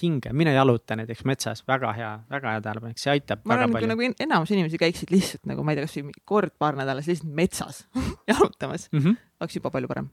[0.00, 3.88] Hinge, mine jaluta näiteks metsas, väga hea, väga hea tähelepanek, see aitab ma väga palju.
[3.90, 7.82] nagu enamus inimesi käiksid lihtsalt nagu ma ei tea, kasvõi kord paar nädalas lihtsalt metsas
[8.30, 9.18] jalutamas mm, -hmm.
[9.42, 10.06] oleks juba palju parem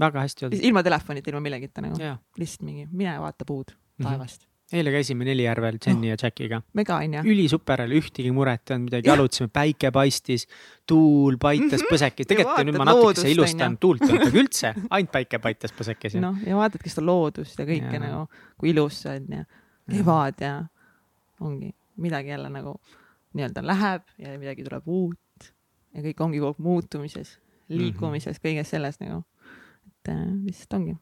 [0.00, 0.60] väga hästi öeldud.
[0.62, 1.98] ilma telefonita, ilma millegita nagu.
[2.38, 4.08] lihtsalt mingi, mine vaata puud mhm.
[4.08, 4.44] taevast mm.
[4.44, 6.62] -hmm eile käisime Nelijärvel Jenny oh, ja Jackiga.
[6.74, 7.22] mega onju.
[7.24, 10.44] ülisuper oli, ühtegi muret ei olnud, midagi, jalutasime, päike paistis,
[10.86, 11.88] tuul paitas mhm.
[11.92, 16.20] põsekesi, tegelikult nüüd ma natukese ilustan, tuult ei olnud aga üldse, ainult päike paitas põsekesi.
[16.20, 18.02] noh, ja vaatadki seda loodust ja kõike ja.
[18.04, 19.44] nagu, kui ilus see on ja
[19.88, 20.54] kevad ja
[21.40, 22.76] ongi midagi jälle nagu
[23.38, 25.52] nii-öelda läheb ja midagi tuleb uut
[25.94, 27.38] ja kõik ongi kogu aeg muutumises,
[27.72, 28.44] liikumises mm, -hmm.
[28.44, 29.22] kõiges selles nagu
[30.08, 30.96] et äh, lihtsalt ongi,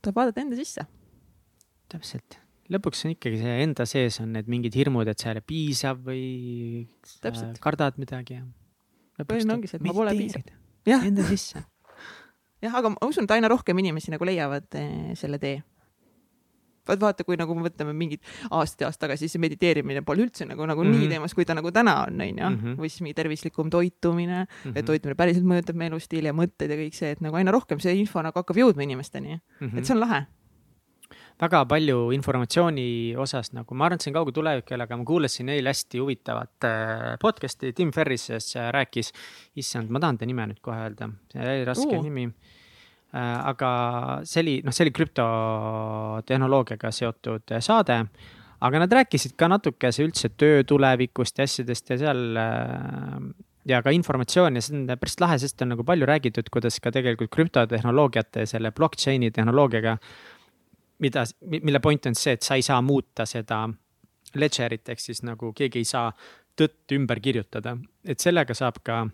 [0.00, 0.86] tuleb vaadata enda sisse.
[1.90, 2.38] täpselt,
[2.70, 6.04] lõpuks on ikkagi see enda sees on need mingid hirmud, et see ei ole piisav
[6.06, 6.24] või
[7.24, 7.58] Täpselt.
[7.62, 8.44] kardad midagi ja.
[9.24, 10.46] põhiline ongi see, et ma pole piisav.
[10.90, 11.64] Enda sisse.
[12.64, 15.58] jah, aga ma usun, et aina rohkem inimesi nagu leiavad eh, selle tee
[16.90, 20.46] vaat vaata, kui nagu me võtame mingid aastaid ja aasta tagasi, siis mediteerimine pole üldse
[20.48, 20.98] nagu, nagu mm -hmm.
[20.98, 21.14] nii mhm.
[21.14, 22.50] teemas, kui ta nagu täna on, onju.
[22.50, 22.74] Mhm.
[22.80, 24.76] või siis mingi tervislikum toitumine mm, -hmm.
[24.78, 27.80] et toitumine päriselt mõjutab meie elustiili ja mõtteid ja kõik see, et nagu aina rohkem
[27.80, 29.68] see info nagu hakkab jõudma inimesteni mm.
[29.68, 29.78] -hmm.
[29.78, 30.26] et see on lahe
[31.40, 35.04] väga palju informatsiooni osas nagu, ma arvan, et see on kauge tulevik jälle, aga ma
[35.08, 38.28] kuulasin eile hästi huvitavat äh, podcast'i, Tim Ferris
[38.76, 39.12] rääkis,
[39.56, 42.02] issand, ma tahan ta nime nüüd kohe öelda, see oli raske uh.
[42.04, 42.28] nimi
[43.12, 43.70] aga
[44.28, 47.96] see oli, noh, see oli krüptotehnoloogiaga seotud saade.
[48.60, 53.16] aga nad rääkisid ka natukese üldse töö tulevikust ja asjadest ja seal äh,
[53.68, 57.32] ja ka informatsiooni see on päris lahe, sest on nagu palju räägitud, kuidas ka tegelikult
[57.34, 59.98] krüptotehnoloogiate, selle blockchain'i tehnoloogiaga.
[61.00, 63.68] mida, mille point on see, et sa ei saa muuta seda
[64.36, 66.10] ledger'it ehk siis nagu keegi ei saa
[66.60, 69.06] tõtt ümber kirjutada, et sellega saab ka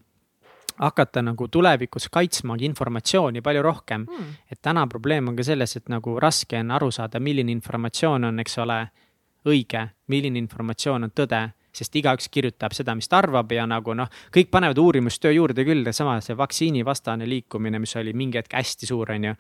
[0.78, 4.07] hakata nagu tulevikus kaitsmagi informatsiooni palju rohkem.
[4.07, 4.32] Mm..
[4.53, 8.40] et täna probleem on ka selles, et nagu raske on aru saada, milline informatsioon on,
[8.40, 8.81] eks ole,
[9.47, 11.44] õige, milline informatsioon on tõde
[11.77, 15.85] sest igaüks kirjutab seda, mis ta arvab ja nagu noh, kõik panevad uurimustöö juurde küll,
[15.93, 19.35] sama see vaktsiinivastane liikumine, mis oli mingi hetk hästi suur, on ju.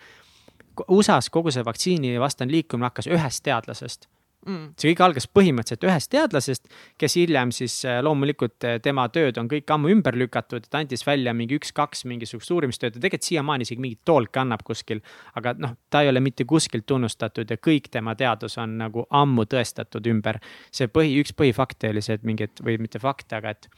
[0.92, 4.04] USA-s kogu see vaktsiinivastane liikumine hakkas ühest teadlasest
[4.46, 4.74] mm..
[4.78, 6.70] see kõik algas põhimõtteliselt ühest teadlasest,
[7.00, 11.04] kes hiljem siis äh, loomulikult äh, tema tööd on kõik ammu ümber lükatud, ta andis
[11.06, 15.02] välja mingi üks-kaks mingisugust uurimistööd ja tegelikult siiamaani isegi mingit toolki annab kuskil.
[15.34, 19.46] aga noh, ta ei ole mitte kuskilt tunnustatud ja kõik tema teadus on nagu ammu
[19.50, 20.40] tõestatud ümber.
[20.70, 23.70] see põhi, üks põhifakte oli see, et mingid või mitte fakte, aga et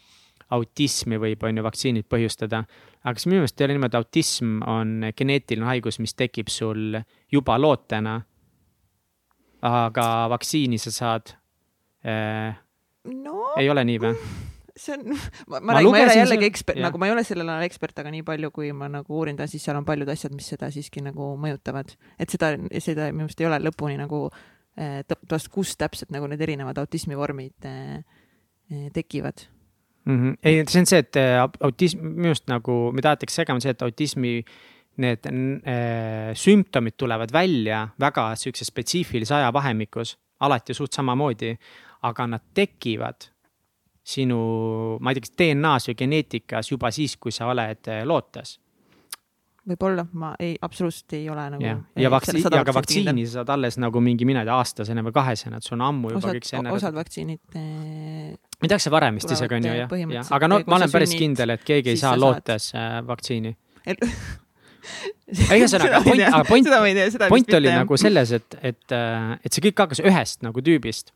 [0.54, 2.64] autismi võib, on ju, vaktsiinid põhjustada.
[3.04, 7.00] aga siis minu meelest ei ole niimoodi, autism on geneetiline haigus, mis tekib sul
[7.32, 8.20] juba lootena.
[9.62, 11.34] Aga vaktsiini sa saad
[12.06, 12.54] äh,.
[13.04, 14.14] no ei ole nii või?
[14.78, 17.48] see on, ma, ma, ma, ma ei ole jällegi ekspert, nagu ma ei ole sellel
[17.48, 20.34] alal ekspert, aga nii palju, kui ma nagu uurinud olen, siis seal on paljud asjad,
[20.36, 21.94] mis seda siiski nagu mõjutavad.
[22.18, 22.54] et seda,
[22.84, 27.68] seda minu meelest ei ole lõpuni nagu äh, tõepoolest, kus täpselt nagu need erinevad autismivormid
[27.68, 28.02] äh,
[28.94, 29.48] tekivad
[30.04, 30.16] mm.
[30.16, 30.36] -hmm.
[30.42, 33.82] ei, see on see, et äh, autism, minu arust nagu, mida aetakse segama, see, et
[33.82, 34.34] autismi
[35.02, 41.54] need äh, sümptomid tulevad välja väga sihukese spetsiifilise ajavahemikus, alati suht samamoodi,
[42.08, 43.30] aga nad tekivad
[44.08, 44.38] sinu,
[45.00, 48.56] ma ei tea, kas DNA-s või geneetikas juba siis, kui sa oled äh, lootes.
[49.68, 51.64] Võib-olla, ma ei, absoluutselt ei ole nagu.
[51.64, 55.04] ja, ja vaktsiin, ja ka vaktsiini sa saad alles nagu mingi, mina ei tea, aastasena
[55.04, 58.70] või kahesena, et sul on ammu juba osad, kõik see osad vaktsiinid eh, ma ei
[58.70, 61.12] tea, kas see varem vist isegi on ju, jah, jah, aga no ma olen päris
[61.12, 63.04] sünnid, kindel, et keegi ei saa lootes saad...
[63.10, 63.52] vaktsiini
[65.28, 66.72] ühesõnaga, point, aga point,
[67.28, 68.98] point oli nagu selles, et, et,
[69.44, 71.12] et see kõik hakkas ühest nagu tüübist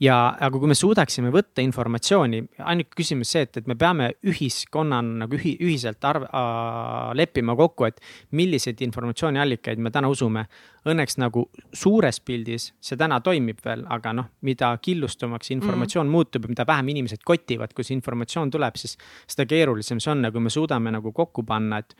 [0.00, 2.40] ja, aga kui me suudaksime võtta informatsiooni,
[2.72, 7.88] ainuke küsimus see, et, et me peame ühiskonnana nagu ühi, ühiselt arv, äh, leppima kokku,
[7.90, 8.00] et
[8.36, 10.46] milliseid informatsiooniallikaid me täna usume.
[10.88, 11.44] Õnneks nagu
[11.76, 16.16] suures pildis see täna toimib veel, aga noh, mida killustumaks informatsioon mm.
[16.16, 18.96] muutub ja mida vähem inimesed kotivad, kui see informatsioon tuleb, siis
[19.28, 21.92] seda keerulisem see on ja kui me suudame nagu kokku panna, et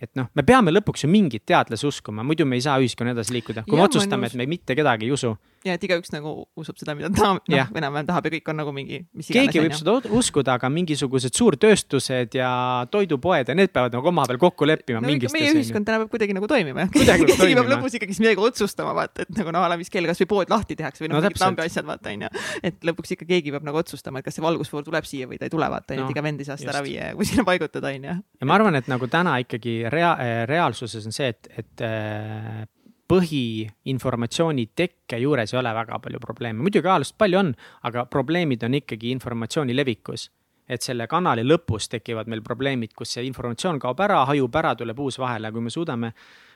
[0.00, 3.36] et noh, me peame lõpuks ju mingit teadlasi uskuma, muidu me ei saa ühiskonna edasi
[3.36, 5.34] liikuda, kui ja, me otsustame, et me mitte kedagi ei usu.
[5.64, 8.74] Ja et igaüks nagu usub seda, mida ta noh, enam-vähem tahab ja kõik on nagu
[8.76, 12.50] mingi, keegi võib seda uskuda, aga mingisugused suurtööstused ja
[12.92, 16.48] toidupoed ja need peavad nagu omavahel kokku leppima no, meie ühiskond täna peab kuidagi nagu
[16.50, 16.88] toimima.
[16.94, 20.52] keegi peab lõpus ikkagi midagi otsustama, vaata, et nagu noh, ala mis kell kasvõi pood
[20.52, 22.32] lahti tehakse või noh no, mingid lambiasjad, vaata onju.
[22.70, 25.48] et lõpuks ikka keegi peab nagu otsustama, et kas see valgusfoor tuleb siia või ta
[25.48, 27.92] ei tule, vaata onju, et iga vend ei saa seda ära viia ja kuskile paigutada
[27.94, 28.18] onju.
[28.40, 30.16] ja ma arvan, et nagu täna ikkagi rea-,
[30.50, 32.64] rea reaalsuses on see, et, et äh,
[33.10, 37.52] põhiinformatsiooni tekke juures ei ole väga palju probleeme, muidugi ajaloos palju on,
[37.88, 40.30] aga probleemid on ikkagi informatsiooni levikus.
[40.64, 45.00] et selle kanali lõpus tekivad meil probleemid, kus see informatsioon kaob ära, hajub ära, tuleb
[45.04, 46.08] uus vahele, kui me suudame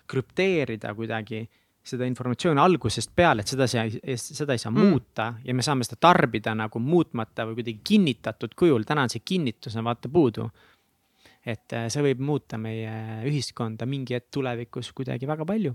[0.08, 1.42] krüpteerida kuidagi
[1.84, 4.88] seda informatsiooni algusest peale, et seda, seda ei saa mm.
[4.88, 9.20] muuta ja me saame seda tarbida nagu muutmata või kuidagi kinnitatud kujul, täna on see
[9.24, 10.48] kinnitus on vaata puudu
[11.48, 12.92] et äh, see võib muuta meie
[13.28, 15.74] ühiskonda mingi hetk tulevikus kuidagi väga palju.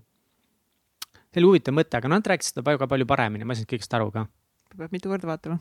[1.34, 3.98] See oli huvitav mõte, aga nad rääkisid seda väga palju paremini, ma ei saanud kõigest
[3.98, 4.28] aru ka
[4.78, 5.60] peab mitu korda vaatama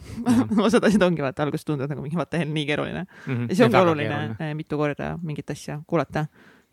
[0.64, 3.34] osad asjad ongi vaata, alguses tunduvad nagu mingi vaata nii keeruline mm.
[3.34, 3.50] -hmm.
[3.50, 4.36] ja see ongi oluline keeruline.
[4.40, 6.26] Eh, mitu korda mingit asja kuulata.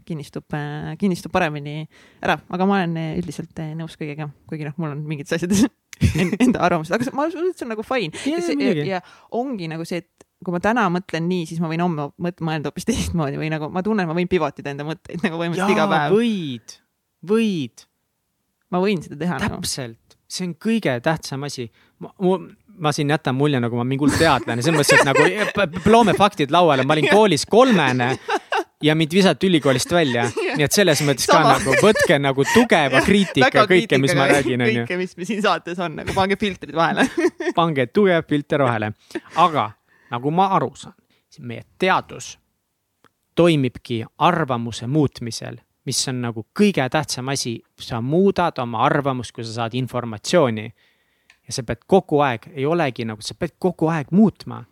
[0.05, 1.83] kinnistub, eh, kinnistub paremini
[2.23, 5.65] ära, aga ma olen eh, üldiselt nõus kõigega, kuigi noh, mul on mingites asjades
[6.45, 8.23] enda arvamused, aga ma usun, et see on nagu fine.
[8.25, 9.01] Ja, ja, ja
[9.35, 12.71] ongi nagu see, et kui ma täna mõtlen nii, siis ma võin homme mõt-, mõelda
[12.71, 16.15] hoopis teistmoodi või nagu ma tunnen, ma võin pivotida enda mõtteid nagu põhimõtteliselt iga päev.
[16.15, 16.77] võid,
[17.33, 17.85] võid.
[18.71, 19.39] Ma võin seda teha.
[19.39, 19.59] Nagu.
[19.59, 21.69] täpselt nagu., see on kõige tähtsam asi.
[21.99, 22.11] ma,
[22.79, 26.53] ma siin jätan mulje, nagu ma mingi hull teadlane, selles mõttes, et nagu loome faktid
[26.53, 28.13] lauale, ma olin koolis kolmene
[28.83, 30.23] ja mind visati ülikoolist välja,
[30.55, 31.55] nii et selles mõttes Sama.
[31.55, 34.85] ka nagu võtke nagu tugeva kriitika kõike, mis ma räägin, onju.
[34.87, 37.07] kõike, mis siin saates on, nagu pange filtrid vahele
[37.59, 38.93] pange tugev filter vahele,
[39.35, 39.71] aga
[40.13, 40.95] nagu ma aru saan,
[41.39, 42.37] meie teadus
[43.35, 45.59] toimibki arvamuse muutmisel,
[45.89, 47.57] mis on nagu kõige tähtsam asi.
[47.79, 50.67] sa muudad oma arvamust, kui sa saad informatsiooni.
[51.49, 54.63] ja sa pead kogu aeg, ei olegi nagu, sa pead kogu aeg muutma.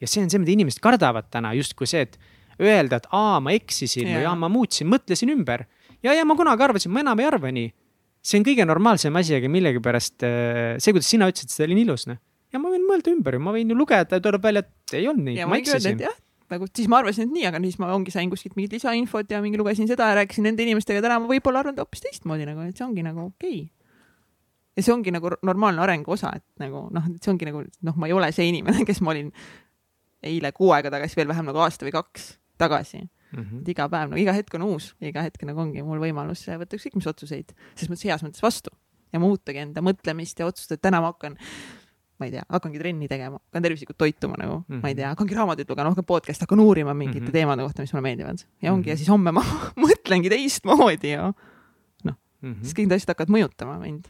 [0.00, 2.18] ja see on see, mida inimesed kardavad täna, justkui see, et
[2.60, 4.20] öelda, et aa, ma eksisin yeah.
[4.20, 5.66] või aa, ma muutsin, mõtlesin ümber.
[6.02, 7.72] ja, ja ma kunagi arvasin, ma enam ei arva nii.
[8.24, 11.88] see on kõige normaalsem asi, aga millegipärast äh, see, kuidas sina ütlesid, see oli nii
[11.88, 12.20] ilus, noh
[12.54, 15.08] ja ma võin mõelda ümber ju, ma võin ju lugeda ja tuleb välja, et ei
[15.10, 16.04] olnud nii, ma eksisin.
[16.54, 19.40] Nagu siis ma arvasin, et nii, aga siis ma ongi, sain kuskilt mingit lisainfot ja
[19.44, 22.78] mingi lugesin seda ja rääkisin nende inimestega, täna ma võib-olla arvan hoopis teistmoodi nagu, et
[22.78, 23.90] see ongi nagu okei okay.
[24.78, 28.10] ja see ongi nagu normaalne arengu osa, et nagu noh, see ongi nagu noh, ma
[28.10, 29.32] ei ole see inimene, kes ma olin
[30.24, 33.42] eile kuu aega tagasi, veel vähem nagu aasta või kaks tagasi mm.
[33.42, 33.60] -hmm.
[33.60, 36.78] et iga päev, no iga hetk on uus, iga hetk nagu ongi mul võimalus võtta
[36.78, 38.72] ükskõik mis otsuseid, selles mõttes heas mõttes vastu
[39.14, 41.38] ja muutagi enda mõtlemist ja otsustada, et täna ma hakkan
[42.24, 44.82] ma ei tea, hakkangi trenni tegema, hakkan tervislikult toituma nagu mm, -hmm.
[44.82, 47.32] ma ei tea, hakkangi raamatuid lugema, hakkan podcast'i, hakkan uurima mingite mm -hmm.
[47.32, 48.38] teemade kohta, mis mulle meeldivad.
[48.62, 48.88] ja ongi mm, -hmm.
[48.88, 49.44] ja siis homme ma
[49.84, 51.32] mõtlengi teistmoodi ja
[52.04, 54.08] noh mm -hmm., siis kõik need asjad hakkavad mõjutama mind.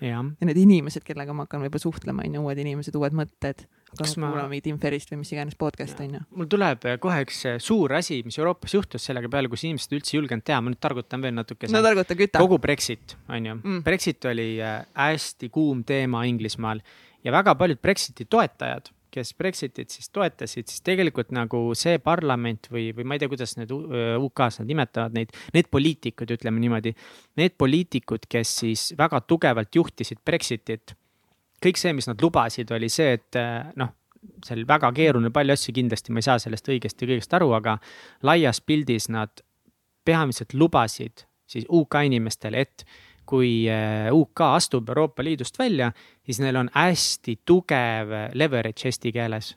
[0.00, 3.64] ja need inimesed, kellega ma hakkan võib-olla suhtlema, on ju, uued inimesed, uued mõtted.
[3.94, 4.28] hakkan ma...
[4.28, 6.20] kuulama mingit Tim Ferrist või mis iganes podcast'i on ju.
[6.30, 10.20] mul tuleb kohe üks suur asi, mis Euroopas juhtus sellega peale, kus inimesed üldse ei
[10.20, 11.70] julgenud teha, ma nüüd targutan veel natuke.
[11.72, 12.38] no targuta, küta.
[12.38, 13.82] kogu Brexit, on ju mm..
[13.82, 16.82] Brexit oli äh, hästi kuum teema Inglismaal
[17.24, 22.88] ja väga paljud Brexiti toetajad kes Brexitit siis toetasid, siis tegelikult nagu see parlament või,
[22.96, 26.94] või ma ei tea, kuidas need UK-s nad nimetavad neid, need poliitikud, ütleme niimoodi.
[27.40, 30.96] Need poliitikud, kes siis väga tugevalt juhtisid Brexitit.
[31.64, 33.38] kõik see, mis nad lubasid, oli see, et
[33.80, 33.94] noh,
[34.44, 37.78] seal väga keeruline, palju asju kindlasti, ma ei saa sellest õigesti kõigest aru, aga
[38.26, 39.44] laias pildis nad
[40.04, 42.84] peamiselt lubasid siis UK inimestele, et
[43.26, 45.90] kui äh, UK astub Euroopa Liidust välja,
[46.24, 49.56] siis neil on hästi tugev leverage eesti keeles.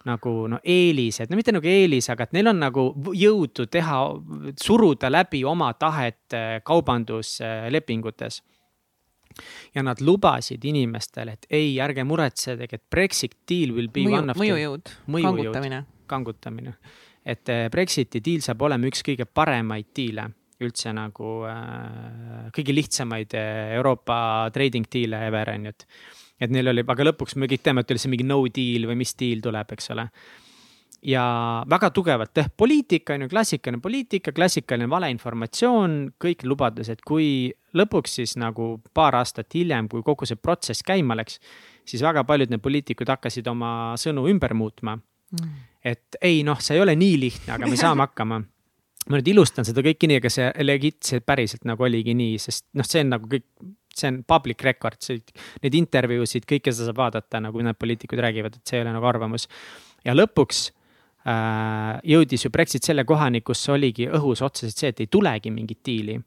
[0.00, 3.98] nagu no eelised, no mitte nagu eelis, aga et neil on nagu jõudu teha,
[4.56, 8.40] suruda läbi oma tahet äh, kaubanduslepingutes
[9.74, 14.32] ja nad lubasid inimestele, et ei, ärge muretsege, et Brexit deal will be Mõju, one
[14.32, 14.94] of mõjujõud,
[15.28, 15.84] kangutamine.
[16.08, 16.74] kangutamine,
[17.24, 20.30] et Brexiti deal saab olema üks kõige paremaid diile
[20.66, 25.86] üldse nagu äh, kõige lihtsamaid äh, Euroopa trading deal'e ever on ju, et.
[26.46, 29.00] et neil oli, aga lõpuks me kõik teame, et oli see mingi no deal või
[29.02, 30.06] mis deal tuleb, eks ole.
[31.06, 31.24] ja
[31.70, 38.36] väga tugevalt jah, poliitika on ju klassikaline poliitika, klassikaline valeinformatsioon, kõik lubadused, kui lõpuks siis
[38.40, 41.40] nagu paar aastat hiljem, kui kogu see protsess käima läks,
[41.88, 45.52] siis väga paljud need poliitikud hakkasid oma sõnu ümber muutma mm.
[45.84, 48.42] et ei noh, see ei ole nii lihtne, aga me saame hakkama
[49.10, 52.68] ma nüüd ilustan seda kõike nii, aga see legit, see päriselt nagu oligi nii, sest
[52.78, 53.46] noh, see on nagu kõik,
[53.96, 55.22] see on public record, see,
[55.64, 59.08] neid intervjuusid, kõike seda saab vaadata nagu need poliitikud räägivad, et see ei ole nagu
[59.10, 59.48] arvamus.
[60.06, 60.68] ja lõpuks
[61.26, 65.82] äh, jõudis ju Brexit selle kohani, kus oligi õhus otseselt see, et ei tulegi mingit
[65.84, 66.20] diili.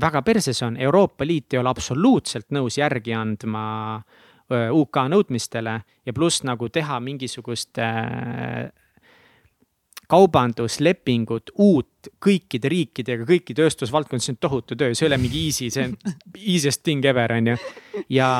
[0.00, 3.64] väga perses on, Euroopa Liit ei ole absoluutselt nõus järgi andma
[3.96, 8.70] äh, UK nõudmistele ja pluss nagu teha mingisugust äh,
[10.10, 15.70] kaubanduslepingut uut kõikide riikidega, kõiki tööstusvaldkondi, see on tohutu töö, see ei ole mingi easy,
[15.72, 15.96] see on
[16.40, 17.56] easiest thing ever, on ju.
[18.16, 18.30] ja,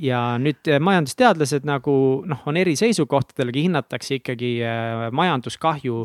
[0.00, 1.96] ja nüüd majandusteadlased nagu
[2.28, 6.04] noh, on eri seisukohtadel, hinnatakse ikkagi äh, majanduskahju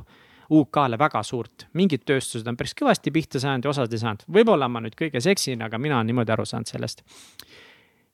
[0.60, 4.69] UK-le väga suurt, mingid tööstused on päris kõvasti pihta saanud ja osad ei saanud, võib-olla
[4.72, 7.06] ma nüüd kõiges eksin, aga mina olen niimoodi aru saanud sellest.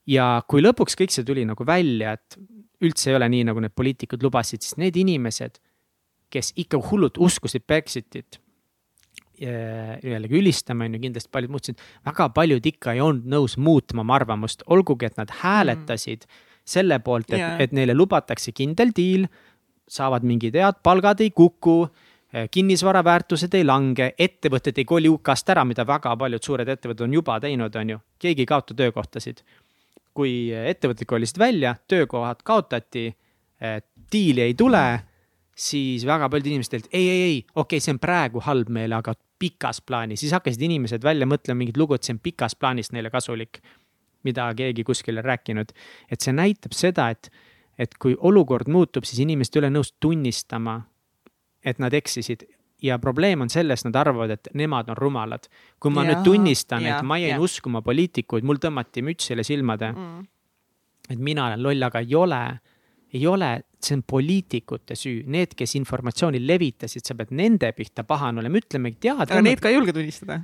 [0.07, 2.37] ja kui lõpuks kõik see tuli nagu välja, et
[2.83, 5.59] üldse ei ole nii, nagu need poliitikud lubasid, siis need inimesed
[6.29, 8.41] kes ikka hullult uskusid Brexitit.
[9.35, 14.15] jällegi ülistame, on ju, kindlasti paljud muutsid, väga paljud ikka ei olnud nõus muutma oma
[14.15, 16.37] arvamust, olgugi et nad hääletasid mm.
[16.63, 19.27] selle poolt, et yeah., et neile lubatakse kindel diil,
[19.91, 21.81] saavad mingid head palgad ei kuku
[22.51, 27.13] kinnisvara väärtused ei lange, ettevõtted ei koli UK-st ära, mida väga paljud suured ettevõtted on
[27.15, 29.43] juba teinud, on ju, keegi ei kaota töökohtasid.
[30.15, 33.09] kui ettevõtted kolisid välja, töökohad kaotati,
[34.11, 34.83] diili ei tule
[35.55, 38.97] siis väga paljud inimesed ütlesid ei, ei, ei, okei okay,, see on praegu halb meile,
[38.99, 42.91] aga pikas plaanis, siis hakkasid inimesed välja mõtlema mingit lugu, et see on pikas plaanis
[42.95, 43.61] neile kasulik.
[44.25, 45.69] mida keegi kuskil on rääkinud,
[46.09, 47.27] et see näitab seda, et,
[47.77, 50.79] et kui olukord muutub, siis inimesed ei ole nõus tunnistama,
[51.61, 52.47] et nad eksisid
[52.81, 55.45] ja probleem on selles, nad arvavad, et nemad on rumalad.
[55.79, 57.41] kui ma ja, nüüd tunnistan, et ma jäin ja.
[57.41, 60.25] uskuma poliitikuid, mul tõmmati mütsile silmade mm..
[61.09, 62.41] et mina olen loll, aga ei ole
[63.15, 63.51] ei ole,
[63.83, 68.99] see on poliitikute süü, need, kes informatsiooni levitasid, sa pead nende pihta pahane olema, ütlemegi
[69.07, 69.29] teada.
[69.29, 70.41] aga neid ka ei julge tunnistada?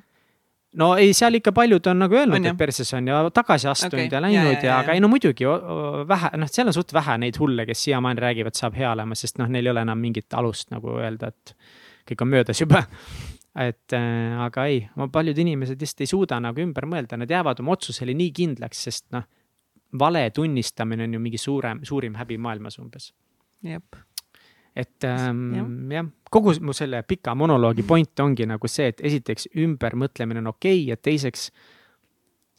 [0.80, 4.14] no ei, seal ikka paljud on nagu öelnud, et perses on ja tagasi astunud okay.
[4.14, 5.48] ja läinud ja, ja, ja, aga ei no muidugi
[6.08, 9.42] vähe, noh, seal on suht vähe neid hulle, kes siiamaani räägivad, saab hea olema, sest
[9.42, 11.56] noh, neil ei ole enam mingit alust nagu öelda, et
[12.08, 12.86] kõik on möödas juba
[13.60, 17.76] et äh, aga ei, paljud inimesed lihtsalt ei suuda nagu ümber mõelda, nad jäävad oma
[17.76, 19.28] otsusele nii kindlaks, sest noh
[20.00, 23.14] vale tunnistamine on ju mingi suurem, suurim häbi maailmas umbes.
[24.76, 29.50] et ähm, jah ja., kogu mu selle pika monoloogi point ongi nagu see, et esiteks
[29.58, 31.52] ümbermõtlemine on okei okay, ja teiseks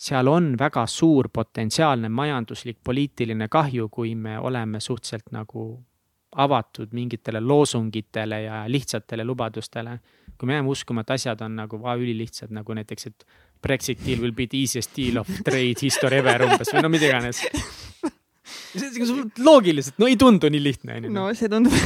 [0.03, 5.67] seal on väga suur potentsiaalne majanduslik, poliitiline kahju, kui me oleme suhteliselt nagu
[6.43, 9.99] avatud mingitele loosungitele ja lihtsatele lubadustele.
[10.39, 13.25] kui me jääme uskuma, et asjad on nagu ülilihtsad, nagu näiteks, et
[13.63, 17.11] Brexit deal will be the easiest deal of trade history ever umbes või no mida
[17.11, 17.45] iganes.
[19.39, 21.13] loogiliselt, no ei tundu nii lihtne, onju.
[21.13, 21.77] no see tundub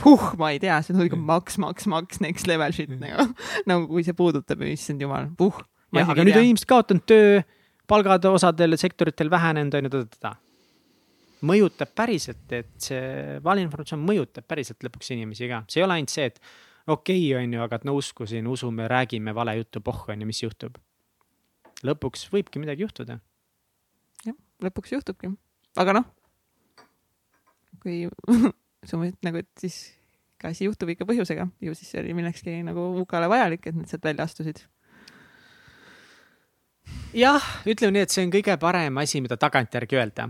[0.00, 3.28] puh, ma ei tea, see tundub ikka maks, maks, maks, next level shit nagu,
[3.70, 5.60] nagu kui see puudutab ju, issand jumal, puh.
[5.94, 7.42] jah, aga nüüd on inimesed kaotanud töö,
[7.90, 10.34] palgad osadel sektoritel vähenenud, onju, ta-ta-ta.
[11.44, 16.30] mõjutab päriselt, et see valeinformatsioon mõjutab päriselt lõpuks inimesi ka, see ei ole ainult see,
[16.32, 16.40] et
[16.86, 20.28] okei okay,, on ju, aga et no uskusin, usume, räägime vale juttu, pohh on ju,
[20.28, 20.78] mis juhtub.
[21.84, 23.18] lõpuks võibki midagi juhtuda.
[24.24, 25.32] jah, lõpuks juhtubki,
[25.80, 26.08] aga noh,
[27.82, 28.04] kui
[28.88, 29.82] sa mõtled nagu, et siis
[30.44, 34.04] asi juhtub ikka põhjusega, ju siis see oli millekski nagu UK-le vajalik, et nad sealt
[34.04, 34.60] välja astusid
[37.14, 40.26] jah, ütleme nii, et see on kõige parem asi, mida tagantjärgi öelda.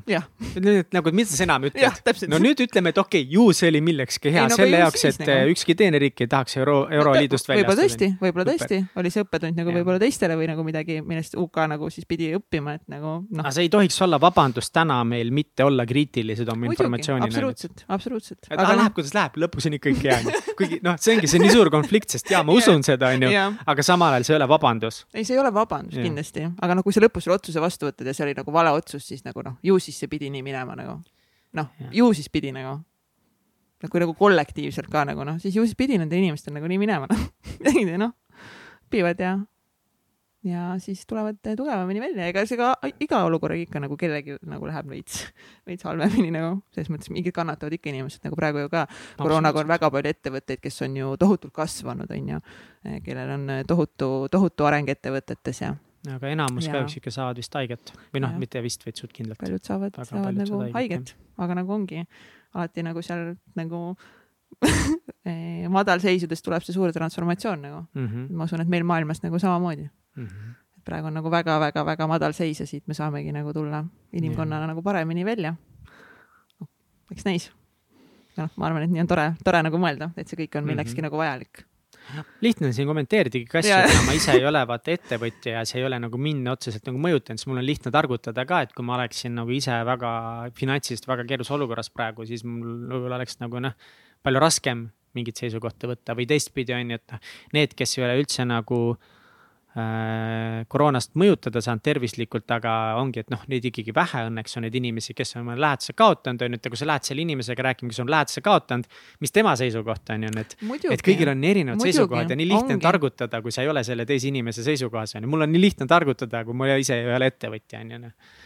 [0.60, 2.28] nüüd nagu, mida sa enam ütled?
[2.30, 5.04] no nüüd ütleme, et okei okay,, ju see oli millekski hea ei, no, selle jaoks,
[5.08, 5.54] et nagu.
[5.54, 7.76] ükski teine riik ei tahaks euro, euroliidust välja astuda.
[7.76, 11.64] võib-olla tõesti, võib-olla tõesti oli see õppetund nagu võib-olla teistele või nagu midagi, millest UK
[11.72, 13.50] nagu siis pidi õppima, et nagu noh.
[13.54, 17.30] see ei tohiks olla vabandus täna meil mitte olla kriitilised oma informatsiooni.
[17.30, 18.50] absoluutselt, absoluutselt.
[18.50, 20.36] aga, aga läheb, kuidas läheb, lõpus on ikka kõik hea.
[20.58, 23.32] kuigi noh, see ongi see nii suur konflikt, sest jaa, ma usun seda, onju,
[23.72, 25.02] aga samal ajal see ei ole vabandus.
[25.14, 28.08] ei, see ei ole vabandus kindlasti, aga noh, kui sa lõpus selle otsuse vastu võtad
[28.08, 30.76] ja see oli nagu vale otsus, siis nagu noh, ju siis see pidi nii minema
[30.78, 30.98] nagu.
[31.54, 32.76] noh, ju siis pidi nagu.
[33.82, 36.82] noh, kui nagu kollektiivselt ka nagu noh, siis ju siis pidi nendel inimestel nagu nii
[36.82, 37.26] minema noh.
[38.04, 38.12] Noh,
[38.94, 39.32] õpivad ja,
[40.46, 44.90] ja siis tulevad tugevamini välja, ega see ka iga olukorraga ikka nagu kellelgi nagu läheb
[44.92, 45.24] veits,
[45.68, 46.60] veits halvemini nagu.
[46.74, 48.84] Selles mõttes mingid kannatavad ikka inimesed nagu praegu ju ka.
[49.18, 52.44] Koroonaga on väga palju ettevõtteid, kes on ju tohutult kasvanud, on ju,
[53.06, 55.74] kellel on tohutu, tohutu areng ettevõtetes ja
[56.12, 59.40] aga enamus kahjuks ikka saavad vist haiget või noh, mitte vist, vaid suht kindlalt.
[59.40, 62.02] paljud saavad, saavad nagu haiget, haiget., aga nagu ongi
[62.54, 63.80] alati nagu seal nagu
[65.28, 68.06] eh, madalseisudest tuleb see suur transformatsioon nagu mm.
[68.06, 68.28] -hmm.
[68.36, 70.26] ma usun, et meil maailmas nagu samamoodi mm.
[70.26, 70.54] -hmm.
[70.84, 75.24] praegu on nagu väga-väga-väga madal seis ja siit me saamegi nagu tulla inimkonnana nagu paremini
[75.24, 75.54] välja
[76.60, 76.66] no,.
[77.10, 77.52] eks näis.
[78.36, 81.00] noh, ma arvan, et nii on tore, tore nagu mõelda, et see kõik on millekski
[81.00, 81.10] mm -hmm.
[81.10, 81.64] nagu vajalik
[82.44, 85.80] lihtne on siin kommenteeridagi ka asju, kuna ma ise ei ole vaata ettevõtja ja see
[85.80, 88.86] ei ole nagu mind otseselt nagu mõjutanud, siis mul on lihtne targutada ka, et kui
[88.86, 90.12] ma oleksin nagu ise väga
[90.58, 93.76] finantsiliselt väga keerulises olukorras praegu, siis mul võib-olla oleks nagu noh,
[94.24, 98.18] palju raskem mingit seisukohta võtta või teistpidi on ju, et noh, need, kes ei ole
[98.22, 99.20] üldse nagu Äh,
[99.74, 105.16] koroonast mõjutada saanud tervislikult, aga ongi, et noh, neid ikkagi vähe õnneks on neid inimesi,
[105.18, 107.98] kes on oma lähedase kaotanud, on ju, et kui sa lähed selle inimesega rääkima, kes
[108.04, 108.86] on lähedase kaotanud,
[109.24, 110.54] mis tema seisukoht on ju, et,
[110.94, 111.90] et kõigil on erinevad Muidugi.
[111.90, 115.26] seisukohad ja nii lihtne on targutada, kui sa ei ole selle teise inimese seisukohas, on
[115.26, 118.42] ju, mul on nii lihtne targutada, kui ma ise ei ole ettevõtja, on ju noh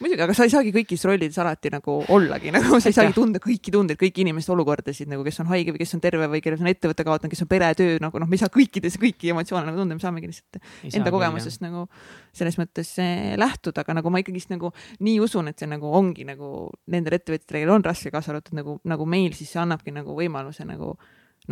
[0.00, 3.40] muidugi, aga sa ei saagi kõigis rollides alati nagu ollagi, nagu sa ei saagi tunda
[3.42, 6.62] kõiki tundeid, kõiki inimeste olukordasid nagu, kes on haige või kes on terve või kellel
[6.64, 9.82] on ettevõte kaotanud, kes on peretöö nagu noh, me ei saa kõikides kõiki emotsioone nagu
[9.82, 11.84] tunda, me saamegi lihtsalt ei enda kogemusest nagu
[12.32, 14.72] selles mõttes eh, lähtuda, aga nagu ma ikkagist nagu
[15.04, 18.78] nii usun, et see nagu ongi nagu nendel ettevõtjatel, kellel on raske, kaasa arvatud nagu,
[18.88, 20.94] nagu meil, siis see annabki nagu võimaluse nagu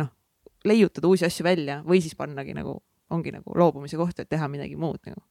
[0.01, 0.11] noh,
[0.65, 2.79] leiutada uusi asju välja või siis pannagi nagu,
[3.13, 5.21] ongi nagu loobumise koht, et teha midagi muud nagu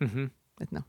[0.00, 0.08] mm.
[0.08, 0.36] -hmm.
[0.64, 0.88] et noh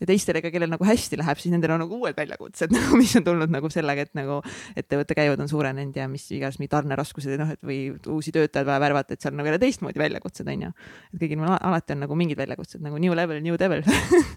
[0.00, 3.26] ja teistele, kellel nagu hästi läheb, siis nendel on nagu uued väljakutsed nagu, mis on
[3.26, 4.40] tulnud nagu sellega, et nagu
[4.78, 7.80] ettevõtte käibed on suurenenud ja mis iganes mingi tarneraskused ja noh, et või
[8.14, 10.72] uusi töötajaid vaja värvata, et seal nagu jälle teistmoodi väljakutsed on ju.
[11.12, 13.84] et kõigil on alati on nagu mingid väljakutsed nagu new level, new devil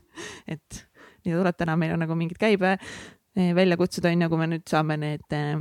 [0.53, 0.83] et
[1.23, 4.67] nii tuleb täna, meil on nagu mingid käibe eh, väljakutsed on ju, kui me nüüd
[4.69, 5.55] saame need, eh,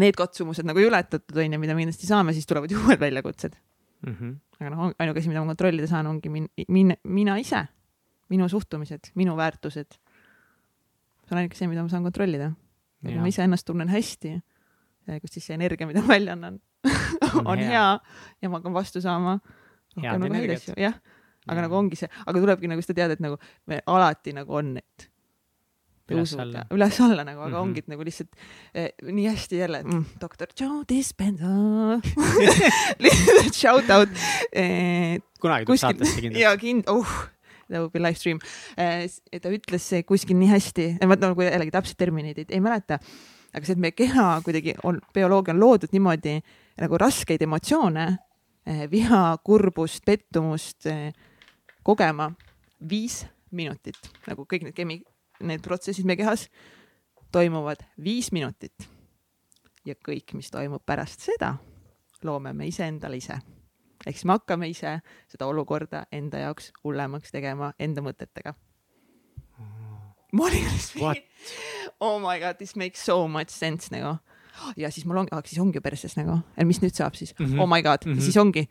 [0.00, 3.60] need katsumused nagu ületatud on ju, mida me kindlasti saame, siis tulevad ju uued väljakutsed
[4.06, 4.16] mm.
[4.16, 4.34] -hmm.
[4.60, 7.66] aga noh, ainuke asi, mida ma kontrollida saan, ongi min, min, mina ise
[8.32, 9.98] minu suhtumised, minu väärtused.
[11.24, 12.52] see on ainuke see, mida ma saan kontrollida.
[13.04, 14.38] kui ma iseennast tunnen hästi,
[15.20, 16.60] kus siis see energia, mida ma välja annan
[17.50, 17.68] on hea.
[17.68, 17.88] hea
[18.42, 19.38] ja ma hakkan vastu saama
[19.96, 20.96] rohkem nagu häid asju, jah.
[21.46, 21.66] aga ja.
[21.66, 23.38] nagu ongi see, aga tulebki nagu seda teada, et nagu
[23.70, 24.76] me alati nagu on
[26.04, 27.62] tõusud ja üles-alla nagu, aga mm -hmm.
[27.62, 28.32] ongi nagu lihtsalt
[28.74, 31.52] eh, nii hästi jälle mm,, doktor Joe Dispenza
[33.04, 34.08] lihtsalt shout out
[34.52, 35.20] eh,.
[35.40, 36.44] kunagi tuleb saatesse kindlasti.
[36.44, 37.08] ja kind-, oh
[37.68, 38.40] that would be live stream.
[38.76, 39.06] Äh,
[39.42, 42.98] ta ütles kuskil nii hästi, ma nagu jällegi täpselt termineid ei, ei mäleta,
[43.54, 46.38] aga see, et meie keha kuidagi on, bioloogia on loodud niimoodi
[46.82, 48.06] nagu raskeid emotsioone,
[48.68, 50.88] äh, viha, kurbust, pettumust
[51.84, 52.30] kogema
[52.88, 53.22] viis
[53.54, 55.02] minutit, nagu kõik need kemi-,
[55.44, 56.48] need protsessid meie kehas
[57.34, 58.90] toimuvad viis minutit.
[59.84, 61.58] ja kõik, mis toimub pärast seda,
[62.24, 63.36] loome me iseendale ise
[64.06, 64.98] ehk siis me hakkame ise
[65.32, 68.54] seda olukorda enda jaoks hullemaks tegema enda mõtetega.
[70.34, 71.26] ma olin lihtsalt,
[72.00, 74.16] oh my god, this makes so much sense nagu.
[74.76, 77.60] ja siis mul on, siis ongi perses nagu, mis nüüd saab siis mm, -hmm.
[77.60, 78.20] oh my god mm, -hmm.
[78.20, 78.68] siis ongi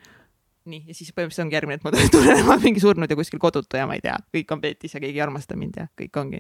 [0.66, 3.40] nii, ja siis põhimõtteliselt ongi järgmine, et ma tunnen, ma olen mingi surnud ja kuskil
[3.40, 6.20] kodutu ja ma ei tea, kõik on peetis ja keegi ei armasta mind ja kõik
[6.20, 6.40] ongi.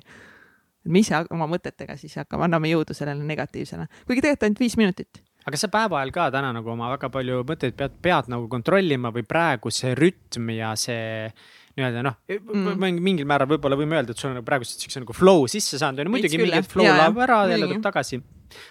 [0.85, 5.23] me ise oma mõtetega siis hakkame, anname jõudu sellele negatiivsele, kuigi tegelikult ainult viis minutit
[5.47, 9.11] aga sa päeva ajal ka täna nagu oma väga palju mõtteid pead, pead nagu kontrollima
[9.15, 11.27] või praegu see rütm ja see
[11.73, 15.15] nii-öelda noh mm., mingil määral võib-olla võime öelda, et sul on nagu praegu siukse nagu
[15.17, 18.21] flow sisse saanud, on ju, muidugi mingi flow laob ära, jälle tuleb tagasi.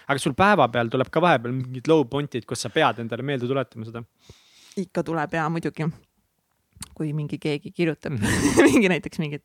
[0.07, 3.89] aga sul päevapeal tuleb ka vahepeal mingid low point'id, kus sa pead endale meelde tuletama
[3.89, 4.03] seda?
[4.79, 5.89] ikka tuleb ja muidugi.
[6.95, 8.15] kui mingi keegi kirjutab
[8.67, 9.43] mingi näiteks mingit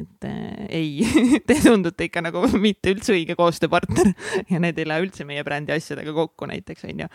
[0.00, 1.06] et äh, ei
[1.48, 4.12] te tundute ikka nagu mitte üldse õige koostööpartner
[4.50, 7.08] ja need ei lähe üldse meie brändi asjadega kokku näiteks onju.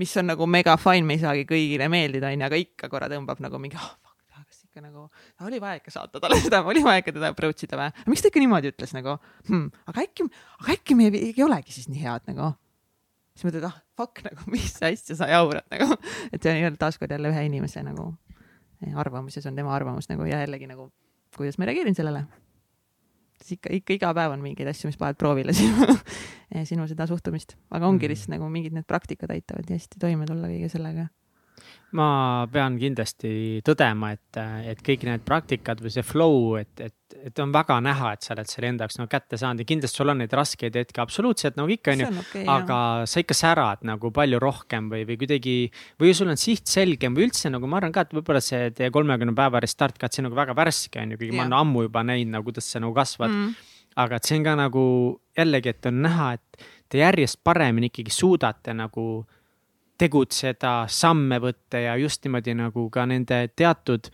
[0.00, 3.40] mis on nagu mega fine, me ei saagi kõigile meeldida onju, aga ikka korra tõmbab
[3.44, 5.08] nagu mingi oh, fuck, kas ikka nagu,
[5.48, 8.06] oli vaja ikka saata talle seda, oli vaja ikka teda approach ida või?
[8.12, 9.16] miks ta ikka niimoodi ütles nagu
[9.48, 10.28] hmm,, aga äkki,
[10.62, 12.52] aga äkki me ei olegi siis nii head nagu
[13.36, 15.96] siis mõtled, ah fuck nagu, mis asja sa jaurad nagu,
[16.32, 18.12] et see on taaskord jälle ühe inimese nagu
[18.96, 20.90] arvamus ja see on tema arvamus nagu ja jällegi nagu
[21.36, 22.24] kuidas ma reageerin sellele.
[23.40, 25.96] siis ikka, ikka iga päev on mingeid asju, mis paned proovile sinu
[26.70, 28.14] sinu seda suhtumist, aga ongi mm.
[28.14, 31.08] lihtsalt nagu mingid need praktikad aitavad hästi toime tulla kõige sellega
[31.96, 34.38] ma pean kindlasti tõdema, et,
[34.72, 38.34] et kõik need praktikad või see flow, et, et, et on väga näha, et sa
[38.34, 41.58] oled selle enda jaoks nagu kätte saanud ja kindlasti sul on neid raskeid hetki absoluutselt
[41.60, 42.08] nagu ikka, onju.
[42.24, 43.06] Okay, aga jah.
[43.12, 45.56] sa ikka särad nagu palju rohkem või, või kuidagi
[46.02, 48.90] või sul on siht selgem või üldse nagu ma arvan ka, et võib-olla see teie
[48.94, 51.58] kolmekümne päeva restart ka, et see on nagu väga värske on ju, kuigi ma olen
[51.62, 53.54] ammu juba näinud nagu, kuidas sa nagu kasvad mm..
[54.04, 54.84] aga et see on ka nagu
[55.38, 59.06] jällegi, et on näha, et te järjest paremini ikkagi suudate nagu
[59.98, 64.10] tegutseda, samme võtta ja just niimoodi nagu ka nende teatud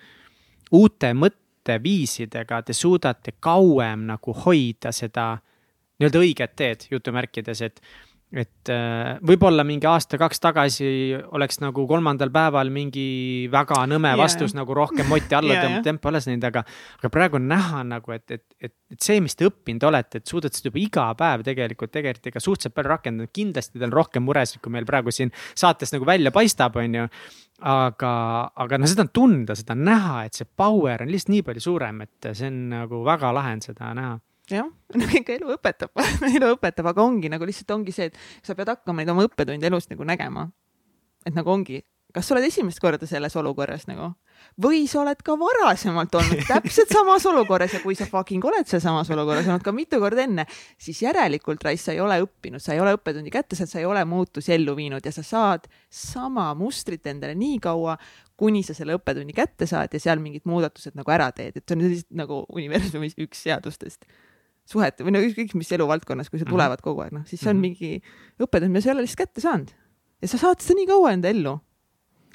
[0.72, 5.34] uute mõtteviisidega te suudate kauem nagu hoida seda
[5.98, 7.80] nii-öelda õiget teed jutumärkides, et
[8.32, 10.86] et äh, võib-olla mingi aasta-kaks tagasi
[11.36, 14.62] oleks nagu kolmandal päeval mingi väga nõme vastus yeah.
[14.62, 16.62] nagu rohkem moti alla yeah, tõmmata, tempo alles neid, aga,
[17.00, 20.32] aga praegu on näha nagu, et, et, et, et see, mis te õppinud olete, et
[20.32, 23.34] suudate seda juba iga päev tegelikult, tegelikult ikka suhteliselt palju rakendada.
[23.36, 27.06] kindlasti teil on rohkem muresid, kui meil praegu siin saates nagu välja paistab, on ju.
[27.68, 28.16] aga,
[28.64, 31.68] aga no seda on tunda, seda on näha, et see power on lihtsalt nii palju
[31.68, 34.16] suurem, et see on nagu väga lahe on seda näha
[34.50, 34.66] jah,
[34.98, 36.02] no ikka elu õpetab
[36.36, 39.70] elu õpetab, aga ongi nagu lihtsalt ongi see, et sa pead hakkama neid oma õppetunde
[39.70, 40.48] elus nagu nägema.
[41.26, 41.82] et nagu ongi,
[42.12, 44.10] kas sa oled esimest korda selles olukorras nagu?
[44.62, 48.82] Või sa oled ka varasemalt olnud täpselt samas olukorras ja kui sa fucking oled seal
[48.82, 50.46] samas olukorras olnud ka mitu korda enne,
[50.82, 53.86] siis järelikult, Rais, sa ei ole õppinud, sa ei ole õppetundi kätte saanud, sa ei
[53.86, 57.94] ole muutusi ellu viinud ja sa saad sama mustrit endale nii kaua,
[58.42, 61.78] kuni sa selle õppetunni kätte saad ja seal mingid muudatused nagu ära teed, et see
[61.78, 64.10] on lihtsalt nagu universumis üks seadustest
[64.68, 66.54] suhete või no ükskõik mis eluvaldkonnas, kui see mhm.
[66.54, 66.88] tulevad mm -hmm.
[66.88, 67.92] kogu aeg, noh, siis see on mm -hmm.
[67.92, 69.70] mingi õppetund, mida sa ei ole lihtsalt kätte saanud.
[70.22, 71.58] ja sa saad seda nii kaua enda ellu.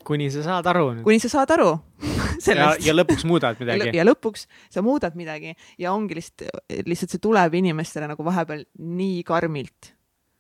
[0.04, 1.04] kuni sa saad aru.
[1.04, 1.80] kuni sa saad aru
[2.48, 3.98] ja, ja lõpuks muudad midagi.
[3.98, 6.50] ja lõpuks sa muudad midagi ja ongi lihtsalt,
[6.86, 9.94] lihtsalt see tuleb inimestele nagu vahepeal nii karmilt.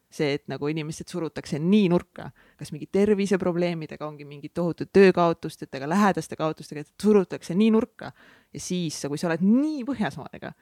[0.09, 6.35] see, et nagu inimesed surutakse nii nurka, kas mingi terviseprobleemidega, ongi mingid tohutud töökaotustega, lähedaste
[6.35, 8.13] kaotustega, et surutakse nii nurka
[8.53, 10.53] ja siis, kui sa oled nii põhjas omadega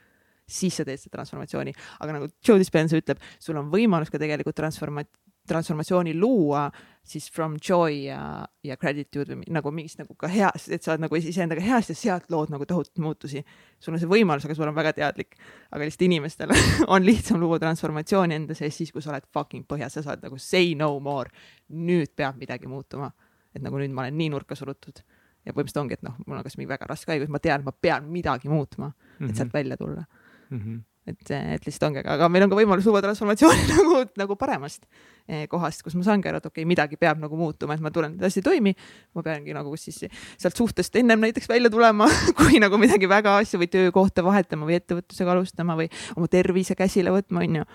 [0.48, 1.74] siis sa teed seda transformatsiooni.
[2.00, 5.06] aga nagu Joe Dispenza ütleb, sul on võimalus ka tegelikult transforma-,
[5.48, 6.72] transformatsiooni luua
[7.06, 8.20] siis from joy ja,
[8.64, 11.98] ja gratitude või nagu mingist nagu ka hea, et sa oled nagu iseendaga heast ja
[11.98, 13.44] sealt lood nagu tohutuid muutusi.
[13.80, 15.38] sul on see võimalus, aga sul on väga teadlik.
[15.72, 16.54] aga lihtsalt inimestel
[16.94, 20.40] on lihtsam luua transformatsiooni enda sees siis, kui sa oled fucking põhjas, sa saad nagu
[20.42, 21.30] say no more.
[21.70, 23.12] nüüd peab midagi muutuma.
[23.54, 25.06] et nagu nüüd ma olen nii nurka surutud
[25.46, 27.66] ja põhimõtteliselt ongi, et noh, mul on kas mingi väga raske haigus, ma tean, et
[27.70, 28.90] ma pean midagi muutma,
[29.22, 30.02] et sealt välja tulla
[30.50, 30.60] mm.
[30.60, 34.86] -hmm et, et lihtsalt ongi, aga meil on ka võimalus luua transformatsiooni nagu, nagu paremast
[35.30, 37.92] eh, kohast, kus ma saangi aru, et okei okay,, midagi peab nagu muutuma, et ma
[37.94, 38.74] tulen, asi ei toimi.
[39.18, 42.10] ma peangi nagu siis sealt suhtest ennem näiteks välja tulema,
[42.40, 47.14] kui nagu midagi väga asja või töökohta vahetama või ettevõtlusega alustama või oma tervise käsile
[47.14, 47.70] võtma, onju.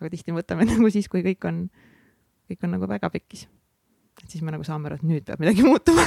[0.00, 1.66] aga tihti me võtame nagu siis, kui kõik on,
[2.50, 3.48] kõik on nagu väga pekkis.
[4.22, 6.06] et siis me nagu saame aru, et nüüd peab midagi muutuma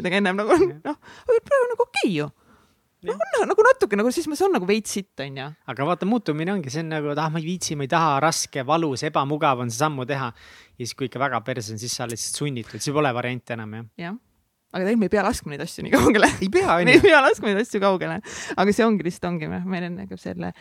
[0.00, 2.30] et aga ennem nagu on, noh, praegu on nagu okei okay ju
[3.08, 5.46] no on nagu natuke nagu siis see on nagu veits sitt onju.
[5.72, 8.18] aga vaata, muutumine ongi, see on nagu, et ah, ma ei viitsi, ma ei taha,
[8.24, 10.30] raske, valus, ebamugav on see sammu teha.
[10.32, 13.56] ja siis, kui ikka väga perse on, siis sa oled lihtsalt sunnitud, siis pole varianti
[13.56, 13.86] enam jah.
[14.04, 14.18] jah,
[14.72, 16.32] aga tegelikult me ei pea laskma neid asju nii kaugele.
[16.40, 16.88] ei pea onju.
[16.90, 18.18] me ei pea laskma neid asju kaugele,
[18.64, 20.52] aga see ongi lihtsalt ongi, meil on nagu selle,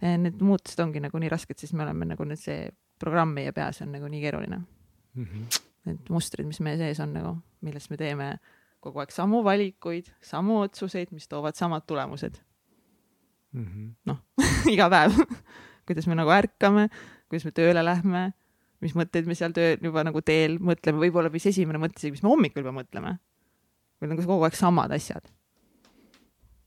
[0.00, 2.68] eh, need muutused ongi nagu nii rasked, siis me oleme nagu nüüd see
[2.98, 5.24] programm meie peas on nagu nii keeruline mm.
[5.24, 5.64] -hmm.
[5.88, 7.30] Need mustrid, mis meie sees on nagu,
[7.64, 8.26] millest me teeme
[8.88, 12.40] kogu aeg samu valikuid, samu otsuseid, mis toovad samad tulemused
[13.52, 13.88] mm -hmm..
[14.08, 14.24] noh
[14.74, 15.16] iga päev
[15.88, 16.88] kuidas me nagu ärkame,
[17.30, 18.28] kuidas me tööle lähme,
[18.84, 22.24] mis mõtteid me seal töö juba nagu teel mõtleme, võib-olla mis esimene mõte isegi, mis
[22.24, 23.16] me hommikul juba mõtleme.
[23.98, 25.32] meil on kogu aeg samad asjad.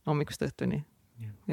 [0.09, 0.81] hommikust õhtuni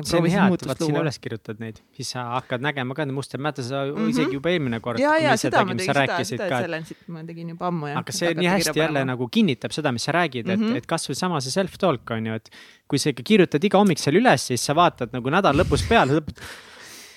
[0.04, 3.16] see on hea, et vaat sinna üles kirjutad neid, siis sa hakkad nägema ka neid
[3.16, 4.10] muster, mäletad sa mm -hmm.
[4.12, 5.00] isegi juba eelmine kord.
[5.00, 6.82] ja, ja seda ma tegin, seda, seda, selle
[7.16, 7.98] ma tegin juba ammu jah.
[8.02, 10.76] aga see nii hästi jälle nagu kinnitab seda, mis sa räägid, et mm, -hmm.
[10.76, 12.50] et kasvõi sama see self-talk on ju, et
[12.88, 16.22] kui sa ikka kirjutad iga hommik seal üles, siis sa vaatad nagu nädala lõpus peale,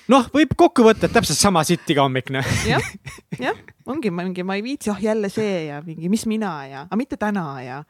[0.08, 2.44] noh, võib kokku võtta, et täpselt sama sitt iga hommik, noh.
[2.66, 2.82] jah,
[3.46, 3.56] jah,
[3.86, 7.16] ongi mingi, ma ei viitsi, oh jälle see ja mingi, mis mina ja, aga mitte
[7.16, 7.82] täna ja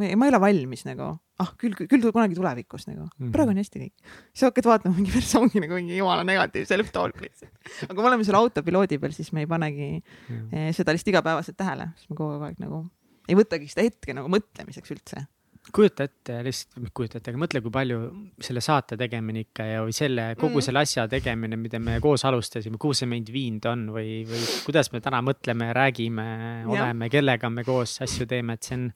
[0.00, 1.10] ma ei ole valmis nagu,
[1.42, 3.34] ah küll, küll, küll kunagi tulevikus nagu mm, -hmm.
[3.34, 4.16] praegu on hästi kõik.
[4.32, 7.54] siis hakkad vaatama mingi versiooni nagu mingi jumala negatiivse self-talk lihtsalt.
[7.86, 10.72] aga kui me oleme seal autopiloodi peal, siis me ei panegi mm -hmm.
[10.72, 12.84] seda lihtsalt igapäevaselt tähele, siis me kogu aeg nagu
[13.28, 15.26] ei võtagi seda hetke nagu mõtlemiseks üldse
[15.72, 18.00] kujuta ette lihtsalt, kujuta ette, aga mõtle, kui palju
[18.42, 20.66] selle saate tegemine ikka ja, või selle, kogu mm.
[20.66, 24.92] selle asja tegemine, mida me koos alustasime, kuhu see meid viinud on või, või kuidas
[24.92, 26.26] me täna mõtleme, räägime,
[26.68, 28.86] oleme, kellega me koos asju teeme, et see on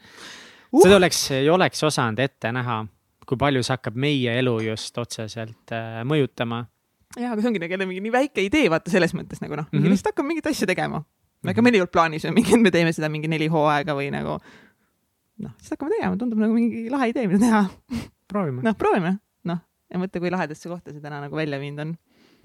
[0.73, 2.81] uh., seda oleks, ei oleks osanud ette näha,
[3.28, 6.65] kui palju see hakkab meie elu just otseselt äh, mõjutama.
[7.16, 9.69] ja, aga see ongi nagu jälle mingi nii väike idee, vaata selles mõttes nagu noh
[9.69, 11.05] mm -hmm., lihtsalt hakkame mingit asja tegema.
[11.45, 11.65] ega -hmm.
[11.65, 14.39] meil ei olnud plaanis ju mingi, et me teeme seda mingi neli hooaega või nagu
[15.39, 17.65] noh, siis hakkame tegema, tundub nagu mingi lahe idee, mida teha.
[18.28, 18.62] proovime.
[18.62, 19.61] noh, proovime, noh,
[19.93, 21.97] ja mõtle, kui lahedasse kohta see täna nagu välja viinud on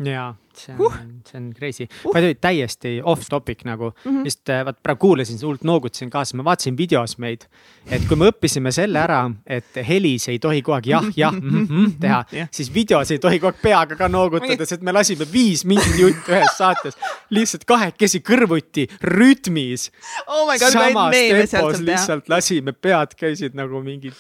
[0.02, 0.96] jaa, see on uh.,
[1.26, 2.14] see on crazy uh..
[2.14, 4.26] way, täiesti off topic nagu mm, -hmm.
[4.26, 7.46] just äh, vaat praegu kuulasin, hullult noogutasin kaasa, ma vaatasin videos meid.
[7.86, 11.68] et kui me õppisime selle ära, et helis ei tohi kogu aeg jah, jah mm,
[11.68, 15.28] -hmm, teha yeah., siis videos ei tohi kogu aeg peaga ka noogutada, sest me lasime
[15.32, 16.98] viis mingit juttu ühes saates.
[17.30, 19.92] lihtsalt kahekesi kõrvuti, rütmis
[20.28, 20.50] oh.
[20.58, 24.14] samas tempos lihtsalt lasime, pead käisid nagu mingid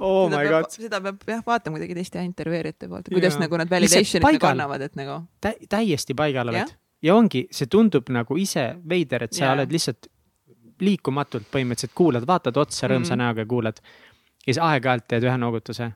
[0.00, 3.44] oh, seda, peab, seda peab jah vaatama kuidagi teiste intervjueerijate poolt, kuidas ja.
[3.44, 5.54] nagu nad validation'it nagu annavad, et nagu tä.
[5.68, 6.78] täiesti paigal oled ja?
[7.08, 9.52] ja ongi, see tundub nagu ise veider, et sa ja.
[9.56, 10.10] oled lihtsalt
[10.82, 13.24] liikumatult põhimõtteliselt kuulad, vaatad otsa rõõmsa mm -hmm.
[13.24, 13.82] näoga, kuulad.
[14.46, 15.92] ja siis aeg-ajalt teed ühe noogutuse,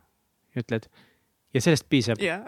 [0.57, 0.87] ütled
[1.55, 2.43] ja sellest piisab yeah.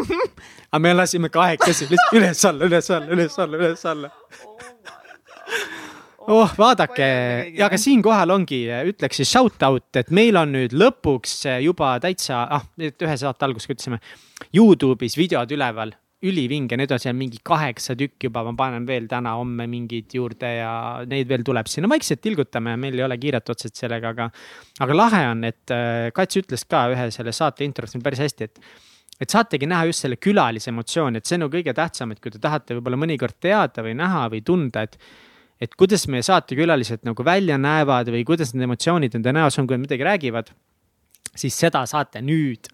[0.72, 4.10] aga me lasime kahekesi lihtsalt üles-alla, üles-alla, üles-alla, üles-alla
[4.46, 4.66] oh,
[6.58, 7.10] vaadake
[7.56, 12.46] ja ka siinkohal ongi, ütleks siis shout out, et meil on nüüd lõpuks juba täitsa,
[12.50, 14.00] ah, ühe saate alguses ka ütlesime.
[14.56, 15.94] Youtube'is videod üleval,
[16.26, 20.72] ülivinge, need on seal mingi kaheksa tükki juba, ma panen veel täna-homme mingid juurde ja
[21.08, 24.30] neid veel tuleb sinna, vaikselt tilgutame, meil ei ole kiiret otseselt sellega, aga.
[24.86, 28.60] aga lahe on, et äh, Kats ütles ka ühe selle saate intros päris hästi, et
[29.16, 32.32] et saategi näha just selle külalise emotsiooni, et see on ju kõige tähtsam, et kui
[32.32, 34.98] te tahate võib-olla mõnikord teada või näha või tunda, et
[35.60, 39.78] et kuidas meie saatekülalised nagu välja näevad või kuidas need emotsioonid nende näos on, kui
[39.78, 40.50] nad midagi räägivad.
[41.36, 42.68] siis seda saate nüüd,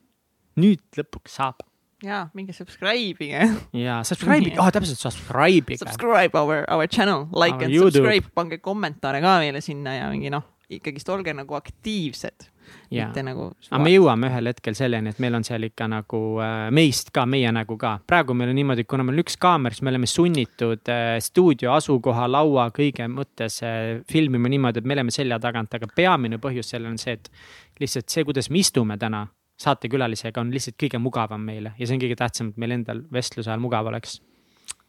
[0.57, 1.63] nüüd lõpuks saab.
[2.03, 3.49] ja, minge subscribe ige.
[3.73, 5.83] ja subscribe'ige, oh, täpselt, subscribe ige.
[5.85, 8.03] Subscribe our, our channel, like our and YouTube.
[8.03, 12.52] subscribe, pange kommentaare ka meile sinna ja mingi noh, ikkagist olge nagu aktiivsed
[12.91, 13.49] mitte nagu.
[13.71, 17.27] aga me jõuame ühel hetkel selleni, et meil on seal ikka nagu äh, meist ka,
[17.27, 17.97] meie nägu ka.
[18.07, 21.17] praegu meil on niimoodi, et kuna meil on üks kaamera, siis me oleme sunnitud äh,
[21.25, 26.41] stuudio asukoha, laua, kõige mõttes äh, filmima niimoodi, et me oleme selja tagant, aga peamine
[26.43, 27.31] põhjus sellel on see, et
[27.83, 29.27] lihtsalt see, kuidas me istume täna
[29.63, 33.51] saatekülalisega, on lihtsalt kõige mugavam meile ja see on kõige tähtsam, et meil endal vestluse
[33.51, 34.21] ajal mugav oleks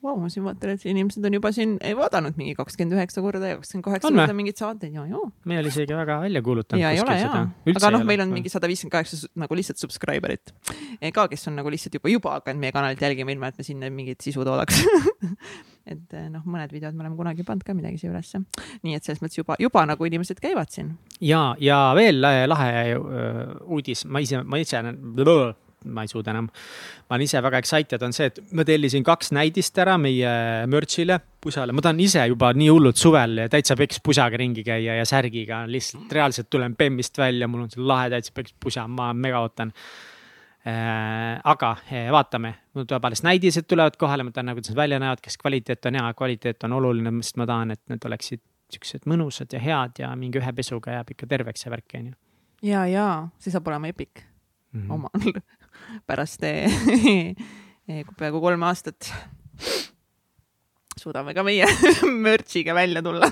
[0.04, 3.60] Vau, ma siin vaatan, et inimesed on juba siin vaadanud mingi kakskümmend üheksa korda ja
[3.60, 5.22] kakskümmend kaheksa korda mingeid saateid ja, ja.
[5.48, 6.82] meil oli isegi väga välja kuulutanud.
[6.82, 10.52] ja ei ole ja, aga noh, meil on mingi sada viiskümmend kaheksa nagu lihtsalt subscriber'it
[11.16, 13.94] ka, kes on nagu lihtsalt juba, juba hakanud meie kanalit jälgima, ilma et me sinna
[13.96, 14.84] mingit sisu toodaks
[15.94, 18.44] et eh, noh, mõned videod me oleme kunagi pannud ka midagi siia ülesse.
[18.84, 20.94] nii et selles mõttes juba, juba nagu inimesed käivad siin.
[21.24, 24.84] ja, ja veel lahe uudis, ma ise, ma ise
[25.86, 26.48] ma ei suuda enam.
[27.10, 30.32] ma olen ise väga excited on see, et ma tellisin kaks näidist ära meie
[30.72, 35.06] merch'ile, pusale, ma tahan ise juba nii hullult suvel täitsa peks pusaga ringi käia ja
[35.08, 39.44] särgiga, lihtsalt reaalselt tulen bemmist välja, mul on see lahe täitsa peks pusa, ma mega
[39.44, 39.74] ootan
[40.68, 41.42] äh,.
[41.44, 45.22] aga äh, vaatame, mul tuleb alles näidised tulevad kohale, ma tahan kuidas nad välja näevad,
[45.24, 48.44] kas kvaliteet on hea, kvaliteet on oluline, sest ma tahan, et need oleksid
[48.74, 52.16] siuksed mõnusad ja head ja mingi ühe pesuga jääb ikka terveks see värk, onju.
[52.66, 53.08] ja, ja
[53.42, 54.94] see saab olema epic mm -hmm.
[54.94, 55.44] omal
[56.10, 56.44] pärast
[58.18, 59.12] peaaegu kolme aastat
[61.00, 61.68] suudame ka meie
[62.26, 63.30] mürtsiga välja tulla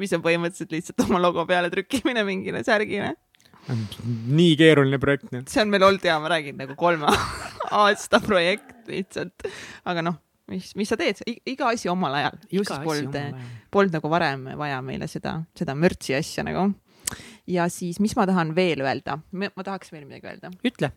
[0.00, 3.14] mis on põhimõtteliselt lihtsalt oma logo peale trükkimine mingile särgile.
[3.64, 5.48] nii keeruline projekt nüüd.
[5.48, 7.10] see on meil olnud ja ma räägin nagu kolme
[7.84, 9.46] aasta projekt lihtsalt,
[9.88, 10.18] aga noh,
[10.52, 12.38] mis, mis sa teed, iga asi omal ajal.
[12.52, 13.18] ju siis polnud,
[13.72, 16.70] polnud nagu varem vaja meile seda, seda mürtsi asja nagu
[17.46, 20.52] ja siis, mis ma tahan veel öelda, ma tahaks veel midagi öelda.
[20.64, 20.90] ütle,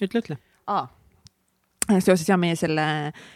[0.00, 0.38] ütle, ütle.
[0.70, 0.86] aa,
[1.98, 2.84] seoses ja meie selle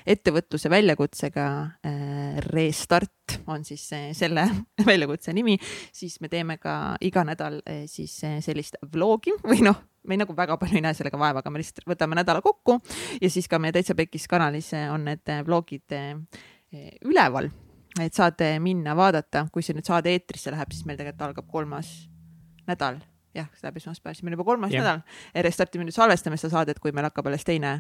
[0.07, 1.47] ettevõtluse väljakutsega
[1.87, 4.47] äh, Restart on siis äh, selle
[4.89, 5.57] väljakutse nimi,
[5.93, 10.37] siis me teeme ka iga nädal äh, siis sellist vlogi või noh, me ei nagu
[10.37, 12.79] väga palju ei näe sellega vaeva, aga me lihtsalt võtame nädala kokku
[13.21, 15.99] ja siis ka meie Täitsa Pekis kanalis on need vlogid
[17.07, 17.49] üleval,
[18.03, 21.95] et saate minna vaadata, kui see nüüd saade eetrisse läheb, siis meil tegelikult algab kolmas
[22.69, 22.99] nädal,
[23.35, 24.85] jah, see läheb esmaspäeval, siis meil juba kolmas yeah.
[24.85, 25.23] nädal.
[25.47, 27.77] restartime nüüd salvestame seda saadet, kui meil hakkab alles teine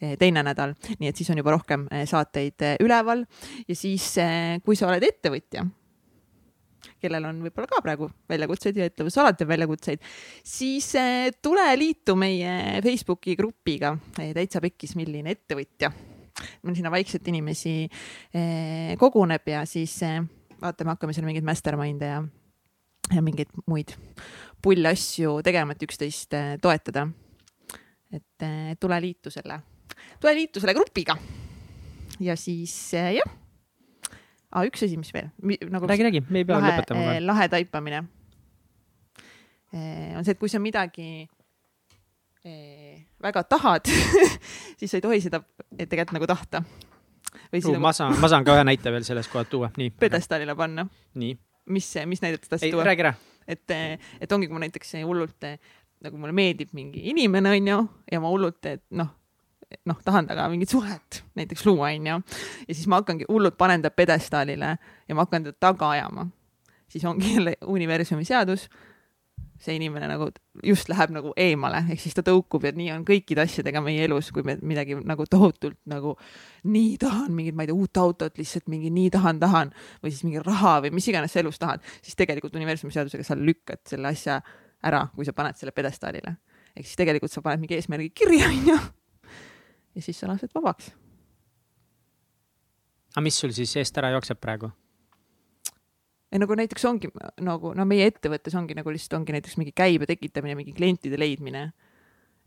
[0.00, 3.26] eh, teine nädal, nii et siis on juba rohkem eh, saateid eh, üleval
[3.68, 4.14] ja siis,
[4.64, 5.66] kui sa oled ettevõtja
[7.02, 10.04] kellel on võib-olla ka praegu väljakutseid ja ettevõttes alati on väljakutseid,
[10.46, 10.92] siis
[11.42, 15.90] tule liitu meie Facebooki grupiga Täitsa Pekkis, milline ettevõtja.
[16.62, 17.88] meil sinna vaikselt inimesi
[18.98, 19.98] koguneb ja siis
[20.62, 22.22] vaatame, hakkame seal mingeid mastermind'e ja,
[23.14, 23.94] ja mingeid muid
[24.62, 27.08] pulle asju tegema, et üksteist toetada.
[28.12, 28.46] et
[28.80, 29.60] tule liitu selle,
[30.20, 31.16] tule liitu selle grupiga.
[32.20, 33.22] ja siis jah
[34.50, 34.64] ah,.
[34.64, 35.30] üks asi, mis veel
[35.70, 35.86] nagu.
[35.86, 37.20] räägi, räägi, me ei pea lahe, lõpetama kohe.
[37.20, 38.04] lahe taipamine
[39.72, 41.28] on see, et kui sa midagi
[42.44, 43.88] eh, väga tahad
[44.78, 45.42] siis sa ei tohi seda
[45.76, 46.62] tegelikult nagu tahta.
[47.52, 47.74] Nagu...
[47.80, 49.92] ma saan, ma saan ka ühe näite veel sellest kohalt tuua, nii.
[50.00, 50.86] pjedestaalile panna.
[51.18, 51.36] nii.
[51.68, 52.86] Mis, mis näidet sa tahtsid tuua?
[52.88, 53.14] räägi ära.
[53.48, 53.76] et,
[54.20, 55.46] et ongi, kui ma näiteks hullult
[56.04, 57.78] nagu mulle meeldib mingi inimene, onju,
[58.12, 59.10] ja ma hullult, et noh,
[59.88, 62.20] noh, tahan temaga mingit suhet näiteks luua, onju.
[62.68, 66.28] ja siis ma hakkangi hullult panen ta pjedestaalile ja ma hakkan teda taga ajama.
[66.88, 68.68] siis ongi jälle universumi seadus.
[69.58, 70.28] See inimene nagu
[70.62, 74.30] just läheb nagu eemale, ehk siis ta tõukub ja nii on kõikide asjadega meie elus,
[74.34, 76.14] kui me midagi nagu tohutult nagu
[76.70, 79.72] nii tahan mingit, ma ei tea, uut autot, lihtsalt mingi nii tahan, tahan
[80.02, 83.38] või siis mingi raha või mis iganes sa elus tahad, siis tegelikult universumi seadusega sa
[83.38, 84.38] lükkad selle asja
[84.86, 86.36] ära, kui sa paned selle pjedestaalile.
[86.76, 88.78] ehk siis tegelikult sa paned mingi eesmärgi kirja, onju
[89.98, 90.92] ja siis sa lased vabaks.
[93.14, 94.70] aga mis sul siis eest ära jookseb praegu?
[96.32, 97.10] Ei nagu näiteks ongi
[97.44, 101.70] nagu no meie ettevõttes ongi nagu lihtsalt ongi näiteks mingi käibe tekitamine, mingi klientide leidmine.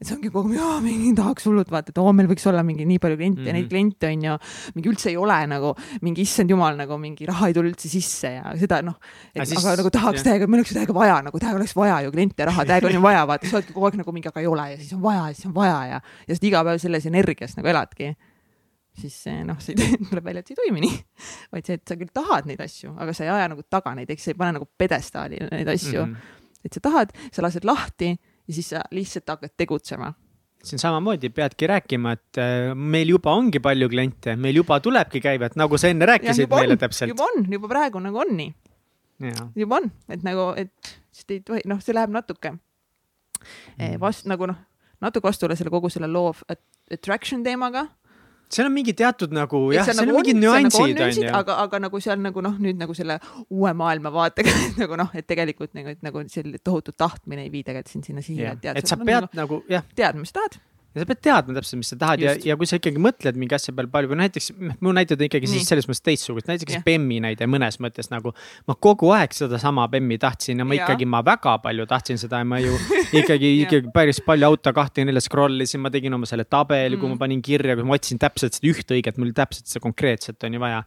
[0.01, 2.87] Et see ongi kogu aeg, mingi tahaks hullult vaata, et oo, meil võiks olla mingi
[2.89, 3.57] nii palju kliente mm, -hmm.
[3.59, 4.37] neid kliente on ju,
[4.73, 8.31] mingi üldse ei ole nagu mingi issand jumal nagu mingi raha ei tule üldse sisse
[8.39, 8.97] ja seda noh,
[9.35, 12.15] et siis, aga nagu tahaks täiega, meil oleks täiega vaja nagu täiega oleks vaja ju
[12.17, 14.41] kliente ja raha, täiega on ju vaja, vaata, sa oledki kogu aeg nagu mingi, aga
[14.41, 14.65] ei ole.
[14.71, 17.53] Ja siis on vaja ja siis on vaja ja, ja sa iga päev selles energias
[17.61, 18.15] nagu eladki
[18.97, 19.15] siis
[19.47, 19.77] noh, see
[20.09, 20.97] tuleb välja, et see ei toimi nii,
[21.53, 24.09] vaid see, et sa küll tahad neid asju, aga sa ei aja nagu taga neid,
[24.11, 26.15] eks sa ei pane nagu pjedestaali neid asju mm.
[26.15, 26.65] -hmm.
[26.65, 30.11] et sa tahad, sa lased lahti ja siis sa lihtsalt hakkad tegutsema
[30.63, 35.55] siin samamoodi peadki rääkima, et äh, meil juba ongi palju kliente, meil juba tulebki käivet,
[35.57, 37.09] nagu sa enne rääkisid meile on, täpselt.
[37.09, 38.51] juba on, juba praegu nagu on nii.
[39.55, 43.97] juba on, et nagu, et sest ei tohi, noh, see läheb natuke mm.
[44.01, 44.59] vast nagu noh,
[45.01, 46.43] natuke vastuole selle kogu selle law of
[46.91, 47.87] attraction teemaga
[48.55, 51.29] seal on mingi teatud nagu jah, seal nagu on mingid nüansid nagu onju.
[51.41, 53.19] aga, aga nagu seal nagu noh, nüüd nagu selle
[53.49, 57.95] uue maailmavaatega nagu noh, et tegelikult nagu, et nagu selline tohutu tahtmine ei vii tegelikult
[57.95, 58.57] sind sinna siia.
[58.75, 59.87] et sa pead nagu, nagu jah.
[59.95, 60.59] teadma, mis tahad
[60.91, 62.43] ja sa pead teadma täpselt, mis sa tahad Just.
[62.43, 64.49] ja, ja kui sa ikkagi mõtled mingi asja peale palju või näiteks,
[64.83, 65.59] mu näited on ikkagi Nii.
[65.61, 66.83] siis selles mõttes teistsugused, näiteks yeah.
[66.83, 68.33] Bemmi näide mõnes mõttes nagu.
[68.67, 70.83] ma kogu aeg sedasama Bemmi tahtsin ja ma ja.
[70.83, 72.75] ikkagi, ma väga palju tahtsin seda ja ma ju
[73.21, 76.97] ikkagi ikkagi päris palju auto kahte ja nelja scroll isin, ma tegin oma selle tabeli
[76.97, 77.21] mm., kui ma mm.
[77.23, 80.63] panin kirja, kui ma otsisin täpselt seda ühte õiget, mul täpselt seda konkreetset on ju
[80.63, 80.83] vaja.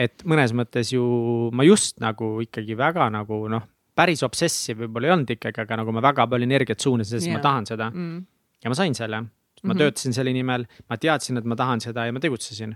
[0.00, 1.04] et mõnes mõttes ju
[1.52, 5.92] ma just nagu ikkagi väga nagu noh, päris obsessiv võib-olla ei olnud ikkagi, aga nagu
[5.92, 7.36] ma väga palju energiat suunasin, sest yeah.
[7.36, 8.18] ma tahan seda mm.
[8.64, 9.20] ja ma sain selle
[9.62, 9.84] ma mm -hmm.
[9.84, 12.74] töötasin selle nimel, ma teadsin, et ma tahan seda ja ma tegutsesin.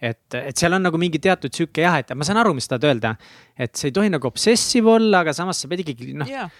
[0.00, 2.84] et, et seal on nagu mingi teatud sihuke jah, et ma saan aru, mis tahad
[2.86, 3.16] öelda,
[3.58, 6.50] et sa ei tohi nagu obsessive olla, aga samas sa pead ikkagi noh yeah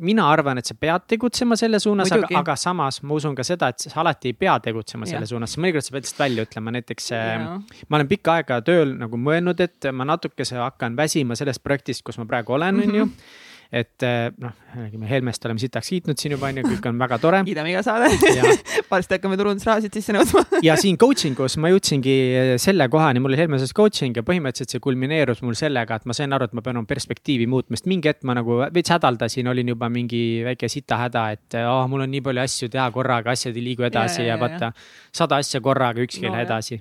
[0.00, 3.70] mina arvan, et sa pead tegutsema selle suunas, aga, aga samas ma usun ka seda,
[3.72, 5.16] et sa alati ei pea tegutsema ja.
[5.16, 7.24] selle suunas, mõnikord sa pead lihtsalt välja ütlema, näiteks ja.
[7.34, 12.04] Äh, ma olen pikka aega tööl nagu mõelnud, et ma natukese hakkan väsima sellest projektist,
[12.06, 16.16] kus ma praegu olen, on ju mhm et eh, noh, räägime Helmest oleme sitaks kiitnud
[16.16, 17.42] siin juba onju, kõik on väga tore.
[17.44, 18.08] kiidame iga saade.
[18.90, 20.44] Varsti hakkame turundusrahasid sisse nõudma.
[20.64, 22.14] Ja siin coaching us ma jõudsingi
[22.62, 26.16] selle kohani, mul oli Helme sees coaching ja põhimõtteliselt see kulmineerus mul sellega, et ma
[26.16, 29.52] sain aru, et ma pean oma perspektiivi muutma, sest mingi hetk ma nagu veits hädaldasin,
[29.52, 33.36] olin juba mingi väike sita häda, et oh, mul on nii palju asju teha korraga,
[33.36, 34.72] asjad ei liigu edasi ja, ja, ja vaata,
[35.12, 36.80] sada asja korraga, ükski ei no, lähe edasi.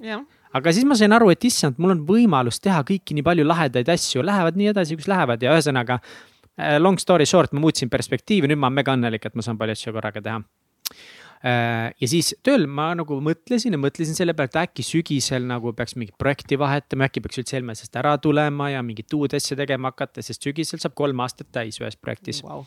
[0.56, 3.92] aga siis ma sain aru, et issand, mul on võimalus teha kõiki nii palju lahedaid
[3.92, 6.00] asju, lähevad nii edasi, kus lähevad ja ühesõnaga
[6.82, 9.78] long story short, ma muutsin perspektiivi, nüüd ma olen mega õnnelik, et ma saan palju
[9.78, 10.42] asju korraga teha.
[11.46, 15.70] Äh, ja siis tööl ma nagu mõtlesin ja mõtlesin selle peale, et äkki sügisel nagu
[15.78, 19.92] peaks mingit projekti vahetama, äkki peaks üldse Helmesest ära tulema ja mingit uut asja tegema
[19.94, 22.66] hakata, sest sügisel saab kolm aastat täis ühes projektis wow..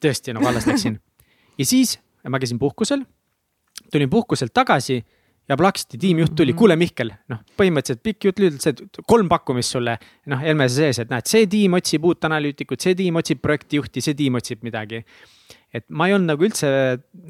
[0.00, 0.96] tõesti, nagu alles läksin.
[1.60, 3.04] ja siis ma käisin puhkusel,
[3.92, 5.02] tulin puhkuselt tagasi
[5.48, 6.58] ja plaksti tiimijuht tuli, mhm.
[6.58, 9.96] kuule Mihkel, noh, põhimõtteliselt pikk jutt lühidalt, see kolm pakkumist sulle,
[10.32, 14.18] noh, Helmese sees, et näed, see tiim otsib uut analüütikut, see tiim otsib projektijuhti, see
[14.18, 15.04] tiim otsib midagi.
[15.76, 16.68] Et ma ei olnud nagu üldse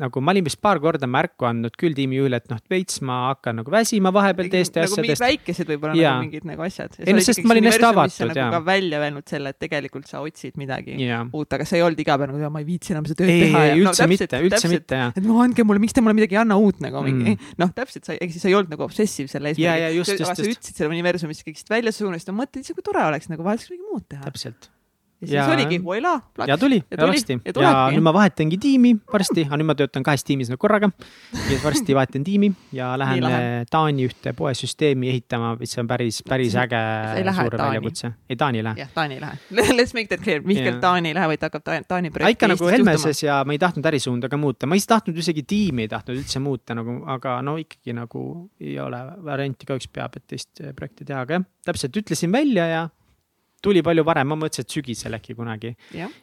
[0.00, 3.60] nagu, ma olin vist paar korda märku andnud küll tiimijuhile, et noh, veits ma hakkan
[3.60, 5.24] nagu väsima vahepeal teiste nagu asjadest.
[5.24, 6.98] väikesed võib-olla nagu mingid nagu asjad.
[7.02, 8.48] ei no sest ma olin hästi avatud nagu ja.
[8.54, 11.22] ka välja öelnud selle, et tegelikult sa otsid midagi ja.
[11.26, 13.42] uut, aga sa ei olnud iga päev nagu, ma ei viitsi enam seda tööd ei,
[13.46, 13.64] teha.
[13.70, 15.16] ei, üldse no, mitte, üldse täpselt, mitte jah.
[15.16, 17.74] et no andke mulle, miks te mulle midagi ei anna uut nagu mingi mm., noh,
[17.76, 19.90] täpselt, sa, ehk siis sa ei olnud nagu obsessiiv selle eesmärgiga.
[20.16, 23.70] aga sa ütlesid selle universumist kõigist välja, sa unustasid, mõtlesid, kui tore oleks nagu, vahest
[23.72, 24.24] midagi muud teha.
[24.28, 24.70] täpselt
[25.20, 26.20] ja siis ja, oligi voila.
[26.46, 30.04] ja tuli, ja varsti ja, ja nüüd ma vahetangi tiimi varsti, aga nüüd ma töötan
[30.04, 30.90] kahes tiimis nagu korraga.
[31.32, 33.24] ja varsti vahetan tiimi ja lähen
[33.70, 36.80] Taani ühte poesüsteemi ehitama, mis on päris, päris äge
[37.38, 38.12] suur väljakutse.
[38.28, 38.80] ei, Taani ei lähe.
[38.82, 39.38] jah, Taani ei lähe.
[39.78, 42.36] Let's make that clear, Mihkel Taani ei lähe, vaid ta hakkab Taani projekti.
[42.36, 45.86] ikka nagu Helmeses ja ma ei tahtnud ärisuunda ka muuta, ma ei tahtnud isegi tiimi
[45.86, 48.26] ei tahtnud üldse muuta nagu, aga no ikkagi nagu
[48.60, 52.84] ei ole varianti, kahjuks peab, et teist projekti teha, aga jah, täpselt ütlesin välja ja
[53.66, 55.74] tuli palju varem, ma mõtlesin, et sügisel äkki kunagi.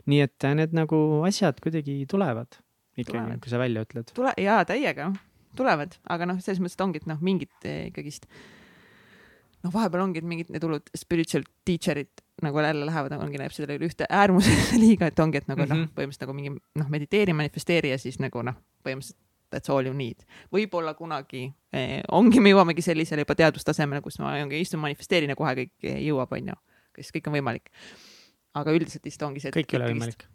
[0.09, 0.97] nii et äh, need nagu
[1.27, 2.59] asjad kuidagi tulevad
[2.97, 4.11] ikkagi, kui sa välja ütled.
[4.15, 5.11] tule jaa, täiega
[5.57, 8.27] tulevad, aga noh, selles mõttes, et ongi, et noh, mingid eh, ikkagist
[9.63, 14.07] noh, vahepeal ongi mingid need hullud spiritual teacher'id nagu jälle lähevad, ongi, näeb sellele ühte
[14.09, 15.75] äärmusesse liiga, et ongi, et nagu mm -hmm.
[15.75, 15.93] noh, mhm.
[15.97, 19.21] põhimõtteliselt nagu mingi noh, mediteeri, manifesteeri ja siis nagu noh, põhimõtteliselt
[19.53, 20.25] that's all you need.
[20.53, 25.35] võib-olla kunagi eh, ongi, me jõuamegi sellisele juba teadustasemele, kus ma ongi istun, manifesteerin ja
[25.35, 26.57] kohe kõik jõuab, onju
[26.95, 27.71] kes kõik on võimalik.
[28.59, 29.53] aga üldiselt vist ongi see.
[29.55, 30.27] kõik ei ole võimalik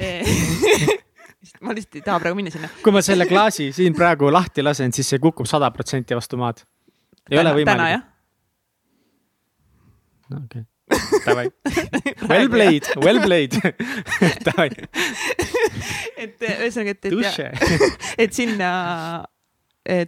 [1.64, 2.68] ma lihtsalt ei taha praegu minna sinna.
[2.84, 6.64] kui ma selle klaasi siin praegu lahti lasen, siis see kukub sada protsenti vastu maad.
[7.28, 8.04] ei täna, ole võimalik.
[10.30, 10.66] no okei okay.
[11.22, 11.46] Davai.
[12.26, 13.54] Well played, well played.
[14.48, 14.70] Davai.
[16.18, 19.29] et ühesõnaga, et, et, et sinna Eh,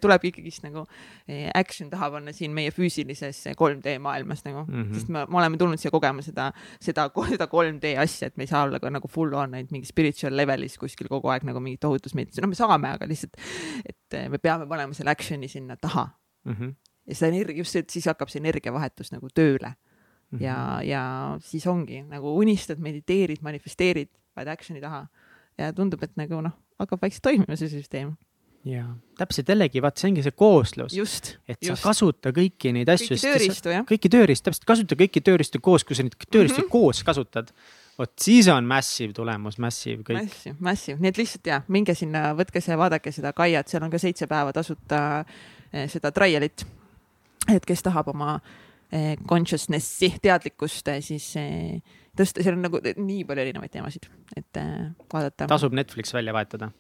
[0.03, 0.85] tulebki ikkagist nagu
[1.29, 4.95] eh, action taha panna siin meie füüsilises 3D maailmas nagu mm, -hmm.
[4.95, 6.51] sest me, me oleme tulnud siia kogema seda,
[6.81, 9.89] seda, seda 3D asja, et me ei saa olla ka nagu full on ainult mingi
[9.89, 13.39] spiritual level'is kuskil kogu aeg nagu mingi tohutus meditatsioon, noh, me saame, aga lihtsalt,
[13.87, 16.09] et me peame panema selle action'i sinna taha
[16.45, 16.53] mm.
[16.53, 16.75] -hmm.
[17.07, 20.39] ja seda energia, just see, et siis hakkab see energiavahetus nagu tööle mm.
[20.39, 20.43] -hmm.
[20.43, 21.05] ja, ja
[21.41, 25.07] siis ongi nagu unistad, mediteerid, manifesteerid, paned action'i taha
[25.59, 28.15] ja tundub, et nagu noh, hakkab vaikselt toimima see süsteem
[28.65, 28.85] ja
[29.19, 30.95] täpselt jällegi, vaat see ongi see kooslus.
[30.95, 31.85] et sa just.
[31.85, 33.17] kasuta kõiki neid asju.
[33.17, 33.87] kõiki tööriistu, jah.
[33.89, 36.73] kõiki tööriistu, täpselt, kasuta kõiki tööriistu koos, kui sa neid tööriistu mm -hmm.
[36.73, 37.53] koos kasutad.
[37.99, 40.23] vot siis on massive tulemus, massive kõik.
[40.23, 43.91] Massive, massive, nii et lihtsalt ja minge sinna, võtke see, vaadake seda Kaiat, seal on
[43.91, 45.25] ka seitse päeva tasuta
[45.73, 46.67] eh, seda trial'it.
[47.49, 48.41] et kes tahab oma
[48.93, 51.35] eh, consciousness'i, teadlikkust eh, siis
[52.17, 54.07] tõsta, seal on nagu nii palju erinevaid teemasid,
[54.37, 54.63] et
[55.13, 55.47] vaadata.
[55.47, 56.71] tasub Netflix välja vahetada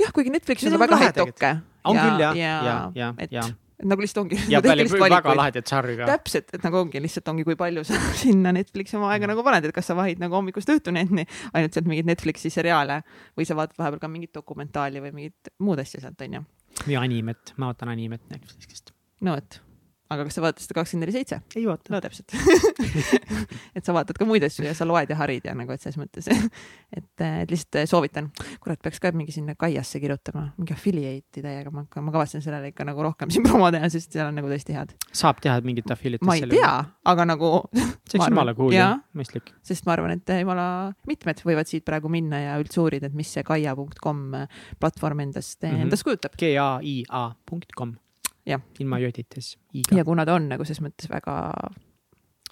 [0.00, 1.52] jah, kuigi Netflixis on väga häid dokke.
[1.84, 3.46] on küll jah, ja, ja, ja, ja, ja
[3.84, 4.38] nagu lihtsalt ongi.
[4.48, 6.08] ja palju väga lahedat sarja ka.
[6.14, 9.68] täpselt, et nagu ongi, lihtsalt ongi, kui palju sa sinna Netflixi oma aega nagu paned,
[9.68, 13.02] et kas sa vahid nagu hommikust õhtuni ainult sealt mingeid Netflixi seriaale
[13.36, 16.42] või sa vaatad vahepeal ka mingit dokumentaali või mingit muud asja sealt, onju.
[16.86, 18.94] või animet, ma vaatan animet Netflixist.
[19.20, 19.60] no vot
[20.12, 21.40] aga kas sa vaatad seda kakskümmend neli seitse?
[21.58, 21.90] ei vaata.
[21.90, 22.34] no täpselt
[23.76, 25.98] et sa vaatad ka muid asju ja sa loed ja harid ja nagu, et selles
[25.98, 26.28] mõttes
[26.96, 28.30] et, et lihtsalt soovitan.
[28.62, 32.86] kurat, peaks ka mingi sinna Kaiasse kirjutama, mingi affiliate'i täiega, ma, ma kavatsen sellele ikka
[32.86, 34.94] nagu rohkem siin promo teha, sest seal on nagu tõesti head.
[35.10, 36.28] saab teha mingit affiliate'i?
[36.28, 36.72] ma ei tea,
[37.12, 37.52] aga nagu.
[37.74, 39.52] see oleks jumala cool ja mõistlik.
[39.66, 40.68] sest ma arvan, et jumala
[41.10, 44.24] mitmed võivad siit praegu minna ja üldse uurida, et mis see kaia.com
[44.78, 45.86] platvorm endast mm, -hmm.
[45.88, 46.38] endast kujutab.
[46.38, 47.96] G-A-I-A punkt kom
[48.80, 49.56] ilma jödites.
[49.90, 51.36] ja kuna ta on nagu selles mõttes väga.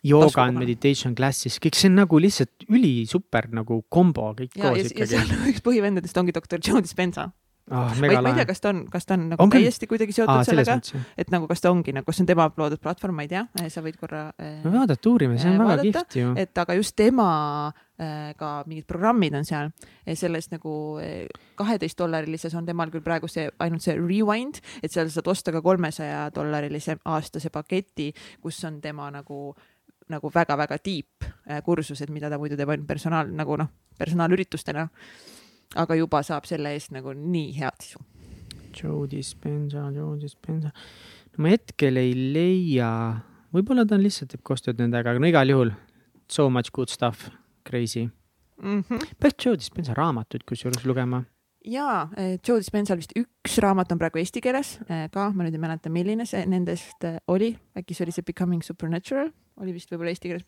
[0.05, 4.83] Yoga and meditation classes, kõik see on nagu lihtsalt ülisuper nagu kombo kõik ja, koos
[4.83, 5.01] ja, ikkagi.
[5.01, 7.31] ja seal üks põhivendadest ongi doktor Joe Dispenza
[7.71, 9.87] Oh, ma, ei, ma ei tea, kas ta on, kas ta on nagu on täiesti
[9.89, 10.75] kuidagi seotud ah, sellega,
[11.17, 13.41] et nagu kas ta ongi nagu, kas see on tema loodud platvorm, ma ei tea,
[13.57, 14.59] eh, sa võid korra äh,.
[14.61, 16.35] no vaadata, uurime, see on äh, väga kihvt ju.
[16.43, 17.31] et aga just tema
[17.95, 19.69] ka mingid programmid on seal,
[20.19, 20.73] selles nagu
[21.55, 25.63] kaheteist dollarilises on temal küll praegu see ainult see rewind, et seal saad osta ka
[25.63, 28.09] kolmesaja dollarilise aastase paketi,
[28.43, 29.53] kus on tema nagu
[30.11, 31.29] nagu väga-väga deep
[31.65, 34.89] kursused, mida ta muidu teeb ainult personaal nagu noh, personaalüritustena
[35.81, 38.03] aga juba saab selle eest nagu nii head sisu.
[38.75, 40.73] Joe Dispenza, Joe Dispenza.
[41.35, 42.91] no ma hetkel ei leia,
[43.55, 45.73] võib-olla ta on lihtsalt teeb koostööd nendega, aga no igal juhul
[46.31, 47.29] so much good stuff,
[47.69, 48.83] crazy mm.
[48.83, 49.15] -hmm.
[49.21, 51.25] peaks Joe Dispenza raamatuid kusjuures lugema
[51.65, 55.57] jaa, eh, Joe Dispensal vist üks raamat on praegu eesti keeles eh, ka, ma nüüd
[55.57, 59.31] ei mäleta, milline see nendest eh, oli, äkki see oli see Becoming Supernatural,
[59.61, 60.45] oli vist võib-olla eesti keeles,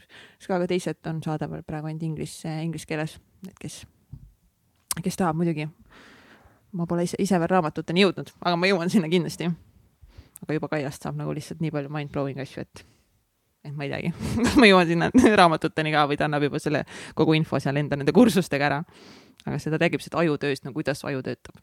[0.48, 3.16] aga teised on saadaval praegu ainult inglise, inglise keeles,
[3.48, 3.84] et kes
[5.02, 5.68] kes tahab muidugi.
[6.76, 9.48] ma pole ise, ise veel raamatuteni jõudnud, aga ma jõuan sinna kindlasti.
[10.42, 12.84] aga juba Kaiast saab nagu lihtsalt nii palju mind-blowing asju, et,
[13.66, 14.12] et ma ei teagi
[14.42, 15.10] kas ma jõuan sinna
[15.42, 16.84] raamatuteni ka või ta annab juba selle
[17.18, 18.82] kogu info seal enda nende kursustega ära.
[19.46, 21.58] aga seda räägib seda ajutööst, no kuidas aju töötab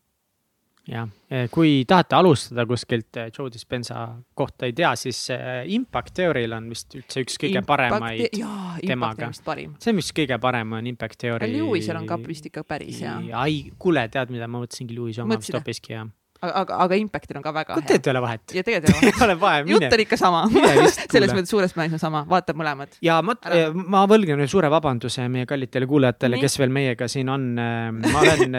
[0.87, 1.07] jah,
[1.53, 4.01] kui tahate alustada kuskilt eh, Joe Dispenza
[4.35, 8.73] kohta ei tea, siis eh, Impact Theory'l on vist üldse üks kõige Impact, paremaid jaa,
[8.83, 9.29] temaga.
[9.33, 11.53] see on vist kõige parem on Impact Theory.
[11.55, 13.15] Lewisel on ka vist ikka päris hea.
[13.39, 16.11] ai, kuule, tead, mida ma mõtlesingi Lewis oma vist hoopiski jah
[16.43, 17.85] aga, aga, aga Impactil on ka väga hea.
[17.87, 18.55] tegelikult ei ole vahet.
[18.57, 19.69] ja tegelikult ei ole vahet.
[19.73, 20.43] jutt on ikka sama
[21.15, 22.99] selles mõttes suures plaanis on sama, vaatab mõlemad.
[23.05, 23.37] ja ma,
[23.73, 27.49] ma võlgnen ühe suure vabanduse meie kallitele kuulajatele, kes veel meiega siin on.
[27.55, 28.57] ma olen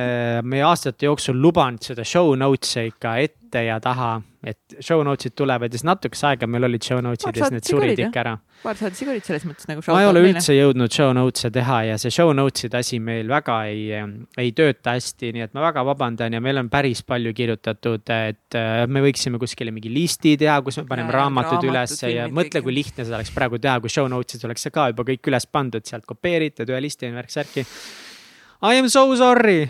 [0.49, 5.73] meie aastate jooksul lubanud seda show notes'e ikka ette ja taha et show notes'id tulevad
[5.73, 8.33] ja siis natukese aega meil olid show notes'id ja siis need surid ikka ära.
[8.63, 9.85] paar saadi sigarid selles mõttes nagu.
[9.89, 10.59] ma ei ole üldse meile.
[10.61, 13.87] jõudnud show notes'e teha ja see show notes'ide asi meil väga ei,
[14.41, 18.59] ei tööta hästi, nii et ma väga vabandan ja meil on päris palju kirjutatud, et
[18.61, 22.65] äh, me võiksime kuskile mingi listi teha, kus me paneme ja, raamatud üles ja mõtle,
[22.65, 25.49] kui lihtne seda oleks praegu teha, kui show notes'is oleks see ka juba kõik üles
[25.49, 27.65] pandud, sealt kopeeritud ühe listi värk-särki.
[28.65, 29.65] I am so sorry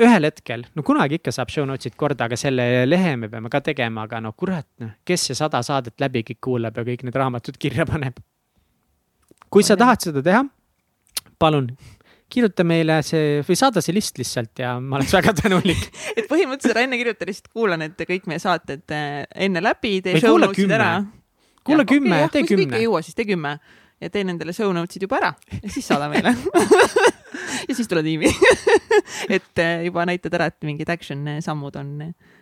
[0.00, 3.60] ühel hetkel, no kunagi ikka saab show notes'id korda, aga selle lehe me peame ka
[3.64, 7.18] tegema, aga no kurat, noh, kes see sada saadet läbi kõik kuulab ja kõik need
[7.18, 8.18] raamatud kirja paneb.
[9.50, 10.42] kui sa tahad seda teha,
[11.38, 11.70] palun
[12.34, 15.84] kirjuta meile see või saada see list lihtsalt ja ma oleks väga tänulik
[16.18, 20.18] et põhimõtteliselt ära enne kirjuta, lihtsalt kuulan, et kõik meie saated eh, enne läbi, tee
[20.22, 20.90] show notes'id ära.
[21.64, 22.48] kuula kümme, tee kümme.
[22.48, 23.58] kui kõik ei jõua, siis tee kümme
[24.00, 26.34] ja tee nendele show notes'id juba ära ja siis saada meile
[27.68, 28.30] ja siis tule tiimi
[29.36, 31.96] et eh, juba näitad ära, et mingid action sammud on,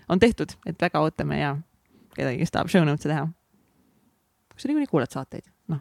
[0.09, 1.55] on tehtud, et väga ootame ja
[2.17, 3.27] kedagi, kes tahab show notes'e teha.
[4.57, 5.81] sa niikuinii kuulad saateid, noh,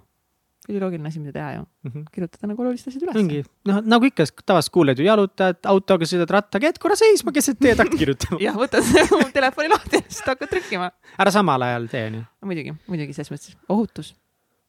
[0.69, 2.05] üliloogiline asi, mida teha ju mm, -hmm.
[2.13, 3.19] kirjutada nagu olulised asjad üles.
[3.23, 7.59] ongi, noh nagu ikka, tavaliselt kuuled ju jalutad, autoga sõidad rattaga, jääd korra seisma keset
[7.59, 10.91] teed, hakkad kirjutama jah, võtad telefoni lahti ja siis hakkad trükkima.
[11.17, 12.25] ära samal ajal tee, onju.
[12.45, 14.15] muidugi, muidugi selles mõttes ohutus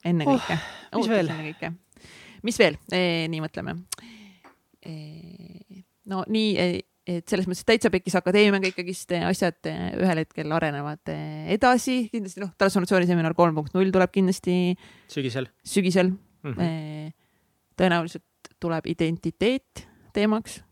[0.04, 0.56] ennekõike
[0.92, 1.00] oh,.
[1.00, 1.30] mis veel?
[2.46, 3.02] mis veel e,,
[3.32, 3.76] nii mõtleme
[4.82, 4.94] e,.
[6.10, 6.82] no nii, e,
[7.18, 11.20] et selles mõttes täitsa pekkis akadeemiaga ikkagist asjad e, ühel hetkel arenevad e,
[11.56, 14.76] edasi, kindlasti noh, transformatsiooniseminar kolm punkt null tuleb kindlasti.
[15.12, 15.48] sügisel.
[15.64, 16.52] sügisel mm.
[16.52, 17.16] -hmm.
[17.78, 20.62] tõenäoliselt tuleb identiteet teemaks.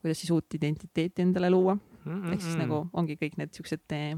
[0.00, 1.76] kuidas siis uut identiteeti endale luua
[2.06, 2.22] mm.
[2.22, 2.32] -mm.
[2.32, 4.14] ehk siis nagu ongi kõik need siuksed eh,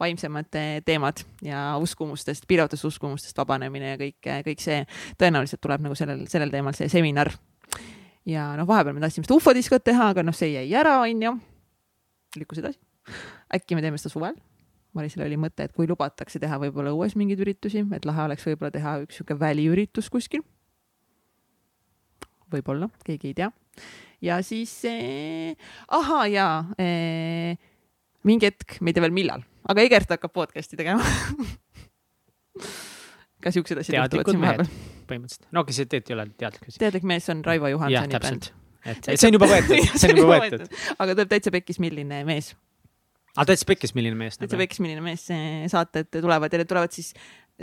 [0.00, 4.84] vaimsemad eh, teemad ja uskumustest, piiravatest uskumustest vabanemine ja kõik, eh, kõik see
[5.20, 7.32] tõenäoliselt tuleb nagu sellel, sellel teemal see seminar.
[8.26, 11.36] ja noh, vahepeal me tahtsime seda ufodiskot teha, aga noh, see jäi ära, onju.
[12.38, 12.80] lükkus edasi.
[13.54, 14.38] äkki me teeme seda suvel
[14.92, 18.70] Marisel oli mõte, et kui lubatakse teha võib-olla õues mingeid üritusi, et lahe oleks võib-olla
[18.70, 20.42] teha üks sihuke väliüritus kuskil.
[22.52, 23.48] võib-olla, keegi ei tea
[24.22, 25.56] ja siis eh,
[25.88, 27.58] ahaa jaa eh,,
[28.28, 31.04] mingi hetk, ma ei tea veel millal, aga Egert hakkab podcast'i tegema
[33.42, 34.72] ka siuksed asjad juhtuvad siin vahepeal.
[35.10, 38.50] põhimõtteliselt, no okay,, see tegelikult ei ole teadlik teadlik mees on Raivo Johansoni bänd.
[38.86, 40.66] et see on juba võetud, see on juba võetud.
[40.96, 42.52] aga tuleb täitsa pekkis, milline mees.
[43.34, 44.38] aa, täitsa pekkis, milline mees.
[44.38, 45.26] täitsa pekkis, milline mees,
[45.72, 47.12] saated tulevad ja need tulevad siis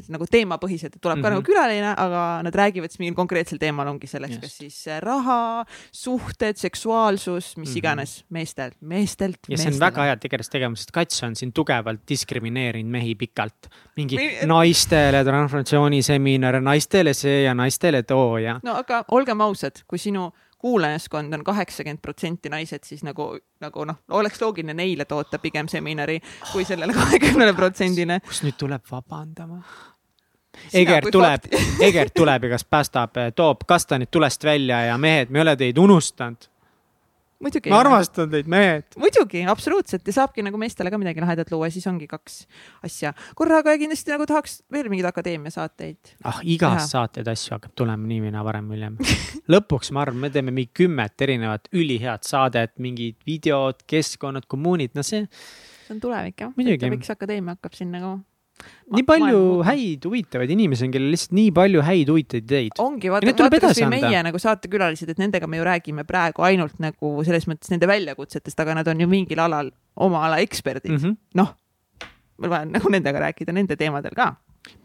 [0.08, 1.24] et nagu teemapõhised, et tuleb mm -hmm.
[1.24, 1.48] ka nagu mhm.
[1.50, 4.42] külaline, aga nad räägivad siis mingil konkreetsel teemal, ongi selleks yes.
[4.42, 7.78] kas siis äh, raha, suhted, seksuaalsus, mis mm -hmm.
[7.78, 9.40] iganes meestelt, meestelt.
[9.50, 13.70] ja see on väga hea tegelast tegema, sest Kats on siin tugevalt diskrimineerinud mehi pikalt.
[13.96, 14.30] mingi Mi...
[14.46, 18.60] naistele transformatsiooniseminar, naistele see ja naistele too ja.
[18.64, 23.32] no aga olgem ausad, kui sinu kuulajaskond on kaheksakümmend protsenti naised, siis nagu,
[23.64, 26.20] nagu noh, oleks loogiline neile toota pigem seminari
[26.52, 28.20] kui sellele kahekümnele protsendile.
[28.28, 29.64] kus nüüd tuleb vabandama?
[30.74, 31.46] Egert tuleb,
[31.80, 35.78] Egert tuleb ja kas päästab, toob kastanid tulest välja ja mehed, me ei ole teid
[35.78, 36.50] unustanud
[37.44, 37.72] muidugi.
[37.72, 38.96] ma armastan teid, mehed.
[39.00, 42.42] muidugi, absoluutselt ja saabki nagu meestele ka midagi lahedat luua, siis ongi kaks
[42.86, 46.16] asja korraga ja kindlasti nagu tahaks veel mingeid akadeemia saateid.
[46.24, 48.98] ah, igast saateid asju hakkab tulema nii või naa varem või hiljem
[49.56, 55.06] lõpuks ma arvan, me teeme mingi kümmet erinevat ülihead saadet, mingid videod, keskkonnad, kommuunid, no
[55.06, 55.26] see.
[55.86, 56.56] see on tulevik jah.
[56.58, 58.18] miks akadeemia hakkab siin nagu
[58.96, 62.82] nii palju häid huvitavaid inimesi on, kellel lihtsalt nii palju häid huvitavaid ideid.
[62.82, 67.14] ongi, vaata, vaata kasvõi meie nagu saatekülalised, et nendega me ju räägime praegu ainult nagu
[67.28, 70.92] selles mõttes nende väljakutsetest, aga nad on ju mingil alal oma ala eksperdid.
[70.92, 71.18] Mm -hmm..
[71.40, 71.56] noh,
[72.40, 74.34] ma tahan nagu nendega rääkida nende teemadel ka.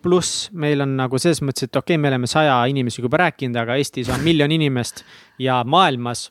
[0.02, 3.56] Pluss meil on nagu selles mõttes, et okei okay,, me oleme saja inimesega juba rääkinud,
[3.56, 5.04] aga Eestis on miljon inimest
[5.38, 6.30] ja maailmas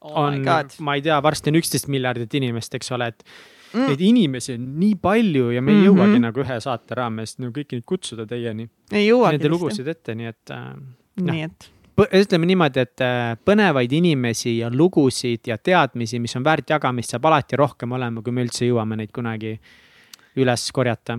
[0.00, 0.44] oh on,
[0.80, 3.24] ma ei tea, varsti on üksteist miljardit inimest, eks ole, et
[3.72, 3.90] mm..
[3.90, 5.92] Neid inimesi on nii palju ja me ei mm -hmm.
[5.92, 8.68] jõuagi nagu ühe saate raames nagu kõiki neid kutsuda teieni.
[8.92, 9.38] ei jõuagi.
[9.38, 10.74] Nende lugusid ette, nii et äh,.
[11.20, 11.70] nii et
[12.00, 17.26] ütleme niimoodi, et äh, põnevaid inimesi ja lugusid ja teadmisi, mis on väärt jagamist, saab
[17.28, 19.58] alati rohkem olema, kui me üldse jõuame neid kunagi
[20.40, 21.18] üles korjata.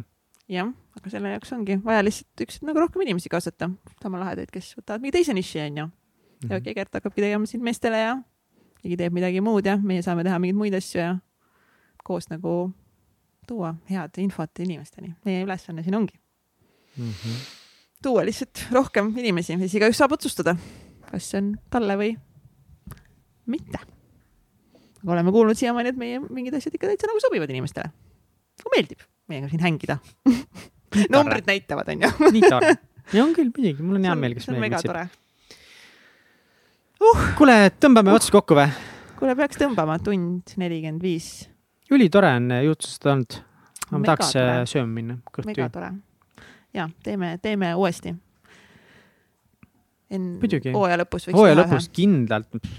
[0.49, 3.69] jah, aga selle jaoks ongi vaja lihtsalt üks nagu rohkem inimesi kaasata,
[4.01, 5.89] sama lahedaid, kes võtavad mingi teise niši, onju.
[6.49, 8.17] ja okei, Gert hakkabki tegema siin meestele ja
[8.81, 11.13] keegi teeb midagi muud ja meie saame teha mingeid muid asju ja
[12.03, 12.71] koos nagu
[13.47, 15.13] tuua head infot inimesteni.
[15.25, 16.19] meie ülesanne siin ongi
[16.97, 17.09] mm.
[17.09, 17.39] -hmm.
[18.03, 20.55] tuua lihtsalt rohkem inimesi ja siis igaüks saab otsustada,
[21.11, 22.13] kas see on talle või
[23.45, 23.79] mitte.
[25.03, 27.91] aga oleme kuulnud siiamaani, et meie mingid asjad ikka täitsa nagu sobivad inimestele.
[28.59, 29.99] nagu meeldib meiega siin hängida
[31.13, 32.09] numbrid näitavad, onju.
[32.31, 32.75] nii tore.
[33.13, 35.21] ja on küll muidugi, mul on hea meel, kes meiega viitsib
[37.03, 37.23] uh..
[37.39, 38.19] kuule, tõmbame uh.
[38.19, 38.69] otsad kokku või?
[39.19, 41.47] kuule, peaks tõmbama, tund nelikümmend viis.
[41.93, 43.39] Ülitore on jutustada olnud.
[43.91, 44.51] ma Mega tahaks tore.
[44.51, 45.17] Äh, sööma minna.
[45.45, 45.91] mega tore.
[46.73, 48.15] ja teeme, teeme uuesti.
[50.13, 51.95] hooaja lõpus võiks hooaja lõpus ühe.
[51.99, 52.71] kindlalt,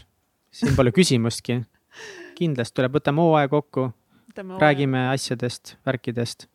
[0.51, 1.63] siin pole küsimustki.
[2.39, 3.91] kindlasti tuleb, võtame hooaja kokku,
[4.59, 6.49] räägime asjadest, värkidest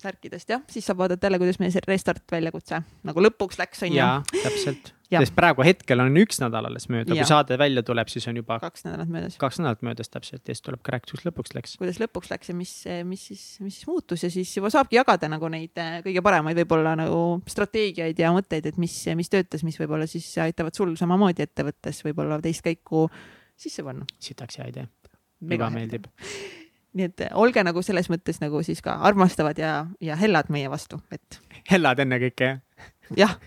[0.00, 3.98] särkidest jah, siis saab vaadata jälle, kuidas meie see restart väljakutse nagu lõpuks läks, onju.
[4.00, 8.26] jaa, täpselt sest praegu hetkel on üks nädal alles mööda, kui saade välja tuleb, siis
[8.30, 8.58] on juba.
[8.62, 9.38] kaks nädalat möödas.
[9.40, 11.74] kaks nädalat möödas täpselt ja siis tuleb ka rääkida, kuidas lõpuks läks.
[11.80, 12.74] kuidas lõpuks läks ja mis,
[13.08, 16.62] mis siis, mis siis muutus ja siis juba saabki jagada nagu neid äh, kõige paremaid
[16.62, 17.20] võib-olla nagu
[17.50, 22.40] strateegiaid ja mõtteid, et mis, mis töötas, mis võib-olla siis aitavad sul samamoodi ettevõttes võib-olla
[22.44, 23.08] teist käiku
[23.58, 24.06] sisse panna.
[24.22, 24.88] sitaks hea idee.
[25.50, 26.08] väga meeldib
[26.94, 30.98] nii et olge nagu selles mõttes nagu siis ka armastavad ja, ja hellad meie vastu,
[31.14, 31.40] et.
[31.72, 32.60] hellad ennekõike, jah?
[33.18, 33.38] jah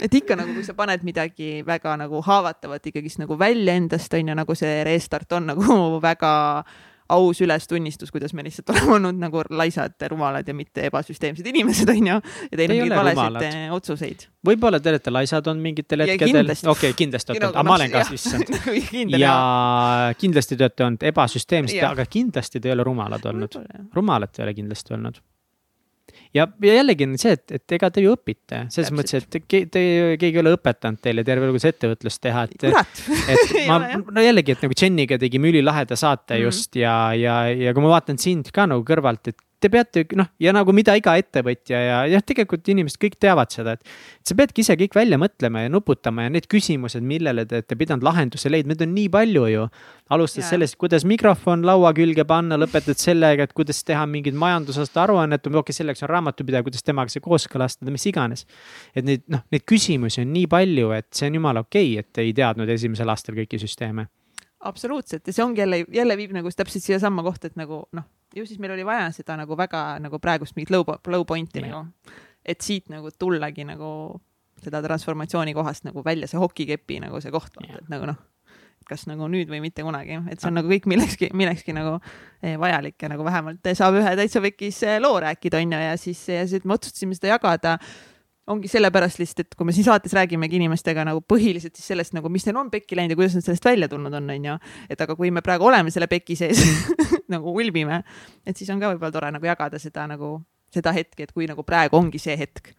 [0.00, 4.32] et ikka nagu, kui sa paned midagi väga nagu haavatavat ikkagist nagu välja endast, on
[4.32, 5.78] ju, nagu see restart on nagu
[6.10, 6.34] väga
[7.08, 12.16] aus ülestunnistus, kuidas me lihtsalt oleme olnud nagu laisad, rumalad ja mitte ebasüsteemsed inimesed, onju.
[12.50, 14.26] ja teinud mingeid valesid eh, otsuseid.
[14.46, 16.50] võib-olla te olete laisad olnud mingitel hetkedel.
[16.50, 18.52] okei okay,, kindlasti olete olnud, aga ma olen ka issand.
[19.24, 19.36] ja
[20.18, 23.58] kindlasti te olete olnud ebasüsteemsed, aga kindlasti te ei ole rumalad olnud.
[23.94, 25.22] rumalad te ei ole kindlasti olnud
[26.34, 28.98] ja, ja jällegi on see, et, et ega te ju õpite, selles Täpselt.
[28.98, 29.82] mõttes, et ke, te,
[30.20, 32.66] keegi ei ole õpetanud teile terve elu ettevõtlust teha, et.
[33.32, 36.44] et ma, no jällegi, et nagu Jeniga tegime ülilaheda saate mm -hmm.
[36.44, 40.28] just ja, ja, ja kui ma vaatan sind ka nagu kõrvalt, et te peate noh,
[40.42, 43.94] ja nagu mida iga ettevõtja ja jah, tegelikult inimesed kõik teavad seda, et.
[44.26, 48.04] sa peadki ise kõik välja mõtlema ja nuputama ja need küsimused, millele te olete pidanud
[48.06, 49.68] lahenduse leidma, neid on nii palju ju.
[50.16, 55.46] alustades sellest, kuidas mikrofon laua külge panna, lõpetad sellega, et kuidas teha mingit majandusaasta aruannet,
[55.46, 58.46] okei okay,, selleks on raamatupidaja, kuidas temaga see kooskõlastada, mis iganes.
[58.94, 62.24] et neid noh, neid küsimusi on nii palju, et see on jumala okei okay,, et
[62.26, 64.06] ei teadnud esimesel aastal kõiki süsteeme
[64.68, 65.26] absoluutselt.
[65.26, 68.06] Ja see ongi jälle, jälle viib nagu täpselt siiasamma kohta, et nagu noh,
[68.36, 71.86] ju siis meil oli vaja seda nagu väga nagu praegust mingit low, low point'i nagu,
[72.44, 73.90] et siit nagu tullagi nagu
[74.62, 78.18] seda transformatsiooni kohast nagu välja, see hokikepi nagu see koht, et nagu noh,
[78.86, 81.96] kas nagu nüüd või mitte kunagi, et see on nagu kõik millekski, millekski nagu
[82.40, 86.22] eh, vajalik ja nagu vähemalt saab ühe täitsa pekis eh, loo rääkida, onju, ja siis,
[86.30, 87.76] ja siis me otsustasime seda jagada
[88.52, 92.30] ongi sellepärast lihtsalt, et kui me siin saates räägimegi inimestega nagu põhiliselt siis sellest nagu,
[92.32, 94.56] mis neil on pekki läinud ja kuidas nad sellest välja tulnud on, onju.
[94.90, 96.62] et aga kui me praegu oleme selle peki sees
[97.34, 98.02] nagu ulbime,
[98.46, 100.38] et siis on ka võib-olla tore nagu jagada seda nagu,
[100.74, 102.74] seda hetke, et kui nagu praegu ongi see hetk.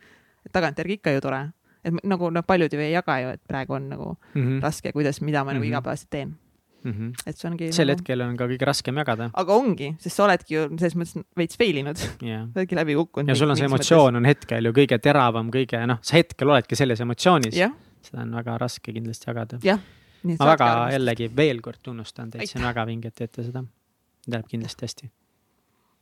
[0.48, 1.44] et tagantjärgi ikka ju tore,
[1.84, 4.62] et nagu noh, paljud ju ei jaga ju, et praegu on nagu mm -hmm.
[4.64, 5.54] raske, kuidas, mida ma mm -hmm.
[5.54, 5.72] nagu mhm.
[5.74, 6.38] igapäevaselt teen
[6.84, 6.92] mm.
[6.92, 7.12] -hmm.
[7.26, 7.72] et see ongi.
[7.74, 7.98] sel nagu...
[7.98, 9.30] hetkel on ka kõige raskem jagada.
[9.34, 12.48] aga ongi, sest sa oledki ju selles mõttes veits fail inud yeah..
[12.54, 13.30] sa oledki läbi kukkunud.
[13.32, 14.22] ja sul on see emotsioon mõttes.
[14.22, 17.76] on hetkel ju kõige teravam, kõige noh, sa hetkel oledki selles emotsioonis yeah..
[18.02, 19.84] seda on väga raske kindlasti jagada yeah..
[20.34, 23.64] ma väga jällegi veel kord tunnustan teid, see on väga vinge, et teete seda.
[24.28, 25.06] Läheb kindlasti hästi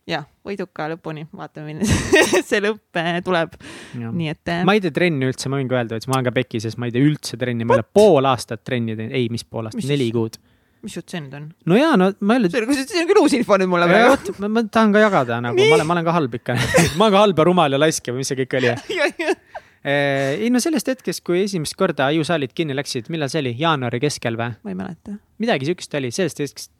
[0.09, 3.55] jah, võiduka lõpuni, vaatame, milline see lõpp eh, tuleb.
[3.97, 4.41] nii et.
[4.53, 6.61] Eh, ma ei tee trenni üldse, ma võin ka öelda, et ma olen ka peki
[6.61, 9.45] sees, ma ei tee üldse trenni, ma ei ole pool aastat trenni teinud, ei, mis
[9.45, 10.37] pool aastat, neli kuud
[10.85, 11.49] mis jutt see nüüd on?
[11.71, 12.51] no jaa, no ma jälle.
[12.53, 14.13] see on küll uus info nüüd mulle praegu.
[14.13, 16.57] vot, ma tahan ka jagada nagu, ma olen, ma olen ka halb ikka
[16.99, 20.49] ma olen ka halb ja rumal ja laisk ja mis see kõik oli eh, ei
[20.53, 24.55] no sellest hetkest, kui esimest korda ajusaalid kinni läksid, millal see oli, jaanuari keskel või?
[24.61, 25.19] ma ei mäleta.
[25.43, 26.73] midagi siukest oli, sellest hetkest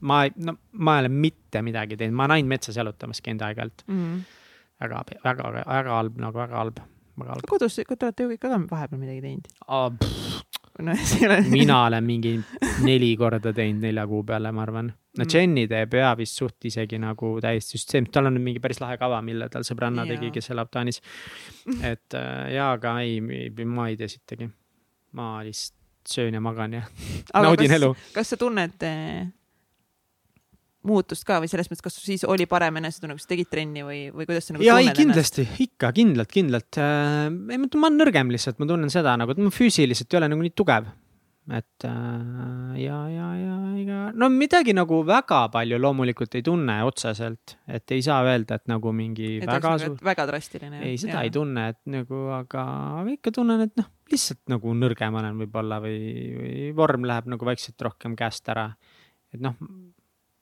[0.00, 3.86] ma, no ma ei ole mitte midagi teinud, ma olen ainult metsas jalutamas käinud aeg-ajalt
[3.88, 4.20] mm.
[4.84, 6.84] väga, väga, väga halb nagu väga halb,
[7.16, 7.50] väga halb.
[7.50, 10.25] kodus, te olete ju kõik ka vahepeal midagi teinud
[10.78, 11.40] no see ei ole.
[11.50, 12.34] mina olen mingi
[12.84, 14.90] neli korda teinud nelja kuu peale, ma arvan.
[14.90, 15.30] no mm.
[15.32, 19.22] Jenny teeb ja vist suht isegi nagu täiesti süsteem, tal on mingi päris lahe kava,
[19.24, 20.14] mille tal sõbranna ja.
[20.14, 21.00] tegi, kes elab Taanis.
[21.80, 23.20] et äh, jaa, aga ei,
[23.64, 24.50] ma ei tee sittagi.
[25.16, 25.74] ma lihtsalt
[26.06, 26.82] söön ja magan ja
[27.34, 27.96] naudin kas, elu.
[28.14, 29.26] kas sa tunned eh,
[30.88, 34.02] muutust ka või selles mõttes, kas siis oli parem enesetunne, kui sa tegid trenni või,
[34.14, 37.26] või kuidas sa nagu ja ei, kindlasti, ikka kindlalt, kindlalt äh,.
[37.26, 40.46] ei, ma olen nõrgem lihtsalt, ma tunnen seda nagu, et ma füüsiliselt ei ole nagu
[40.46, 40.88] nii tugev.
[41.46, 47.56] et äh, ja, ja, ja ega no midagi nagu väga palju loomulikult ei tunne otseselt,
[47.70, 49.98] et ei saa öelda, et nagu mingi et väga suur.
[50.04, 50.80] väga drastiline.
[50.82, 51.26] ei, seda ja.
[51.26, 52.66] ei tunne, et nagu, aga,
[53.02, 56.00] aga ikka tunnen, et noh, lihtsalt nagu nõrgem olen võib-olla või,
[56.40, 58.70] või vorm läheb nagu vaikselt rohkem käest ära.
[59.34, 59.58] et noh,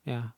[0.09, 0.32] jah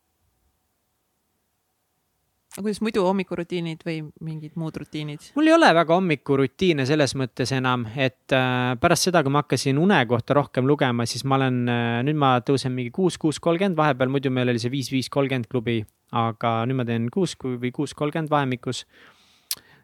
[2.56, 5.30] aga kuidas muidu hommikurutiinid või mingid muud rutiinid?
[5.36, 9.76] mul ei ole väga hommikurutiine selles mõttes enam, et äh, pärast seda, kui ma hakkasin
[9.80, 13.76] une kohta rohkem lugema, siis ma olen äh,, nüüd ma tõusen mingi kuus, kuus kolmkümmend,
[13.76, 15.82] vahepeal muidu meil oli see viis, viis kolmkümmend klubi,
[16.16, 18.86] aga nüüd ma teen kuus või kuus kolmkümmend vahemikus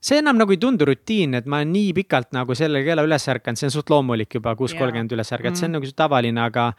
[0.03, 3.29] see enam nagu ei tundu rutiin, et ma olen nii pikalt nagu selle kella üles
[3.29, 6.41] ärkanud, see on suht loomulik juba kuus kolmkümmend üles ärgata mm., see on nagu tavaline,
[6.41, 6.73] aga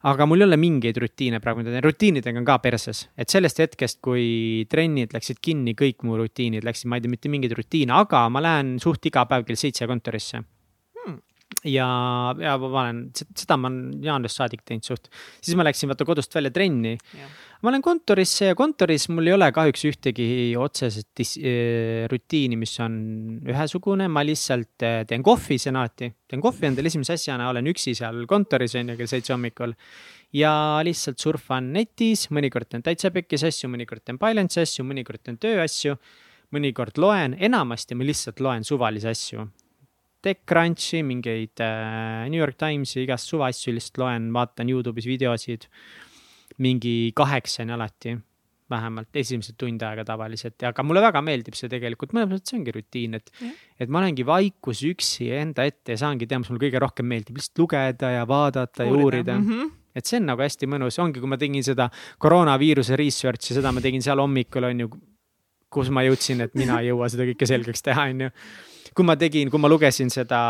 [0.00, 3.60] aga mul ei ole mingeid rutiine praegu, mida teen, rutiinidega on ka perses, et sellest
[3.60, 7.92] hetkest, kui trennid läksid kinni, kõik mu rutiinid läksid, ma ei tee mitte mingeid rutiine,
[7.98, 10.40] aga ma lähen suht iga päev kell seitse kontorisse.
[11.68, 11.86] Ja,
[12.40, 15.10] ja ma olen, seda ma olen jaanuarist saadik teinud suht,
[15.42, 16.96] siis ma läksin vaata kodust välja trenni.
[17.60, 22.94] Ma lähen kontorisse ja kontoris mul ei ole kahjuks ühtegi otseset äh, rutiini, mis on
[23.44, 28.24] ühesugune, ma lihtsalt äh, teen kohvi senati, teen kohvi endale esimese asjana, olen üksi seal
[28.30, 29.76] kontoris on ju kell seitse hommikul.
[30.32, 30.54] ja
[30.86, 35.98] lihtsalt surfan netis, mõnikord teen täitsa pekkis asju, mõnikord teen Binance'i asju, mõnikord teen tööasju.
[36.50, 39.44] mõnikord loen, enamasti ma lihtsalt loen suvalisi asju
[40.22, 45.68] TechCrunchi, mingeid äh, New York Timesi, igast suvaasju lihtsalt loen, vaatan Youtube'is videosid
[46.60, 48.18] mingi kaheksani alati
[48.70, 52.74] vähemalt esimesed tund aega tavaliselt, aga mulle väga meeldib see tegelikult, mõnes mõttes see ongi
[52.76, 56.62] rutiin, et yeah., et ma olengi vaikus üksi enda ette ja saangi teha, mis mulle
[56.66, 58.94] kõige rohkem meeldib, lihtsalt lugeda ja vaadata uurida.
[58.94, 59.46] ja uurida mm.
[59.48, 59.70] -hmm.
[59.98, 61.88] et see on nagu hästi mõnus, ongi, kui ma tegin seda
[62.22, 64.90] koroonaviiruse research'i, seda ma tegin seal hommikul on ju,
[65.70, 68.30] kus ma jõudsin, et mina ei jõua seda kõike selgeks teha, on ju
[68.96, 70.40] kui ma tegin, kui ma lugesin seda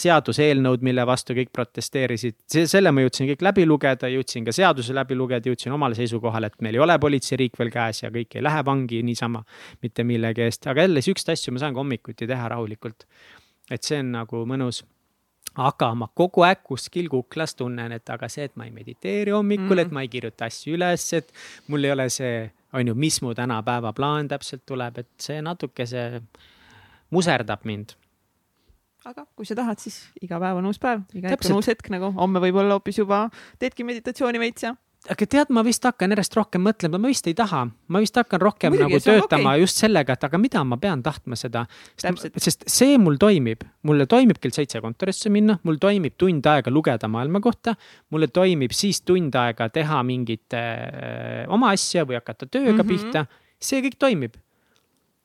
[0.00, 2.38] seaduseelnõud, mille vastu kõik protesteerisid,
[2.70, 6.62] selle ma jõudsin kõik läbi lugeda, jõudsin ka seaduse läbi lugeda, jõudsin omale seisukohale, et
[6.64, 9.42] meil ei ole politseiriik veel käes ja kõik ei lähe vangi niisama
[9.82, 13.06] mitte millegi eest, aga jälle siukseid asju ma saan ka hommikuti teha rahulikult.
[13.70, 14.82] et see on nagu mõnus
[15.58, 19.76] aga ma kogu aeg kuskil kuklas tunnen, et aga see, et ma ei mediteeri hommikul
[19.76, 21.32] mm., et ma ei kirjuta asju üles, et
[21.68, 25.86] mul ei ole see, on ju, mis mu täna päevaplaan täpselt tuleb, et see natuke
[25.90, 26.20] see
[27.10, 27.96] muserdab mind.
[29.04, 31.88] aga kui sa tahad, siis iga päev on uus päev, iga hetk on uus hetk
[31.92, 33.28] nagu, homme võib-olla hoopis juba
[33.58, 34.74] teedki meditatsiooni veits ja
[35.08, 37.62] aga tead, ma vist hakkan järjest rohkem mõtlema, ma vist ei taha,
[37.92, 39.62] ma vist hakkan rohkem Muidugi, nagu töötama okay.
[39.62, 41.64] just sellega, et aga mida ma pean tahtma seda.
[41.96, 47.08] sest see mul toimib, mulle toimib kell seitse kontorisse minna, mul toimib tund aega lugeda
[47.08, 47.76] maailma kohta.
[48.10, 52.88] mulle toimib siis tund aega teha mingit äh, oma asja või hakata tööga mm -hmm.
[52.88, 53.26] pihta,
[53.60, 54.36] see kõik toimib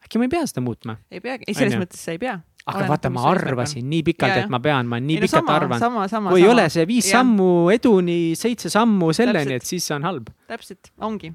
[0.06, 0.98] äkki ma ei pea seda muutma?
[1.12, 2.36] ei peagi, ei selles mõttes sa ei pea.
[2.66, 5.50] aga vaata, ma arvasin nii pikalt, et ma pean, ma nii ei, no, pikalt
[5.80, 6.30] sama, arvan.
[6.32, 7.20] kui ei ole see viis ja.
[7.20, 10.32] sammu eduni, seitse sammu selleni, et siis see on halb.
[10.50, 11.34] täpselt, ongi.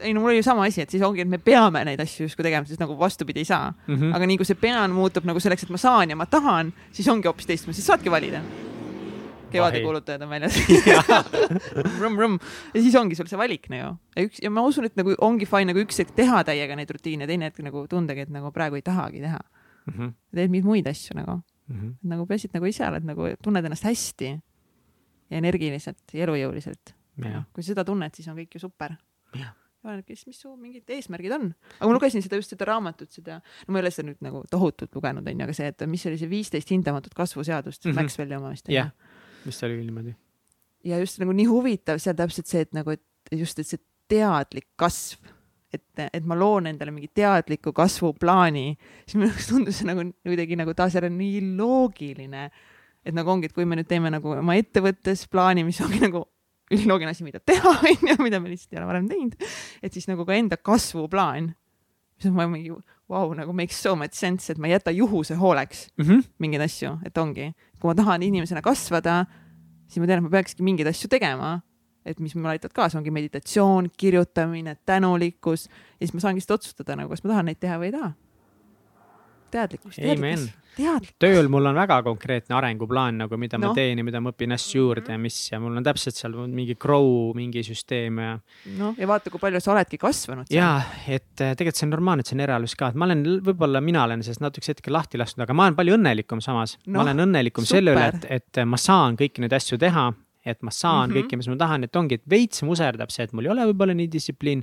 [0.00, 2.28] ei no mul oli ju sama asi, et siis ongi, et me peame neid asju
[2.28, 3.94] justkui tegema, siis nagu vastupidi ei saa mm.
[3.94, 4.14] -hmm.
[4.16, 7.08] aga nii kui see pean muutub nagu selleks, et ma saan ja ma tahan, siis
[7.08, 8.42] ongi hoopis teistmoodi, siis saadki valida
[9.52, 10.56] kevadekuulutajad on väljas
[12.74, 15.48] ja siis ongi sul see valik nagu ja üks ja ma usun, et nagu ongi
[15.48, 18.78] fine nagu üks hetk teha täiega neid rutiine, teine hetk nagu tundagi, et nagu praegu
[18.78, 19.94] ei tahagi teha mm.
[19.94, 20.14] -hmm.
[20.34, 21.94] teed mingeid muid asju nagu mm, -hmm.
[22.14, 24.32] nagu peaasi, et nagu ise oled nagu tunned ennast hästi
[25.30, 26.94] ja energiliselt ja elujõuliselt.
[27.52, 28.92] kui sa seda tunned, siis on kõik ju super
[29.86, 31.50] olenebki siis, mis su mingid eesmärgid on.
[31.78, 34.42] aga ma lugesin seda just seda raamatut, seda, no ma ei ole seda nüüd nagu
[34.50, 38.02] tohutult lugenud, onju, aga see, et mis oli see viisteist hindamatut kasvuseadust mm, -hmm.
[38.02, 38.70] Maxwelli oma vist.
[38.72, 38.90] jah,
[39.46, 40.14] vist oli niimoodi.
[40.86, 44.68] ja just nagu nii huvitav seal täpselt see, et nagu, et just, et see teadlik
[44.78, 45.32] kasv,
[45.74, 48.68] et, et ma loon endale mingi teadliku kasvuplaani,
[49.04, 52.48] siis minu jaoks tundus see nagu kuidagi nagu taas jälle nii loogiline.
[53.06, 56.24] et nagu ongi, et kui me nüüd teeme nagu oma ettevõttes plaani, mis ongi nagu
[56.70, 59.38] üliloogiline asi, mida teha, onju, mida me lihtsalt ei ole varem teinud,
[59.82, 61.52] et siis nagu ka enda kasvuplaan
[62.20, 62.82] siis ma mingi vau
[63.28, 66.24] wow,, nagu makes so much sense, et ma ei jäta juhuse hooleks mm -hmm.
[66.38, 69.24] mingeid asju, et ongi, kui ma tahan inimesena kasvada,
[69.86, 71.58] siis ma tean, et ma peakski mingeid asju tegema,
[72.06, 75.66] et mis mulle aitavad kaasa, ongi meditatsioon, kirjutamine, tänulikkus.
[76.00, 78.12] Ja siis ma saangi lihtsalt otsustada nagu, kas ma tahan neid teha või ei taha
[79.52, 80.46] teadlikkus, teadlikkus,
[80.76, 81.16] teadlikkus.
[81.22, 83.70] tööl mul on väga konkreetne arenguplaan nagu, mida no.
[83.70, 86.36] ma teen ja mida ma õpin asju juurde ja mis ja mul on täpselt seal
[86.52, 88.34] mingi grow mingi süsteem ja.
[88.78, 90.50] noh, ja vaata, kui palju sa oledki kasvanud.
[90.52, 90.74] ja,
[91.06, 93.82] et äh, tegelikult see on normaalne, et see on eraelus ka, et ma olen, võib-olla
[93.84, 96.98] mina olen sellest natukese hetkel lahti lasknud, aga ma olen palju õnnelikum samas no,.
[96.98, 97.78] ma olen õnnelikum super.
[97.78, 100.10] selle üle, et, et ma saan kõiki neid asju teha
[100.46, 101.26] et ma saan mm -hmm.
[101.26, 103.96] kõike, mis ma tahan, et ongi, et veits muserdab see, et mul ei ole võib-olla
[103.98, 104.62] nii distsipliin.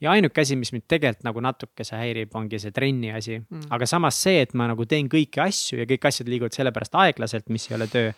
[0.00, 3.66] ja ainuke asi, mis mind tegelikult nagu natukese häirib, ongi see trenni asi mm, -hmm.
[3.70, 7.48] aga samas see, et ma nagu teen kõiki asju ja kõik asjad liiguvad sellepärast aeglaselt,
[7.48, 8.12] mis ei ole töö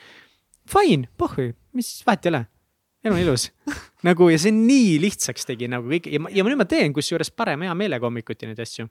[0.68, 2.46] fine, pohhui, mis vahet ei ole.
[3.04, 3.52] elu on ilus
[4.08, 7.30] nagu ja see nii lihtsaks tegi nagu kõik ja ma, ja nüüd ma teen kusjuures
[7.30, 8.88] parema hea meelega hommikuti neid asju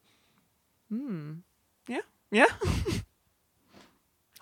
[0.89, 1.41] mm..
[1.89, 2.59] jah, jah.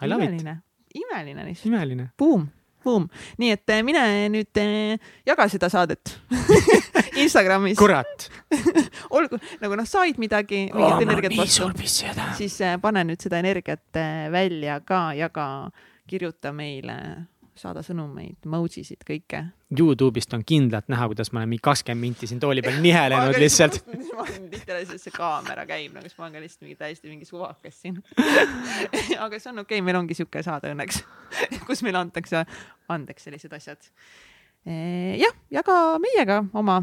[0.04, 0.58] Imeline,
[0.94, 1.66] imeline lihtsalt.
[1.70, 2.10] imeline.
[2.18, 2.48] Boom,
[2.84, 3.08] boom,
[3.42, 4.04] nii et eh, mine
[4.34, 6.16] nüüd eh, jaga seda saadet
[7.24, 7.78] Instagramis.
[7.78, 8.30] kurat.
[9.18, 11.70] Olgu, nagu noh, said midagi, mingit oh, energiat vastu,
[12.40, 14.02] siis pane nüüd seda energiat
[14.34, 15.48] välja ka, jaga,
[16.10, 16.98] kirjuta meile
[17.60, 19.44] saada sõnumeid, emojisid, kõike.
[19.74, 23.82] Youtube'ist on kindlalt näha, kuidas ma olen mingi kakskümmend minti siin tooli peal nihelenud lihtsalt.
[24.18, 27.30] ma olen tihtipeale, see kaamera käib nagu, siis ma olen ka lihtsalt mingi täiesti mingi
[27.30, 28.00] suvakas siin
[29.26, 31.04] aga see on okei okay,, meil ongi sihuke saade õnneks
[31.68, 32.44] kus meile antakse
[32.92, 33.90] andeks sellised asjad.
[34.66, 36.80] Eh, jah, jaga meiega oma,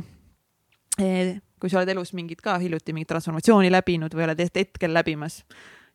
[1.00, 5.42] eh, kui sa oled elus mingit ka hiljuti mingit transformatsiooni läbinud või oled hetkel läbimas,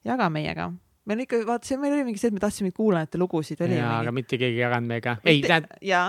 [0.06, 0.72] jaga meiega
[1.10, 3.62] meil ikka, vaata, see meil oli mingi see, et me tahtsime kuulajate lugusid.
[3.62, 5.18] jaa mingi..., aga mitte keegi ei jaganud meiega.
[5.26, 5.82] ei, tähendab.
[5.86, 6.06] jaa,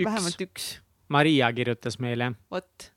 [0.00, 0.70] vähemalt üks.
[1.10, 2.30] Maria kirjutas meile.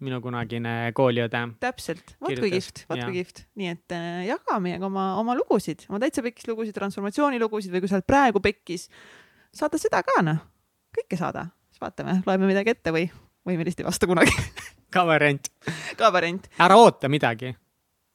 [0.05, 1.41] minu kunagine kooliõde.
[1.63, 3.43] täpselt, vot kui kihvt, vot kui kihvt.
[3.59, 7.91] nii et äh, jaga meiega oma, oma lugusid, oma täitsa pekkis lugusid, transformatsioonilugusid või kui
[7.91, 8.89] sa oled praegu pekkis,
[9.53, 10.41] saada seda ka noh,
[10.93, 13.09] kõike saada, siis vaatame, loeme midagi ette või,
[13.47, 14.37] või me lihtsalt ei vasta kunagi
[14.93, 15.49] ka variant
[15.97, 16.45] ka variant.
[16.61, 17.55] ära oota midagi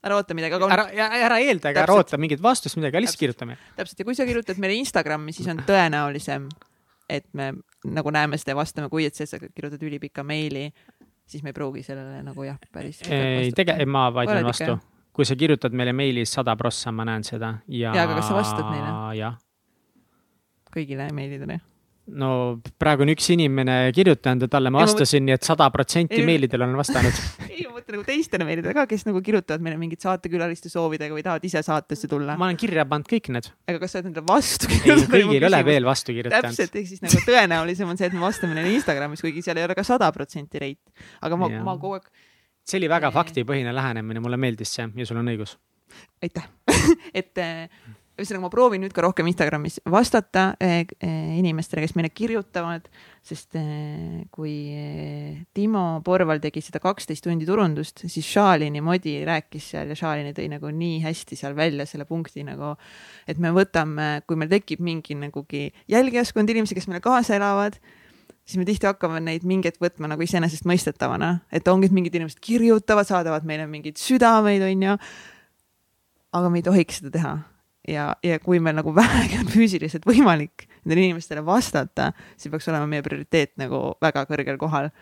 [0.09, 0.69] ära oota midagi, aga.
[0.75, 3.59] ära, ära eelda, aga ära oota mingit vastust midagi, lihtsalt kirjutame.
[3.79, 6.49] täpselt ja kui sa kirjutad meile Instagrami, siis on tõenäolisem,
[7.09, 7.53] et me
[7.89, 10.69] nagu näeme seda ja vastame, kui et see, et sa kirjutad ülipika meili,
[11.29, 13.03] siis me ei pruugi sellele nagu jah, päris.
[13.09, 14.79] ei, tegelikult ma vaidlen vastu.
[15.13, 17.93] kui sa kirjutad meile meilis sada prossa, ma näen seda ja.
[17.93, 18.93] ja, aga kas sa vastad neile?
[19.19, 19.39] jah.
[20.75, 21.61] kõigile meilidele?
[22.09, 22.29] No
[22.81, 26.79] praegu on üks inimene kirjutanud ja talle ma vastasin, nii et sada protsenti meilidele olen
[26.81, 27.19] vastanud
[27.51, 31.25] ei, ma mõtlen nagu teistele meilidele ka, kes nagu kirjutavad meile mingit saatekülaliste soovidega või
[31.27, 32.39] tahavad ise saatesse tulla.
[32.41, 33.51] ma olen kirja pannud kõik need.
[33.69, 35.13] aga kas sa oled nendele vastu kirjutanud?
[35.13, 36.49] kõigil ei ole veel vastu kirjutanud.
[36.49, 39.69] täpselt, ehk siis nagu tõenäolisem on see, et me vastame neile Instagramis, kuigi seal ei
[39.69, 40.83] ole ka sada protsenti reit.
[41.21, 42.09] aga ma, ma kogu aeg.
[42.69, 45.59] see oli väga faktipõhine lähenemine, mulle meeldis see ja sul on õigus.
[46.25, 46.49] aitäh
[47.21, 47.37] et
[48.19, 52.89] ühesõnaga ma proovin nüüd ka rohkem Instagramis vastata eh, eh, inimestele, kes meile kirjutavad,
[53.27, 54.55] sest eh, kui
[55.55, 60.49] Timo Porval tegi seda kaksteist tundi turundust, siis Šalini Modi rääkis seal ja Šalini tõi
[60.51, 62.75] nagu nii hästi seal välja selle punkti nagu,
[63.31, 67.79] et me võtame, kui meil tekib mingi nagugi jälgijaskond inimesi, kes meile kaasa elavad
[68.49, 73.07] siis me tihti hakkame neid mingeid võtma nagu iseenesestmõistetavana, et ongi, et mingid inimesed kirjutavad,
[73.07, 74.97] saadavad meile mingeid südameid, onju.
[76.33, 77.37] aga me ei tohiks seda teha
[77.89, 82.89] ja, ja kui meil nagu vähegi on füüsiliselt võimalik nendele inimestele vastata, siis peaks olema
[82.91, 84.93] meie prioriteet nagu väga kõrgel kohal.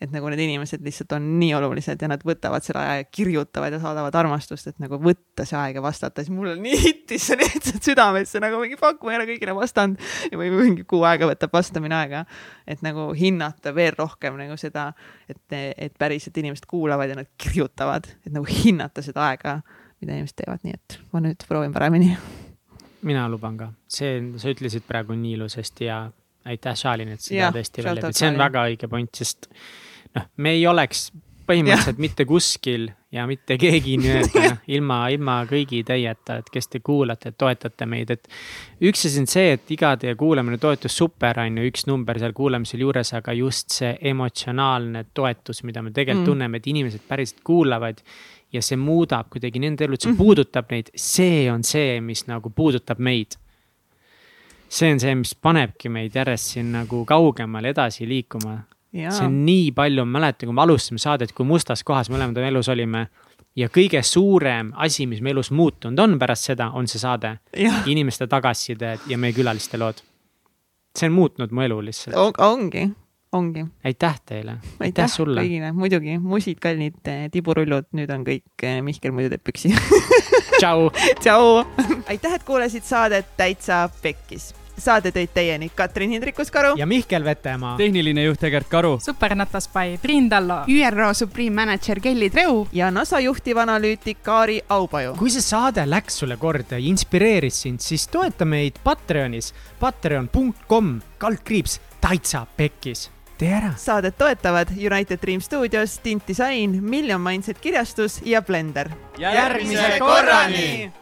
[0.00, 3.74] et nagu need inimesed lihtsalt on nii olulised ja nad võtavad selle aja ja kirjutavad
[3.74, 7.36] ja saadavad armastust, et nagu võtta see aeg ja vastata, siis mul nii hittis see
[7.36, 10.00] lihtsalt südamesse nagu mingi fuck, ma ei ole kõigile vastanud
[10.40, 12.24] või mingi kuu aega võtab vastamine aega.
[12.64, 14.88] et nagu hinnata veel rohkem nagu seda,
[15.28, 19.58] et, et päriselt inimesed kuulavad ja nad kirjutavad, et nagu hinnata seda aega
[20.00, 22.14] mida inimesed teevad, nii et ma nüüd proovin paremini.
[23.06, 26.02] mina luban ka, see, sa ütlesid praegu nii ilusasti ja
[26.44, 29.50] aitäh, Šalin, et seda tõesti välja tõid, see on väga õige point, sest
[30.16, 31.08] noh, me ei oleks
[31.50, 32.04] põhimõtteliselt ja.
[32.04, 37.88] mitte kuskil ja mitte keegi nii-öelda ilma, ilma kõigi teieta, et kes te kuulate, toetate
[37.90, 38.28] meid, et.
[38.86, 42.34] üks asi on see, et iga teie kuulamine, toetus super on ju, üks number seal
[42.36, 46.30] kuulamisel juures, aga just see emotsionaalne toetus, mida me tegelikult mm.
[46.32, 48.04] tunneme, et inimesed päriselt kuulavad
[48.52, 50.18] ja see muudab kuidagi nende elu, et see mhm.
[50.18, 53.38] puudutab neid, see on see, mis nagu puudutab meid.
[54.70, 58.60] see on see, mis panebki meid järjest siin nagu kaugemale edasi liikuma.
[58.92, 62.42] see on nii palju, ma mäletan, kui me alustasime saadet, kui mustas kohas me mõlemad
[62.46, 63.08] elus olime.
[63.56, 67.36] ja kõige suurem asi, mis me elus muutunud on pärast seda, on see saade.
[67.86, 70.02] inimeste tagasisided ja meie külaliste lood.
[70.98, 72.32] see on muutnud mu elu lihtsalt on,.
[72.38, 72.90] ongi
[73.32, 73.66] ongi.
[73.84, 74.50] aitäh teile.
[74.50, 75.42] aitäh, aitäh sulle.
[75.42, 79.74] kõigile, muidugi, musid, kallid eh, tiburullud, nüüd on kõik eh, Mihkel muidu teeb püksi
[80.60, 80.90] tšau
[81.22, 81.60] tšau
[82.10, 87.76] aitäh, et kuulasid saadet Täitsa Pekkis saade tõid teieni Katrin Hindrikus-Karu ja Mihkel Vetemaa.
[87.76, 88.98] tehniline juht Egert Karu.
[89.04, 90.62] supernatas by Priin Tallo.
[90.66, 92.66] ÜRO Supreme Manager Kelly Treu.
[92.72, 95.14] ja NASA juhtivanalüütik Kaari Aupaju.
[95.18, 101.80] kui see saade läks sulle korda ja inspireeris sind, siis toeta meid Patreonis, patreon.com kaldkriips
[102.00, 103.72] täitsa pekkis tee ära.
[103.76, 108.90] saadet toetavad United Dream Studios, Tint Disain, Million Mindset kirjastus ja Blender.
[109.18, 110.92] järgmise korrani